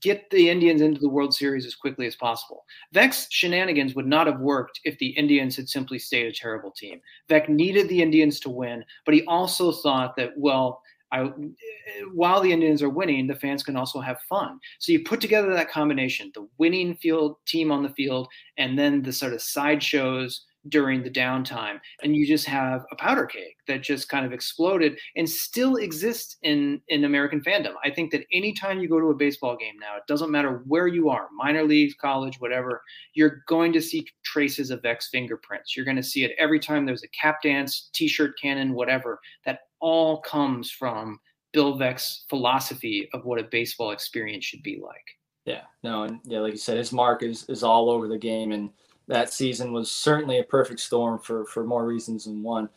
get 0.00 0.28
the 0.30 0.48
indians 0.48 0.80
into 0.80 1.00
the 1.00 1.08
world 1.08 1.34
series 1.34 1.66
as 1.66 1.74
quickly 1.74 2.06
as 2.06 2.16
possible 2.16 2.64
veeck's 2.94 3.26
shenanigans 3.30 3.94
would 3.94 4.06
not 4.06 4.26
have 4.26 4.40
worked 4.40 4.80
if 4.84 4.96
the 4.98 5.08
indians 5.08 5.56
had 5.56 5.68
simply 5.68 5.98
stayed 5.98 6.26
a 6.26 6.32
terrible 6.32 6.70
team 6.70 7.00
veeck 7.30 7.48
needed 7.48 7.88
the 7.88 8.02
indians 8.02 8.40
to 8.40 8.50
win 8.50 8.84
but 9.04 9.14
he 9.14 9.24
also 9.26 9.72
thought 9.72 10.16
that 10.16 10.32
well 10.36 10.80
I, 11.12 11.22
eh, 11.22 12.02
while 12.12 12.40
the 12.40 12.50
Indians 12.50 12.82
are 12.82 12.88
winning, 12.88 13.28
the 13.28 13.36
fans 13.36 13.62
can 13.62 13.76
also 13.76 14.00
have 14.00 14.20
fun. 14.22 14.58
So 14.80 14.90
you 14.90 15.04
put 15.04 15.20
together 15.20 15.52
that 15.52 15.70
combination, 15.70 16.32
the 16.34 16.48
winning 16.58 16.96
field 16.96 17.36
team 17.46 17.70
on 17.70 17.84
the 17.84 17.88
field, 17.90 18.26
and 18.58 18.76
then 18.76 19.02
the 19.02 19.12
sort 19.12 19.32
of 19.32 19.40
sideshows 19.40 20.44
during 20.68 21.02
the 21.02 21.10
downtime 21.10 21.78
and 22.02 22.16
you 22.16 22.26
just 22.26 22.46
have 22.46 22.84
a 22.90 22.96
powder 22.96 23.26
cake 23.26 23.56
that 23.66 23.82
just 23.82 24.08
kind 24.08 24.24
of 24.24 24.32
exploded 24.32 24.98
and 25.16 25.28
still 25.28 25.76
exists 25.76 26.36
in 26.42 26.80
in 26.88 27.04
american 27.04 27.40
fandom. 27.40 27.74
I 27.84 27.90
think 27.90 28.10
that 28.12 28.24
anytime 28.32 28.80
you 28.80 28.88
go 28.88 29.00
to 29.00 29.10
a 29.10 29.14
baseball 29.14 29.56
game 29.56 29.74
now 29.78 29.96
it 29.96 30.06
doesn't 30.06 30.30
matter 30.30 30.62
where 30.66 30.86
you 30.86 31.10
are 31.10 31.28
minor 31.36 31.64
leagues 31.64 31.94
college 31.94 32.40
whatever 32.40 32.82
you're 33.14 33.42
going 33.46 33.72
to 33.72 33.82
see 33.82 34.06
traces 34.24 34.70
of 34.70 34.82
veeck's 34.82 35.08
fingerprints. 35.08 35.76
You're 35.76 35.84
going 35.84 35.96
to 35.96 36.02
see 36.02 36.24
it 36.24 36.32
every 36.38 36.58
time 36.58 36.86
there's 36.86 37.04
a 37.04 37.08
cap 37.08 37.42
dance 37.42 37.90
t-shirt 37.92 38.38
cannon 38.40 38.74
whatever 38.74 39.20
that 39.44 39.60
all 39.80 40.20
comes 40.22 40.70
from 40.70 41.18
bill 41.52 41.78
veeck's 41.78 42.24
philosophy 42.28 43.08
of 43.12 43.24
what 43.24 43.38
a 43.38 43.44
baseball 43.44 43.90
experience 43.90 44.44
should 44.44 44.62
be 44.62 44.80
like. 44.82 45.04
Yeah 45.44 45.62
no 45.82 46.04
and 46.04 46.20
yeah 46.24 46.40
like 46.40 46.52
you 46.52 46.58
said 46.58 46.78
his 46.78 46.92
mark 46.92 47.22
is 47.22 47.44
is 47.50 47.62
all 47.62 47.90
over 47.90 48.08
the 48.08 48.18
game 48.18 48.52
and 48.52 48.70
that 49.08 49.32
season 49.32 49.72
was 49.72 49.90
certainly 49.90 50.38
a 50.38 50.44
perfect 50.44 50.80
storm 50.80 51.18
for 51.18 51.44
for 51.46 51.64
more 51.64 51.86
reasons 51.86 52.24
than 52.24 52.42
one. 52.42 52.68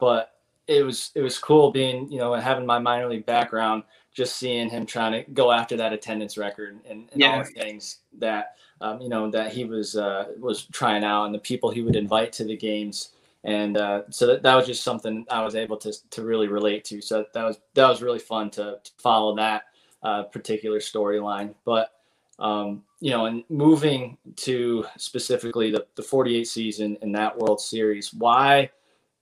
But 0.00 0.32
it 0.66 0.84
was 0.84 1.12
it 1.14 1.22
was 1.22 1.38
cool 1.38 1.70
being 1.70 2.10
you 2.10 2.18
know 2.18 2.34
having 2.34 2.66
my 2.66 2.78
minor 2.78 3.08
league 3.08 3.26
background, 3.26 3.84
just 4.12 4.36
seeing 4.36 4.68
him 4.68 4.86
trying 4.86 5.12
to 5.12 5.30
go 5.32 5.52
after 5.52 5.76
that 5.76 5.92
attendance 5.92 6.38
record 6.38 6.80
and, 6.88 7.08
and 7.12 7.20
yeah. 7.20 7.32
all 7.32 7.44
the 7.44 7.50
things 7.50 7.98
that 8.18 8.56
um, 8.80 9.00
you 9.00 9.08
know 9.08 9.30
that 9.30 9.52
he 9.52 9.64
was 9.64 9.96
uh, 9.96 10.26
was 10.38 10.66
trying 10.66 11.04
out 11.04 11.26
and 11.26 11.34
the 11.34 11.38
people 11.38 11.70
he 11.70 11.82
would 11.82 11.96
invite 11.96 12.32
to 12.32 12.44
the 12.44 12.56
games. 12.56 13.10
And 13.44 13.76
uh, 13.76 14.02
so 14.10 14.26
that, 14.26 14.42
that 14.42 14.56
was 14.56 14.66
just 14.66 14.82
something 14.82 15.24
I 15.30 15.44
was 15.44 15.54
able 15.54 15.76
to, 15.76 15.92
to 16.10 16.22
really 16.22 16.48
relate 16.48 16.84
to. 16.86 17.00
So 17.00 17.26
that 17.32 17.44
was 17.44 17.58
that 17.74 17.88
was 17.88 18.02
really 18.02 18.18
fun 18.18 18.50
to, 18.52 18.78
to 18.82 18.90
follow 18.98 19.36
that 19.36 19.64
uh, 20.02 20.24
particular 20.24 20.80
storyline. 20.80 21.54
But 21.64 21.90
um, 22.38 22.82
you 23.00 23.10
know, 23.10 23.26
and 23.26 23.44
moving 23.48 24.16
to 24.36 24.84
specifically 24.98 25.70
the, 25.70 25.86
the 25.94 26.02
48 26.02 26.44
season 26.46 26.98
in 27.02 27.12
that 27.12 27.36
World 27.36 27.60
Series, 27.60 28.12
why 28.12 28.70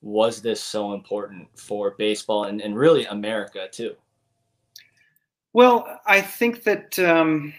was 0.03 0.43
this 0.43 0.63
so 0.63 0.93
important 0.93 1.49
for 1.59 1.93
baseball 1.93 2.45
and, 2.45 2.61
and 2.61 2.77
really 2.77 3.07
America 3.07 3.69
too? 3.71 3.95
Well, 5.53 6.01
I 6.07 6.21
think 6.21 6.65
that 6.65 6.99
um, 6.99 7.55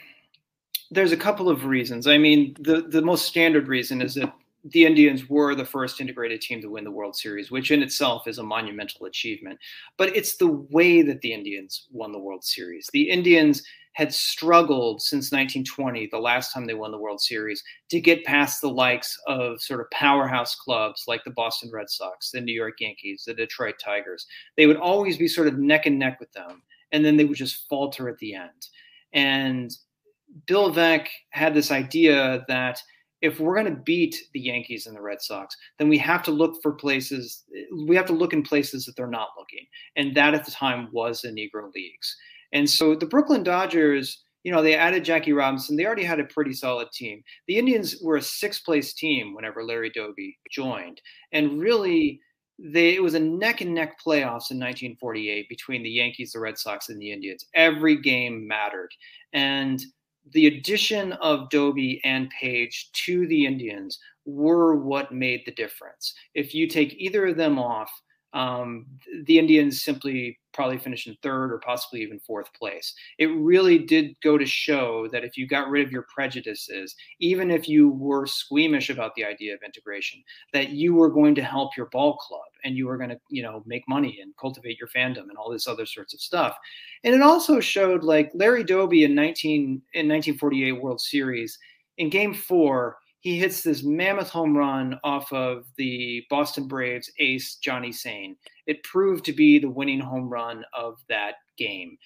there's 0.91 1.13
a 1.13 1.17
couple 1.17 1.49
of 1.49 1.65
reasons. 1.65 2.07
I 2.07 2.17
mean, 2.17 2.55
the, 2.59 2.81
the 2.81 3.01
most 3.01 3.25
standard 3.25 3.67
reason 3.67 4.01
is 4.01 4.15
that 4.15 4.33
the 4.65 4.85
Indians 4.85 5.29
were 5.29 5.55
the 5.55 5.65
first 5.65 6.01
integrated 6.01 6.41
team 6.41 6.61
to 6.61 6.69
win 6.69 6.83
the 6.83 6.91
World 6.91 7.15
Series, 7.15 7.51
which 7.51 7.71
in 7.71 7.83
itself 7.83 8.27
is 8.27 8.39
a 8.39 8.43
monumental 8.43 9.05
achievement. 9.05 9.59
But 9.97 10.15
it's 10.15 10.37
the 10.37 10.51
way 10.69 11.03
that 11.03 11.21
the 11.21 11.33
Indians 11.33 11.87
won 11.91 12.11
the 12.11 12.19
World 12.19 12.43
Series. 12.43 12.89
The 12.91 13.09
Indians 13.09 13.63
had 13.95 14.13
struggled 14.13 15.01
since 15.01 15.31
1920, 15.31 16.09
the 16.11 16.19
last 16.19 16.53
time 16.53 16.65
they 16.65 16.73
won 16.73 16.91
the 16.91 16.99
World 16.99 17.21
Series, 17.21 17.63
to 17.89 18.01
get 18.01 18.25
past 18.25 18.61
the 18.61 18.69
likes 18.69 19.17
of 19.25 19.61
sort 19.61 19.79
of 19.79 19.89
powerhouse 19.91 20.53
clubs 20.53 21.05
like 21.07 21.23
the 21.23 21.31
Boston 21.31 21.71
Red 21.73 21.89
Sox, 21.89 22.31
the 22.31 22.41
New 22.41 22.53
York 22.53 22.75
Yankees, 22.81 23.23
the 23.25 23.33
Detroit 23.33 23.75
Tigers. 23.83 24.27
They 24.57 24.67
would 24.67 24.77
always 24.77 25.17
be 25.17 25.29
sort 25.29 25.47
of 25.47 25.57
neck 25.57 25.85
and 25.85 25.97
neck 25.97 26.19
with 26.19 26.31
them, 26.33 26.61
and 26.91 27.05
then 27.05 27.15
they 27.15 27.23
would 27.23 27.37
just 27.37 27.69
falter 27.69 28.09
at 28.09 28.17
the 28.17 28.35
end. 28.35 28.67
And 29.13 29.71
Bill 30.45 30.73
Veeck 30.73 31.07
had 31.29 31.53
this 31.53 31.71
idea 31.71 32.43
that 32.49 32.81
if 33.21 33.39
we're 33.39 33.55
going 33.55 33.73
to 33.73 33.81
beat 33.81 34.15
the 34.33 34.41
Yankees 34.41 34.87
and 34.87 34.95
the 34.95 35.01
Red 35.01 35.21
Sox, 35.21 35.55
then 35.79 35.87
we 35.87 35.97
have 35.99 36.21
to 36.23 36.31
look 36.31 36.61
for 36.61 36.73
places, 36.73 37.45
we 37.87 37.95
have 37.95 38.05
to 38.07 38.13
look 38.13 38.33
in 38.33 38.43
places 38.43 38.85
that 38.85 38.97
they're 38.97 39.07
not 39.07 39.29
looking. 39.37 39.65
And 39.95 40.13
that 40.15 40.33
at 40.33 40.43
the 40.43 40.51
time 40.51 40.89
was 40.91 41.21
the 41.21 41.29
Negro 41.29 41.73
Leagues. 41.73 42.17
And 42.55 42.69
so 42.69 42.95
the 42.95 43.05
Brooklyn 43.05 43.43
Dodgers, 43.43 44.23
you 44.45 44.51
know, 44.51 44.63
they 44.63 44.75
added 44.75 45.03
Jackie 45.03 45.33
Robinson. 45.33 45.75
They 45.75 45.85
already 45.85 46.05
had 46.05 46.21
a 46.21 46.25
pretty 46.25 46.53
solid 46.53 46.87
team. 46.93 47.21
The 47.49 47.57
Indians 47.57 47.97
were 48.01 48.15
a 48.15 48.21
sixth 48.21 48.63
place 48.63 48.93
team 48.93 49.35
whenever 49.35 49.61
Larry 49.61 49.89
Doby 49.89 50.39
joined. 50.49 51.01
And 51.33 51.59
really, 51.59 52.21
they, 52.57 52.95
it 52.95 53.03
was 53.03 53.13
a 53.13 53.19
neck 53.19 53.59
and 53.59 53.73
neck 53.73 53.97
playoffs 53.99 54.51
in 54.51 54.57
1948 54.57 55.49
between 55.49 55.83
the 55.83 55.89
Yankees, 55.89 56.31
the 56.31 56.39
Red 56.39 56.57
Sox, 56.57 56.87
and 56.87 56.97
the 56.97 57.11
Indians. 57.11 57.45
Every 57.55 57.97
game 57.97 58.47
mattered. 58.47 58.91
And 59.33 59.83
the 60.31 60.47
addition 60.47 61.11
of 61.13 61.49
Doby 61.49 61.99
and 62.05 62.29
Paige 62.29 62.89
to 63.05 63.27
the 63.27 63.45
Indians 63.45 63.99
were 64.23 64.75
what 64.75 65.11
made 65.11 65.41
the 65.45 65.51
difference. 65.51 66.13
If 66.33 66.55
you 66.55 66.69
take 66.69 66.93
either 66.93 67.27
of 67.27 67.35
them 67.35 67.59
off, 67.59 67.91
um, 68.31 68.85
the 69.25 69.39
Indians 69.39 69.83
simply 69.83 70.39
probably 70.55 70.77
finish 70.77 71.05
in 71.05 71.15
third 71.21 71.51
or 71.51 71.59
possibly 71.59 72.01
even 72.01 72.19
fourth 72.19 72.51
place. 72.53 72.93
It 73.19 73.27
really 73.27 73.77
did 73.77 74.15
go 74.23 74.37
to 74.37 74.45
show 74.45 75.07
that 75.09 75.25
if 75.25 75.37
you 75.37 75.47
got 75.47 75.69
rid 75.69 75.85
of 75.85 75.91
your 75.91 76.07
prejudices, 76.13 76.95
even 77.19 77.51
if 77.51 77.67
you 77.67 77.89
were 77.89 78.25
squeamish 78.25 78.89
about 78.89 79.13
the 79.15 79.25
idea 79.25 79.53
of 79.53 79.61
integration, 79.63 80.23
that 80.53 80.69
you 80.69 80.95
were 80.95 81.09
going 81.09 81.35
to 81.35 81.43
help 81.43 81.75
your 81.75 81.87
ball 81.87 82.15
club 82.17 82.41
and 82.63 82.77
you 82.77 82.87
were 82.87 82.97
going 82.97 83.09
to, 83.09 83.19
you 83.29 83.43
know, 83.43 83.61
make 83.65 83.83
money 83.87 84.19
and 84.21 84.35
cultivate 84.37 84.79
your 84.79 84.87
fandom 84.87 85.29
and 85.29 85.37
all 85.37 85.51
this 85.51 85.67
other 85.67 85.85
sorts 85.85 86.13
of 86.13 86.21
stuff. 86.21 86.57
And 87.03 87.13
it 87.13 87.21
also 87.21 87.59
showed 87.59 88.03
like 88.03 88.31
Larry 88.33 88.63
Doby 88.63 89.03
in 89.03 89.13
19 89.13 89.61
in 89.61 90.07
1948 90.07 90.71
World 90.81 91.01
Series 91.01 91.59
in 91.97 92.09
game 92.09 92.33
4 92.33 92.97
he 93.25 93.39
hits 93.39 93.63
this 93.63 93.81
mammoth 93.81 94.29
home 94.29 94.55
run 94.55 94.99
off 95.03 95.33
of 95.33 95.65
the 95.77 96.23
Boston 96.29 96.67
Braves 96.67 97.11
ace 97.17 97.55
Johnny 97.55 97.91
Sain. 97.91 98.35
It 98.67 98.83
proved 98.83 99.25
to 99.25 99.33
be 99.33 99.57
the 99.57 99.67
winning 99.67 99.99
home 99.99 100.29
run 100.29 100.63
of 100.77 100.99
that 101.09 101.37
game. 101.57 101.97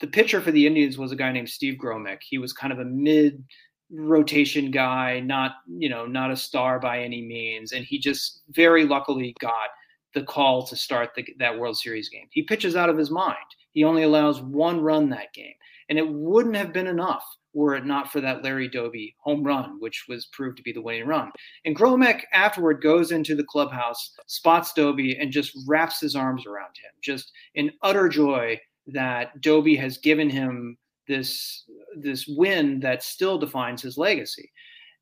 The 0.00 0.08
pitcher 0.08 0.40
for 0.40 0.50
the 0.50 0.66
Indians 0.66 0.98
was 0.98 1.12
a 1.12 1.16
guy 1.16 1.30
named 1.30 1.48
Steve 1.48 1.78
Gromek. 1.80 2.22
He 2.28 2.38
was 2.38 2.52
kind 2.52 2.72
of 2.72 2.80
a 2.80 2.84
mid 2.84 3.44
rotation 3.88 4.72
guy, 4.72 5.20
not, 5.20 5.52
you 5.68 5.88
know, 5.88 6.06
not 6.06 6.32
a 6.32 6.36
star 6.36 6.80
by 6.80 6.98
any 6.98 7.22
means. 7.22 7.70
And 7.70 7.84
he 7.84 7.96
just 7.96 8.42
very 8.50 8.84
luckily 8.84 9.32
got 9.38 9.68
the 10.12 10.24
call 10.24 10.66
to 10.66 10.74
start 10.74 11.10
the, 11.14 11.24
that 11.38 11.56
World 11.56 11.76
Series 11.76 12.08
game. 12.08 12.26
He 12.32 12.42
pitches 12.42 12.74
out 12.74 12.90
of 12.90 12.98
his 12.98 13.12
mind. 13.12 13.36
He 13.70 13.84
only 13.84 14.02
allows 14.02 14.42
one 14.42 14.80
run 14.80 15.08
that 15.10 15.32
game. 15.34 15.54
And 15.88 16.00
it 16.00 16.08
wouldn't 16.08 16.56
have 16.56 16.72
been 16.72 16.88
enough 16.88 17.24
were 17.54 17.74
it 17.76 17.86
not 17.86 18.10
for 18.10 18.20
that 18.20 18.42
Larry 18.42 18.68
Doby 18.68 19.14
home 19.18 19.42
run, 19.42 19.76
which 19.80 20.04
was 20.08 20.26
proved 20.26 20.56
to 20.56 20.62
be 20.62 20.72
the 20.72 20.82
winning 20.82 21.06
run. 21.06 21.30
And 21.64 21.76
Gromek 21.76 22.22
afterward 22.32 22.82
goes 22.82 23.12
into 23.12 23.34
the 23.34 23.44
clubhouse, 23.44 24.14
spots 24.26 24.72
Doby, 24.72 25.16
and 25.18 25.32
just 25.32 25.56
wraps 25.66 26.00
his 26.00 26.16
arms 26.16 26.46
around 26.46 26.76
him, 26.76 26.92
just 27.02 27.32
in 27.54 27.70
utter 27.82 28.08
joy 28.08 28.60
that 28.88 29.40
Doby 29.40 29.76
has 29.76 29.98
given 29.98 30.28
him 30.28 30.76
this 31.08 31.64
this 31.96 32.26
win 32.26 32.80
that 32.80 33.02
still 33.02 33.38
defines 33.38 33.82
his 33.82 33.96
legacy. 33.96 34.50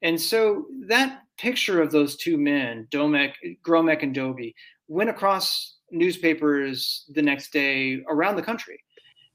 And 0.03 0.21
so 0.21 0.67
that 0.89 1.23
picture 1.39 1.81
of 1.81 1.93
those 1.93 2.17
two 2.17 2.37
men, 2.37 2.89
Domek, 2.91 3.33
Gromek 3.65 4.03
and 4.03 4.15
Doby, 4.15 4.55
went 4.89 5.11
across 5.11 5.77
newspapers 5.91 7.05
the 7.15 7.23
next 7.23 7.53
day 7.53 8.03
around 8.09 8.37
the 8.37 8.43
country. 8.43 8.83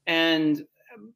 And 0.06 0.64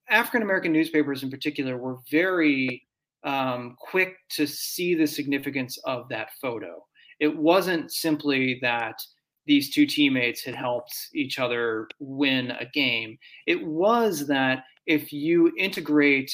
African 0.08 0.42
American 0.42 0.72
newspapers 0.72 1.22
in 1.22 1.30
particular 1.30 1.76
were 1.76 1.98
very 2.10 2.82
um, 3.24 3.76
quick 3.78 4.16
to 4.30 4.46
see 4.46 4.94
the 4.94 5.06
significance 5.06 5.78
of 5.84 6.08
that 6.08 6.30
photo. 6.40 6.84
It 7.20 7.36
wasn't 7.36 7.92
simply 7.92 8.58
that 8.62 9.00
these 9.46 9.70
two 9.70 9.86
teammates 9.86 10.44
had 10.44 10.54
helped 10.54 10.94
each 11.14 11.38
other 11.38 11.88
win 11.98 12.52
a 12.52 12.66
game. 12.66 13.18
It 13.46 13.64
was 13.64 14.26
that 14.28 14.64
if 14.86 15.12
you 15.12 15.52
integrate 15.58 16.32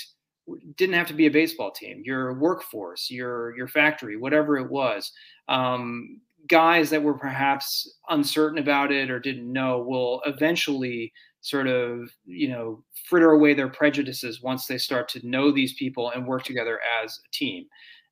didn't 0.77 0.95
have 0.95 1.07
to 1.07 1.15
be 1.15 1.27
a 1.27 1.31
baseball 1.31 1.71
team 1.71 2.03
your 2.05 2.33
workforce 2.39 3.11
your 3.11 3.55
your 3.57 3.69
factory 3.69 4.17
whatever 4.17 4.57
it 4.57 4.71
was 4.71 5.13
um, 5.49 6.21
guys 6.49 6.91
that 6.91 7.03
were 7.03 7.15
perhaps 7.15 7.89
uncertain 8.09 8.59
about 8.59 8.91
it 8.91 9.11
or 9.11 9.21
didn't 9.21 9.53
know 9.53 9.79
will 9.87 10.23
eventually 10.27 11.13
sort 11.41 11.69
of 11.69 12.11
you 12.25 12.49
know 12.49 12.83
fritter 13.09 13.31
away 13.31 13.55
their 13.55 13.69
prejudices 13.69 14.43
once 14.43 14.67
they 14.67 14.79
start 14.79 15.09
to 15.09 15.27
know 15.27 15.53
these 15.53 15.75
people 15.75 16.11
and 16.11 16.27
work 16.27 16.43
together 16.43 16.81
as 17.03 17.19
a 17.25 17.31
team. 17.33 17.67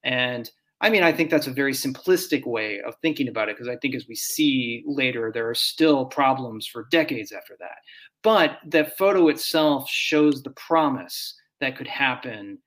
And 0.05 0.51
i 0.83 0.91
mean 0.91 1.03
i 1.03 1.11
think 1.11 1.31
that's 1.31 1.47
a 1.47 1.53
very 1.53 1.73
simplistic 1.73 2.47
way 2.47 2.81
of 2.87 2.95
thinking 3.01 3.29
about 3.29 3.49
it 3.49 3.57
because 3.57 3.69
i 3.69 3.77
think 3.77 3.95
as 3.95 4.07
we 4.09 4.15
see 4.15 4.85
later 4.87 5.31
there 5.33 5.49
are 5.49 5.55
still 5.55 6.05
problems 6.05 6.67
for 6.67 6.87
decades 6.91 7.33
after 7.33 7.57
that. 7.59 7.79
But 8.23 8.59
that 8.67 8.99
photo 8.99 9.29
itself 9.29 9.89
shows 9.89 10.43
the 10.43 10.51
promise 10.51 11.35
that 11.61 11.77
could 11.77 11.87
happen 11.87 12.59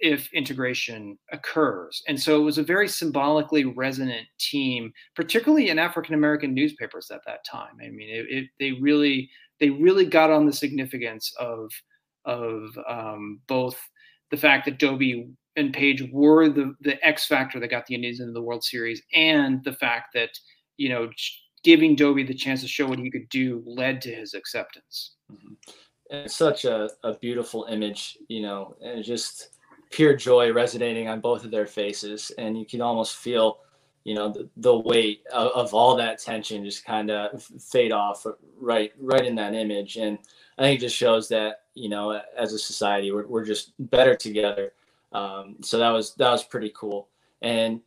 if 0.00 0.32
integration 0.32 1.18
occurs. 1.32 2.02
And 2.08 2.20
so 2.20 2.40
it 2.40 2.44
was 2.44 2.58
a 2.58 2.62
very 2.62 2.88
symbolically 2.88 3.64
resonant 3.64 4.26
team, 4.38 4.92
particularly 5.14 5.70
in 5.70 5.78
African 5.78 6.14
American 6.14 6.54
newspapers 6.54 7.10
at 7.10 7.20
that 7.26 7.44
time. 7.44 7.76
I 7.82 7.88
mean, 7.88 8.08
it, 8.08 8.26
it, 8.28 8.48
they 8.58 8.72
really 8.72 9.30
they 9.60 9.70
really 9.70 10.06
got 10.06 10.30
on 10.30 10.46
the 10.46 10.52
significance 10.52 11.32
of 11.38 11.70
of 12.24 12.76
um, 12.88 13.40
both 13.46 13.76
the 14.30 14.36
fact 14.36 14.64
that 14.64 14.78
Doby 14.78 15.28
and 15.56 15.72
Paige 15.72 16.10
were 16.12 16.48
the 16.48 16.74
the 16.80 17.04
X 17.06 17.26
factor 17.26 17.60
that 17.60 17.68
got 17.68 17.86
the 17.86 17.94
Indians 17.94 18.20
into 18.20 18.32
the 18.32 18.42
World 18.42 18.64
Series, 18.64 19.02
and 19.14 19.62
the 19.64 19.74
fact 19.74 20.14
that 20.14 20.30
you 20.76 20.88
know 20.88 21.10
giving 21.62 21.94
Doby 21.94 22.24
the 22.24 22.34
chance 22.34 22.60
to 22.62 22.68
show 22.68 22.86
what 22.86 22.98
he 22.98 23.10
could 23.10 23.28
do 23.28 23.62
led 23.64 24.00
to 24.02 24.14
his 24.14 24.34
acceptance. 24.34 25.14
Mm-hmm. 25.30 25.54
It's 26.10 26.36
such 26.36 26.64
a, 26.64 26.90
a 27.04 27.16
beautiful 27.18 27.66
image, 27.70 28.18
you 28.28 28.42
know, 28.42 28.76
and 28.82 29.02
just 29.02 29.51
pure 29.92 30.16
joy 30.16 30.52
resonating 30.52 31.06
on 31.06 31.20
both 31.20 31.44
of 31.44 31.52
their 31.52 31.66
faces, 31.66 32.32
and 32.38 32.58
you 32.58 32.66
can 32.66 32.80
almost 32.80 33.16
feel, 33.16 33.60
you 34.02 34.14
know, 34.14 34.30
the, 34.30 34.48
the 34.56 34.76
weight 34.76 35.22
of, 35.32 35.52
of 35.52 35.74
all 35.74 35.94
that 35.96 36.18
tension 36.18 36.64
just 36.64 36.84
kind 36.84 37.10
of 37.10 37.42
fade 37.42 37.92
off 37.92 38.26
right 38.58 38.92
right 38.98 39.24
in 39.24 39.36
that 39.36 39.54
image, 39.54 39.96
and 39.96 40.18
I 40.58 40.62
think 40.62 40.80
it 40.80 40.82
just 40.82 40.96
shows 40.96 41.28
that 41.28 41.62
you 41.74 41.88
know, 41.88 42.20
as 42.36 42.52
a 42.52 42.58
society, 42.58 43.12
we're 43.12 43.26
we're 43.26 43.44
just 43.44 43.72
better 43.90 44.14
together. 44.14 44.72
Um, 45.12 45.56
so 45.62 45.78
that 45.78 45.90
was 45.90 46.14
that 46.14 46.30
was 46.30 46.44
pretty 46.44 46.72
cool. 46.74 47.08
And 47.40 47.80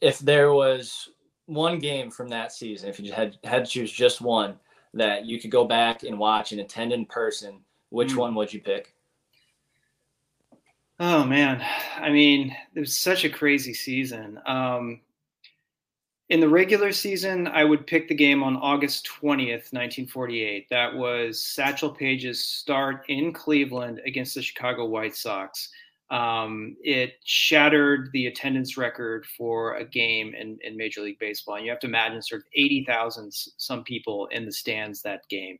if 0.00 0.18
there 0.18 0.52
was 0.52 1.10
one 1.46 1.78
game 1.78 2.10
from 2.10 2.28
that 2.28 2.52
season, 2.52 2.88
if 2.88 3.00
you 3.00 3.12
had 3.12 3.36
had 3.44 3.64
to 3.64 3.70
choose 3.70 3.92
just 3.92 4.20
one 4.20 4.58
that 4.94 5.26
you 5.26 5.40
could 5.40 5.50
go 5.50 5.64
back 5.64 6.02
and 6.02 6.18
watch 6.18 6.52
and 6.52 6.60
attend 6.60 6.92
in 6.92 7.06
person, 7.06 7.60
which 7.90 8.10
mm. 8.12 8.16
one 8.16 8.34
would 8.34 8.52
you 8.52 8.60
pick? 8.60 8.94
Oh 11.02 11.24
man, 11.24 11.64
I 11.96 12.10
mean, 12.10 12.54
it 12.74 12.80
was 12.80 12.94
such 12.94 13.24
a 13.24 13.30
crazy 13.30 13.72
season. 13.72 14.38
Um, 14.44 15.00
in 16.28 16.40
the 16.40 16.48
regular 16.48 16.92
season, 16.92 17.46
I 17.46 17.64
would 17.64 17.86
pick 17.86 18.06
the 18.06 18.14
game 18.14 18.42
on 18.42 18.58
August 18.58 19.08
20th, 19.22 19.72
1948. 19.72 20.68
That 20.68 20.94
was 20.94 21.40
Satchel 21.40 21.94
Paige's 21.94 22.44
start 22.44 23.06
in 23.08 23.32
Cleveland 23.32 24.02
against 24.04 24.34
the 24.34 24.42
Chicago 24.42 24.84
White 24.84 25.16
Sox. 25.16 25.70
Um, 26.10 26.76
it 26.82 27.14
shattered 27.24 28.10
the 28.12 28.26
attendance 28.26 28.76
record 28.76 29.24
for 29.38 29.76
a 29.76 29.84
game 29.86 30.34
in, 30.34 30.58
in 30.62 30.76
Major 30.76 31.00
League 31.00 31.18
Baseball. 31.18 31.54
And 31.54 31.64
you 31.64 31.70
have 31.70 31.80
to 31.80 31.86
imagine 31.86 32.20
sort 32.20 32.42
of 32.42 32.46
80,000 32.54 33.32
some 33.32 33.84
people 33.84 34.26
in 34.26 34.44
the 34.44 34.52
stands 34.52 35.00
that 35.02 35.26
game 35.30 35.56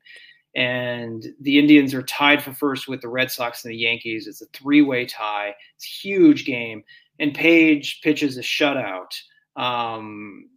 and 0.55 1.27
the 1.41 1.59
Indians 1.59 1.95
are 1.95 2.03
tied 2.03 2.43
for 2.43 2.53
first 2.53 2.89
with 2.89 3.01
the 3.01 3.09
Red 3.09 3.31
Sox 3.31 3.65
and 3.65 3.73
the 3.73 3.79
Yankees. 3.79 4.27
It's 4.27 4.43
a 4.43 4.47
three-way 4.47 5.07
tie. 5.07 5.55
It's 5.77 5.87
a 5.87 6.07
huge 6.09 6.45
game, 6.45 6.83
and 7.19 7.35
Paige 7.35 8.01
pitches 8.03 8.37
a 8.37 8.43
shutout. 8.43 9.13
Um, 9.57 10.49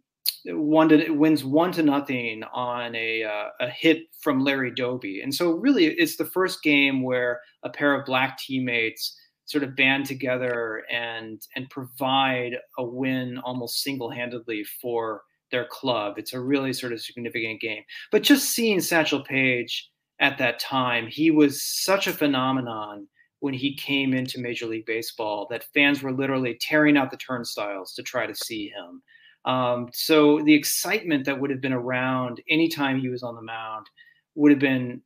one 0.46 0.88
to 0.90 1.10
wins 1.10 1.44
one 1.44 1.72
to 1.72 1.82
nothing 1.82 2.42
on 2.52 2.94
a 2.94 3.24
uh, 3.24 3.48
a 3.60 3.68
hit 3.68 4.02
from 4.20 4.44
Larry 4.44 4.70
Doby, 4.70 5.20
and 5.20 5.34
so 5.34 5.52
really 5.52 5.86
it's 5.86 6.16
the 6.16 6.26
first 6.26 6.62
game 6.62 7.02
where 7.02 7.40
a 7.62 7.70
pair 7.70 7.94
of 7.94 8.04
black 8.04 8.38
teammates 8.38 9.18
sort 9.46 9.64
of 9.64 9.76
band 9.76 10.06
together 10.06 10.84
and 10.90 11.42
and 11.56 11.68
provide 11.70 12.56
a 12.78 12.84
win 12.84 13.38
almost 13.38 13.82
single-handedly 13.82 14.64
for 14.80 15.22
their 15.50 15.66
club. 15.66 16.18
It's 16.18 16.32
a 16.32 16.40
really 16.40 16.72
sort 16.72 16.92
of 16.92 17.00
significant 17.00 17.60
game. 17.60 17.82
But 18.10 18.22
just 18.22 18.50
seeing 18.50 18.80
Satchel 18.80 19.24
Paige 19.24 19.90
at 20.20 20.38
that 20.38 20.58
time, 20.58 21.06
he 21.06 21.30
was 21.30 21.62
such 21.62 22.06
a 22.06 22.12
phenomenon 22.12 23.06
when 23.40 23.54
he 23.54 23.76
came 23.76 24.14
into 24.14 24.40
Major 24.40 24.66
League 24.66 24.86
Baseball 24.86 25.46
that 25.50 25.66
fans 25.74 26.02
were 26.02 26.12
literally 26.12 26.56
tearing 26.60 26.96
out 26.96 27.10
the 27.10 27.16
turnstiles 27.18 27.92
to 27.94 28.02
try 28.02 28.26
to 28.26 28.34
see 28.34 28.68
him. 28.68 29.02
Um, 29.44 29.90
so 29.92 30.40
the 30.40 30.54
excitement 30.54 31.26
that 31.26 31.38
would 31.38 31.50
have 31.50 31.60
been 31.60 31.72
around 31.72 32.40
anytime 32.48 32.98
he 32.98 33.10
was 33.10 33.22
on 33.22 33.34
the 33.34 33.42
mound 33.42 33.86
would 34.34 34.50
have 34.50 34.60
been 34.60 35.02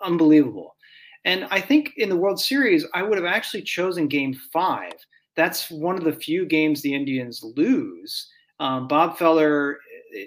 unbelievable. 0.00 0.76
And 1.24 1.46
I 1.50 1.60
think 1.60 1.92
in 1.96 2.08
the 2.08 2.16
World 2.16 2.40
Series, 2.40 2.86
I 2.94 3.02
would 3.02 3.18
have 3.18 3.26
actually 3.26 3.62
chosen 3.62 4.06
game 4.06 4.34
five. 4.52 4.94
That's 5.36 5.70
one 5.70 5.96
of 5.96 6.04
the 6.04 6.12
few 6.12 6.46
games 6.46 6.80
the 6.80 6.94
Indians 6.94 7.42
lose. 7.56 8.28
Um, 8.60 8.86
Bob 8.86 9.18
Feller 9.18 9.78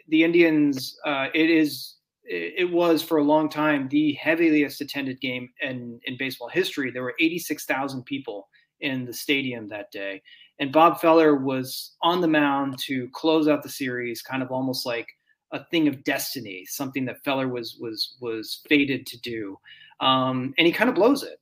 the 0.07 0.23
Indians, 0.23 0.97
uh, 1.05 1.27
it 1.33 1.49
is 1.49 1.95
it 2.25 2.71
was 2.71 3.03
for 3.03 3.17
a 3.17 3.23
long 3.23 3.49
time 3.49 3.89
the 3.89 4.13
heaviest 4.13 4.79
attended 4.79 5.19
game 5.19 5.49
in, 5.61 5.99
in 6.05 6.17
baseball 6.17 6.47
history. 6.47 6.89
There 6.89 7.03
were 7.03 7.15
86,000 7.19 8.05
people 8.05 8.47
in 8.79 9.05
the 9.05 9.13
stadium 9.13 9.67
that 9.67 9.91
day. 9.91 10.21
And 10.59 10.71
Bob 10.71 11.01
Feller 11.01 11.35
was 11.35 11.95
on 12.01 12.21
the 12.21 12.27
mound 12.27 12.77
to 12.85 13.09
close 13.11 13.49
out 13.49 13.61
the 13.61 13.69
series, 13.69 14.21
kind 14.21 14.41
of 14.41 14.51
almost 14.51 14.85
like 14.85 15.07
a 15.51 15.65
thing 15.65 15.87
of 15.89 16.03
destiny, 16.05 16.63
something 16.65 17.03
that 17.05 17.23
Feller 17.25 17.49
was 17.49 17.77
was 17.79 18.15
was 18.21 18.61
fated 18.69 19.05
to 19.07 19.19
do. 19.19 19.59
Um, 19.99 20.53
and 20.57 20.65
he 20.65 20.71
kind 20.71 20.89
of 20.89 20.95
blows 20.95 21.23
it. 21.23 21.39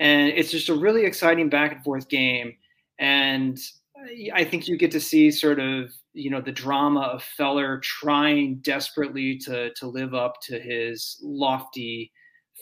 And 0.00 0.28
it's 0.30 0.50
just 0.50 0.68
a 0.68 0.74
really 0.74 1.04
exciting 1.04 1.48
back 1.48 1.72
and 1.72 1.84
forth 1.84 2.08
game. 2.08 2.56
And 2.98 3.58
I 4.34 4.44
think 4.44 4.68
you 4.68 4.76
get 4.76 4.90
to 4.92 5.00
see 5.00 5.30
sort 5.30 5.58
of 5.58 5.92
you 6.12 6.30
know 6.30 6.40
the 6.40 6.52
drama 6.52 7.00
of 7.00 7.22
Feller 7.22 7.80
trying 7.80 8.56
desperately 8.56 9.38
to 9.38 9.72
to 9.74 9.86
live 9.86 10.14
up 10.14 10.34
to 10.42 10.58
his 10.58 11.18
lofty 11.22 12.12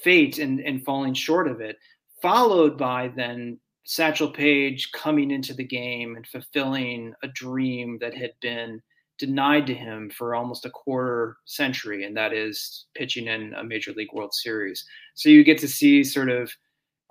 fate 0.03 0.38
and 0.38 0.61
and 0.61 0.84
falling 0.84 1.14
short 1.14 1.49
of 1.49 1.61
it, 1.61 1.76
followed 2.20 2.78
by 2.78 3.09
then 3.16 3.59
Satchel 3.84 4.30
Paige 4.30 4.93
coming 4.93 5.30
into 5.30 5.55
the 5.55 5.64
game 5.64 6.16
and 6.16 6.26
fulfilling 6.26 7.14
a 7.22 7.28
dream 7.28 7.99
that 8.01 8.14
had 8.14 8.32
been 8.40 8.80
denied 9.18 9.66
to 9.66 9.74
him 9.74 10.11
for 10.11 10.34
almost 10.34 10.64
a 10.64 10.70
quarter 10.70 11.36
century, 11.45 12.05
and 12.05 12.16
that 12.16 12.32
is 12.32 12.86
pitching 12.95 13.26
in 13.26 13.55
a 13.55 13.64
Major 13.64 13.93
League 13.93 14.12
World 14.12 14.34
Series. 14.34 14.84
So 15.14 15.28
you 15.28 15.45
get 15.45 15.59
to 15.59 15.68
see 15.68 16.03
sort 16.03 16.30
of, 16.30 16.51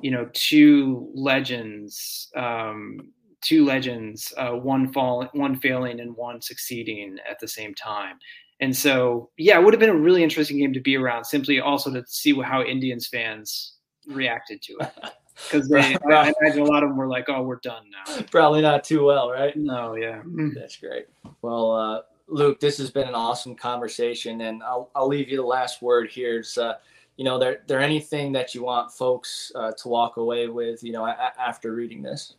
you 0.01 0.11
know, 0.11 0.29
two 0.33 1.09
legends 1.13 2.29
um, 2.35 3.11
two 3.41 3.65
legends, 3.65 4.33
uh, 4.37 4.51
one 4.51 4.91
fall, 4.93 5.27
one 5.33 5.55
failing, 5.55 5.99
and 5.99 6.15
one 6.15 6.41
succeeding 6.41 7.17
at 7.29 7.39
the 7.39 7.47
same 7.47 7.73
time. 7.73 8.17
And 8.59 8.75
so, 8.75 9.29
yeah, 9.37 9.59
it 9.59 9.63
would 9.63 9.73
have 9.73 9.79
been 9.79 9.89
a 9.89 9.95
really 9.95 10.23
interesting 10.23 10.59
game 10.59 10.71
to 10.73 10.79
be 10.79 10.95
around. 10.95 11.25
Simply 11.25 11.59
also 11.59 11.91
to 11.91 12.03
see 12.07 12.39
how 12.39 12.61
Indians 12.63 13.07
fans 13.07 13.73
reacted 14.07 14.61
to 14.63 14.73
it, 14.81 14.91
because 15.51 15.71
I, 15.71 15.97
I 16.07 16.33
imagine 16.39 16.61
a 16.61 16.65
lot 16.65 16.83
of 16.83 16.89
them 16.89 16.97
were 16.97 17.07
like, 17.07 17.27
"Oh, 17.27 17.41
we're 17.41 17.57
done 17.57 17.85
now." 17.89 18.21
Probably 18.29 18.61
not 18.61 18.83
too 18.83 19.03
well, 19.03 19.31
right? 19.31 19.55
No, 19.57 19.95
yeah. 19.95 20.21
That's 20.53 20.77
great. 20.77 21.07
Well, 21.41 21.71
uh, 21.71 22.01
Luke, 22.27 22.59
this 22.59 22.77
has 22.77 22.91
been 22.91 23.07
an 23.07 23.15
awesome 23.15 23.55
conversation, 23.55 24.41
and 24.41 24.61
I'll 24.61 24.91
I'll 24.95 25.07
leave 25.07 25.29
you 25.29 25.37
the 25.37 25.43
last 25.43 25.81
word 25.81 26.11
here. 26.11 26.39
It's, 26.39 26.57
uh, 26.57 26.75
you 27.17 27.25
know, 27.25 27.39
there 27.39 27.63
there 27.65 27.79
anything 27.79 28.31
that 28.33 28.53
you 28.53 28.63
want 28.63 28.91
folks 28.91 29.51
uh, 29.55 29.71
to 29.71 29.87
walk 29.87 30.17
away 30.17 30.47
with, 30.47 30.83
you 30.83 30.91
know, 30.91 31.05
a- 31.05 31.33
after 31.39 31.73
reading 31.73 32.03
this? 32.03 32.35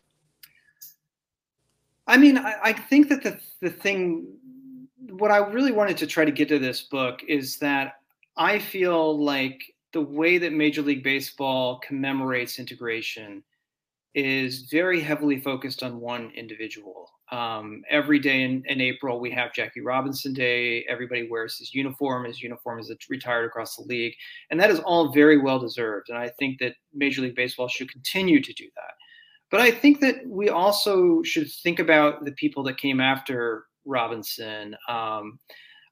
I 2.07 2.17
mean, 2.17 2.37
I, 2.37 2.55
I 2.63 2.73
think 2.73 3.09
that 3.09 3.23
the 3.23 3.39
the 3.61 3.69
thing, 3.69 4.27
what 5.09 5.31
I 5.31 5.37
really 5.37 5.71
wanted 5.71 5.97
to 5.97 6.07
try 6.07 6.25
to 6.25 6.31
get 6.31 6.49
to 6.49 6.59
this 6.59 6.81
book 6.81 7.21
is 7.27 7.57
that 7.59 7.95
I 8.35 8.59
feel 8.59 9.23
like 9.23 9.63
the 9.93 10.01
way 10.01 10.37
that 10.39 10.51
Major 10.51 10.81
League 10.81 11.03
Baseball 11.03 11.79
commemorates 11.79 12.59
integration 12.59 13.43
is 14.15 14.67
very 14.71 14.99
heavily 14.99 15.39
focused 15.39 15.83
on 15.83 15.99
one 15.99 16.31
individual. 16.35 17.09
Um, 17.31 17.83
every 17.89 18.19
day 18.19 18.43
in, 18.43 18.63
in, 18.67 18.79
April, 18.79 19.19
we 19.19 19.31
have 19.31 19.53
Jackie 19.53 19.81
Robinson 19.81 20.33
Day. 20.33 20.85
Everybody 20.87 21.27
wears 21.27 21.57
his 21.57 21.73
uniform. 21.73 22.25
His 22.25 22.43
uniform 22.43 22.79
is 22.79 22.91
retired 23.09 23.45
across 23.45 23.75
the 23.75 23.83
league. 23.83 24.13
And 24.51 24.59
that 24.59 24.69
is 24.69 24.79
all 24.81 25.11
very 25.11 25.39
well 25.39 25.57
deserved. 25.57 26.09
And 26.09 26.17
I 26.17 26.29
think 26.37 26.59
that 26.59 26.75
Major 26.93 27.21
League 27.21 27.35
Baseball 27.35 27.67
should 27.67 27.91
continue 27.91 28.41
to 28.41 28.53
do 28.53 28.65
that. 28.75 28.93
But 29.53 29.61
I 29.61 29.69
think 29.69 29.99
that 29.99 30.15
we 30.25 30.49
also 30.49 31.21
should 31.21 31.47
think 31.61 31.77
about 31.77 32.25
the 32.25 32.31
people 32.31 32.63
that 32.63 32.79
came 32.79 32.99
after 32.99 33.65
Robinson. 33.85 34.75
Um, 34.89 35.37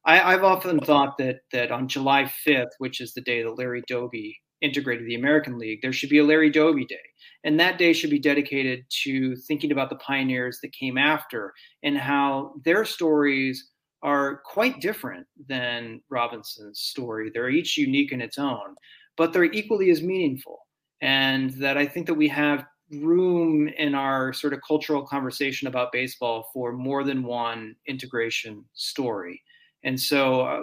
I, 0.04 0.32
have 0.32 0.42
often 0.42 0.80
thought 0.80 1.16
that 1.18 1.42
that 1.52 1.70
on 1.70 1.86
July 1.86 2.24
5th, 2.44 2.72
which 2.78 3.00
is 3.00 3.14
the 3.14 3.20
day 3.20 3.44
that 3.44 3.56
Larry 3.56 3.84
Doby 3.86 4.36
integrated 4.62 5.06
the 5.06 5.14
American 5.14 5.58
League, 5.58 5.78
there 5.80 5.92
should 5.92 6.08
be 6.08 6.18
a 6.18 6.24
Larry 6.24 6.50
Doby 6.50 6.84
Day. 6.86 6.96
And 7.44 7.60
that 7.60 7.78
day 7.78 7.92
should 7.92 8.10
be 8.10 8.18
dedicated 8.18 8.84
to 9.04 9.36
thinking 9.36 9.70
about 9.70 9.90
the 9.90 9.96
pioneers 9.96 10.58
that 10.62 10.72
came 10.72 10.98
after 10.98 11.52
and 11.84 11.96
how 11.96 12.54
their 12.64 12.84
stories 12.84 13.70
are 14.02 14.40
quite 14.44 14.80
different 14.80 15.24
than 15.46 16.00
Robinson's 16.10 16.80
story. 16.80 17.30
They're 17.32 17.48
each 17.48 17.78
unique 17.78 18.10
in 18.10 18.22
its 18.22 18.38
own, 18.38 18.74
but 19.16 19.32
they're 19.32 19.44
equally 19.44 19.90
as 19.90 20.02
meaningful. 20.02 20.58
And 21.00 21.50
that 21.60 21.78
I 21.78 21.86
think 21.86 22.08
that 22.08 22.14
we 22.14 22.26
have 22.26 22.64
room 23.00 23.68
in 23.68 23.94
our 23.94 24.32
sort 24.32 24.52
of 24.52 24.60
cultural 24.66 25.06
conversation 25.06 25.68
about 25.68 25.92
baseball 25.92 26.50
for 26.52 26.72
more 26.72 27.04
than 27.04 27.22
one 27.22 27.74
integration 27.86 28.64
story. 28.74 29.42
And 29.84 29.98
so 29.98 30.42
uh, 30.42 30.60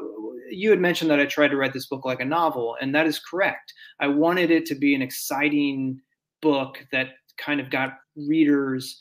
you 0.49 0.69
had 0.69 0.79
mentioned 0.79 1.11
that 1.11 1.19
I 1.19 1.25
tried 1.25 1.49
to 1.49 1.57
write 1.57 1.73
this 1.73 1.87
book 1.87 2.05
like 2.05 2.21
a 2.21 2.25
novel, 2.25 2.77
and 2.79 2.95
that 2.95 3.05
is 3.07 3.19
correct. 3.19 3.73
I 3.99 4.07
wanted 4.07 4.51
it 4.51 4.65
to 4.67 4.75
be 4.75 4.95
an 4.95 5.01
exciting 5.01 5.99
book 6.41 6.85
that 6.91 7.09
kind 7.37 7.59
of 7.59 7.69
got 7.69 7.97
readers 8.15 8.99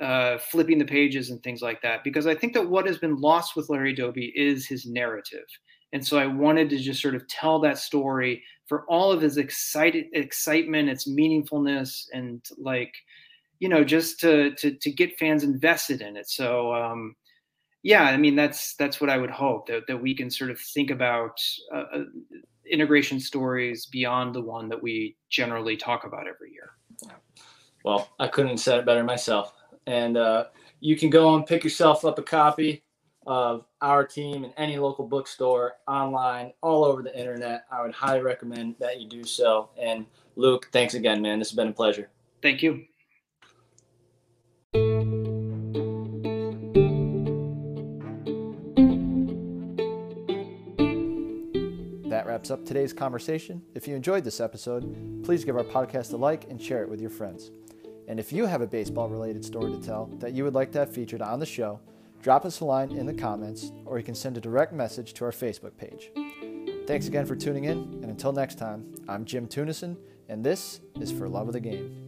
uh, 0.00 0.38
flipping 0.38 0.78
the 0.78 0.84
pages 0.84 1.30
and 1.30 1.42
things 1.42 1.62
like 1.62 1.80
that, 1.82 2.04
because 2.04 2.26
I 2.26 2.34
think 2.34 2.52
that 2.54 2.68
what 2.68 2.86
has 2.86 2.98
been 2.98 3.16
lost 3.16 3.56
with 3.56 3.68
Larry 3.70 3.94
Doby 3.94 4.32
is 4.36 4.66
his 4.66 4.86
narrative. 4.86 5.46
And 5.92 6.06
so 6.06 6.18
I 6.18 6.26
wanted 6.26 6.68
to 6.70 6.78
just 6.78 7.00
sort 7.00 7.14
of 7.14 7.26
tell 7.28 7.58
that 7.60 7.78
story 7.78 8.42
for 8.66 8.84
all 8.86 9.12
of 9.12 9.20
his 9.20 9.36
excited 9.36 10.06
excitement, 10.12 10.88
its 10.88 11.08
meaningfulness, 11.08 12.06
and 12.12 12.44
like, 12.58 12.94
you 13.60 13.68
know, 13.68 13.84
just 13.84 14.20
to 14.20 14.54
to 14.56 14.72
to 14.72 14.90
get 14.90 15.18
fans 15.18 15.44
invested 15.44 16.02
in 16.02 16.16
it. 16.16 16.28
So 16.28 16.74
um, 16.74 17.14
yeah, 17.82 18.04
I 18.04 18.16
mean 18.16 18.36
that's 18.36 18.74
that's 18.74 19.00
what 19.00 19.10
I 19.10 19.18
would 19.18 19.30
hope 19.30 19.68
that 19.68 19.86
that 19.86 20.00
we 20.00 20.14
can 20.14 20.30
sort 20.30 20.50
of 20.50 20.60
think 20.60 20.90
about 20.90 21.40
uh, 21.74 21.84
uh, 21.94 22.04
integration 22.70 23.20
stories 23.20 23.86
beyond 23.86 24.34
the 24.34 24.42
one 24.42 24.68
that 24.68 24.82
we 24.82 25.16
generally 25.30 25.76
talk 25.76 26.04
about 26.04 26.26
every 26.26 26.52
year. 26.52 26.72
Well, 27.84 28.08
I 28.18 28.26
couldn't 28.26 28.50
have 28.50 28.60
said 28.60 28.78
it 28.80 28.86
better 28.86 29.04
myself. 29.04 29.52
And 29.86 30.16
uh, 30.16 30.46
you 30.80 30.96
can 30.96 31.10
go 31.10 31.36
and 31.36 31.46
pick 31.46 31.62
yourself 31.62 32.04
up 32.04 32.18
a 32.18 32.22
copy 32.22 32.82
of 33.26 33.64
our 33.80 34.06
team 34.06 34.44
in 34.44 34.52
any 34.56 34.78
local 34.78 35.06
bookstore, 35.06 35.74
online, 35.88 36.52
all 36.62 36.84
over 36.84 37.02
the 37.02 37.18
internet. 37.18 37.64
I 37.70 37.82
would 37.82 37.92
highly 37.92 38.20
recommend 38.20 38.76
that 38.78 39.00
you 39.00 39.08
do 39.08 39.24
so. 39.24 39.70
And 39.80 40.06
Luke, 40.36 40.68
thanks 40.72 40.94
again, 40.94 41.20
man. 41.22 41.38
This 41.38 41.50
has 41.50 41.56
been 41.56 41.68
a 41.68 41.72
pleasure. 41.72 42.08
Thank 42.42 42.62
you. 42.62 42.84
That 52.08 52.26
wraps 52.26 52.50
up 52.50 52.64
today's 52.64 52.92
conversation. 52.92 53.62
If 53.74 53.88
you 53.88 53.96
enjoyed 53.96 54.24
this 54.24 54.40
episode, 54.40 55.24
please 55.24 55.44
give 55.44 55.56
our 55.56 55.64
podcast 55.64 56.12
a 56.12 56.16
like 56.16 56.48
and 56.48 56.62
share 56.62 56.82
it 56.82 56.88
with 56.88 57.00
your 57.00 57.10
friends. 57.10 57.50
And 58.08 58.20
if 58.20 58.32
you 58.32 58.46
have 58.46 58.60
a 58.60 58.66
baseball 58.66 59.08
related 59.08 59.44
story 59.44 59.72
to 59.72 59.82
tell 59.82 60.06
that 60.20 60.32
you 60.32 60.44
would 60.44 60.54
like 60.54 60.70
to 60.72 60.78
have 60.78 60.94
featured 60.94 61.20
on 61.20 61.40
the 61.40 61.46
show, 61.46 61.80
drop 62.26 62.44
us 62.44 62.58
a 62.58 62.64
line 62.64 62.90
in 62.90 63.06
the 63.06 63.14
comments, 63.14 63.70
or 63.84 63.98
you 63.98 64.02
can 64.02 64.12
send 64.12 64.36
a 64.36 64.40
direct 64.40 64.72
message 64.72 65.14
to 65.14 65.24
our 65.24 65.30
Facebook 65.30 65.76
page. 65.76 66.10
Thanks 66.84 67.06
again 67.06 67.24
for 67.24 67.36
tuning 67.36 67.66
in, 67.66 67.78
and 68.02 68.06
until 68.06 68.32
next 68.32 68.58
time, 68.58 68.92
I'm 69.06 69.24
Jim 69.24 69.46
Tunison, 69.46 69.96
and 70.28 70.42
this 70.42 70.80
is 71.00 71.12
For 71.12 71.28
Love 71.28 71.46
of 71.46 71.52
the 71.52 71.60
Game. 71.60 72.05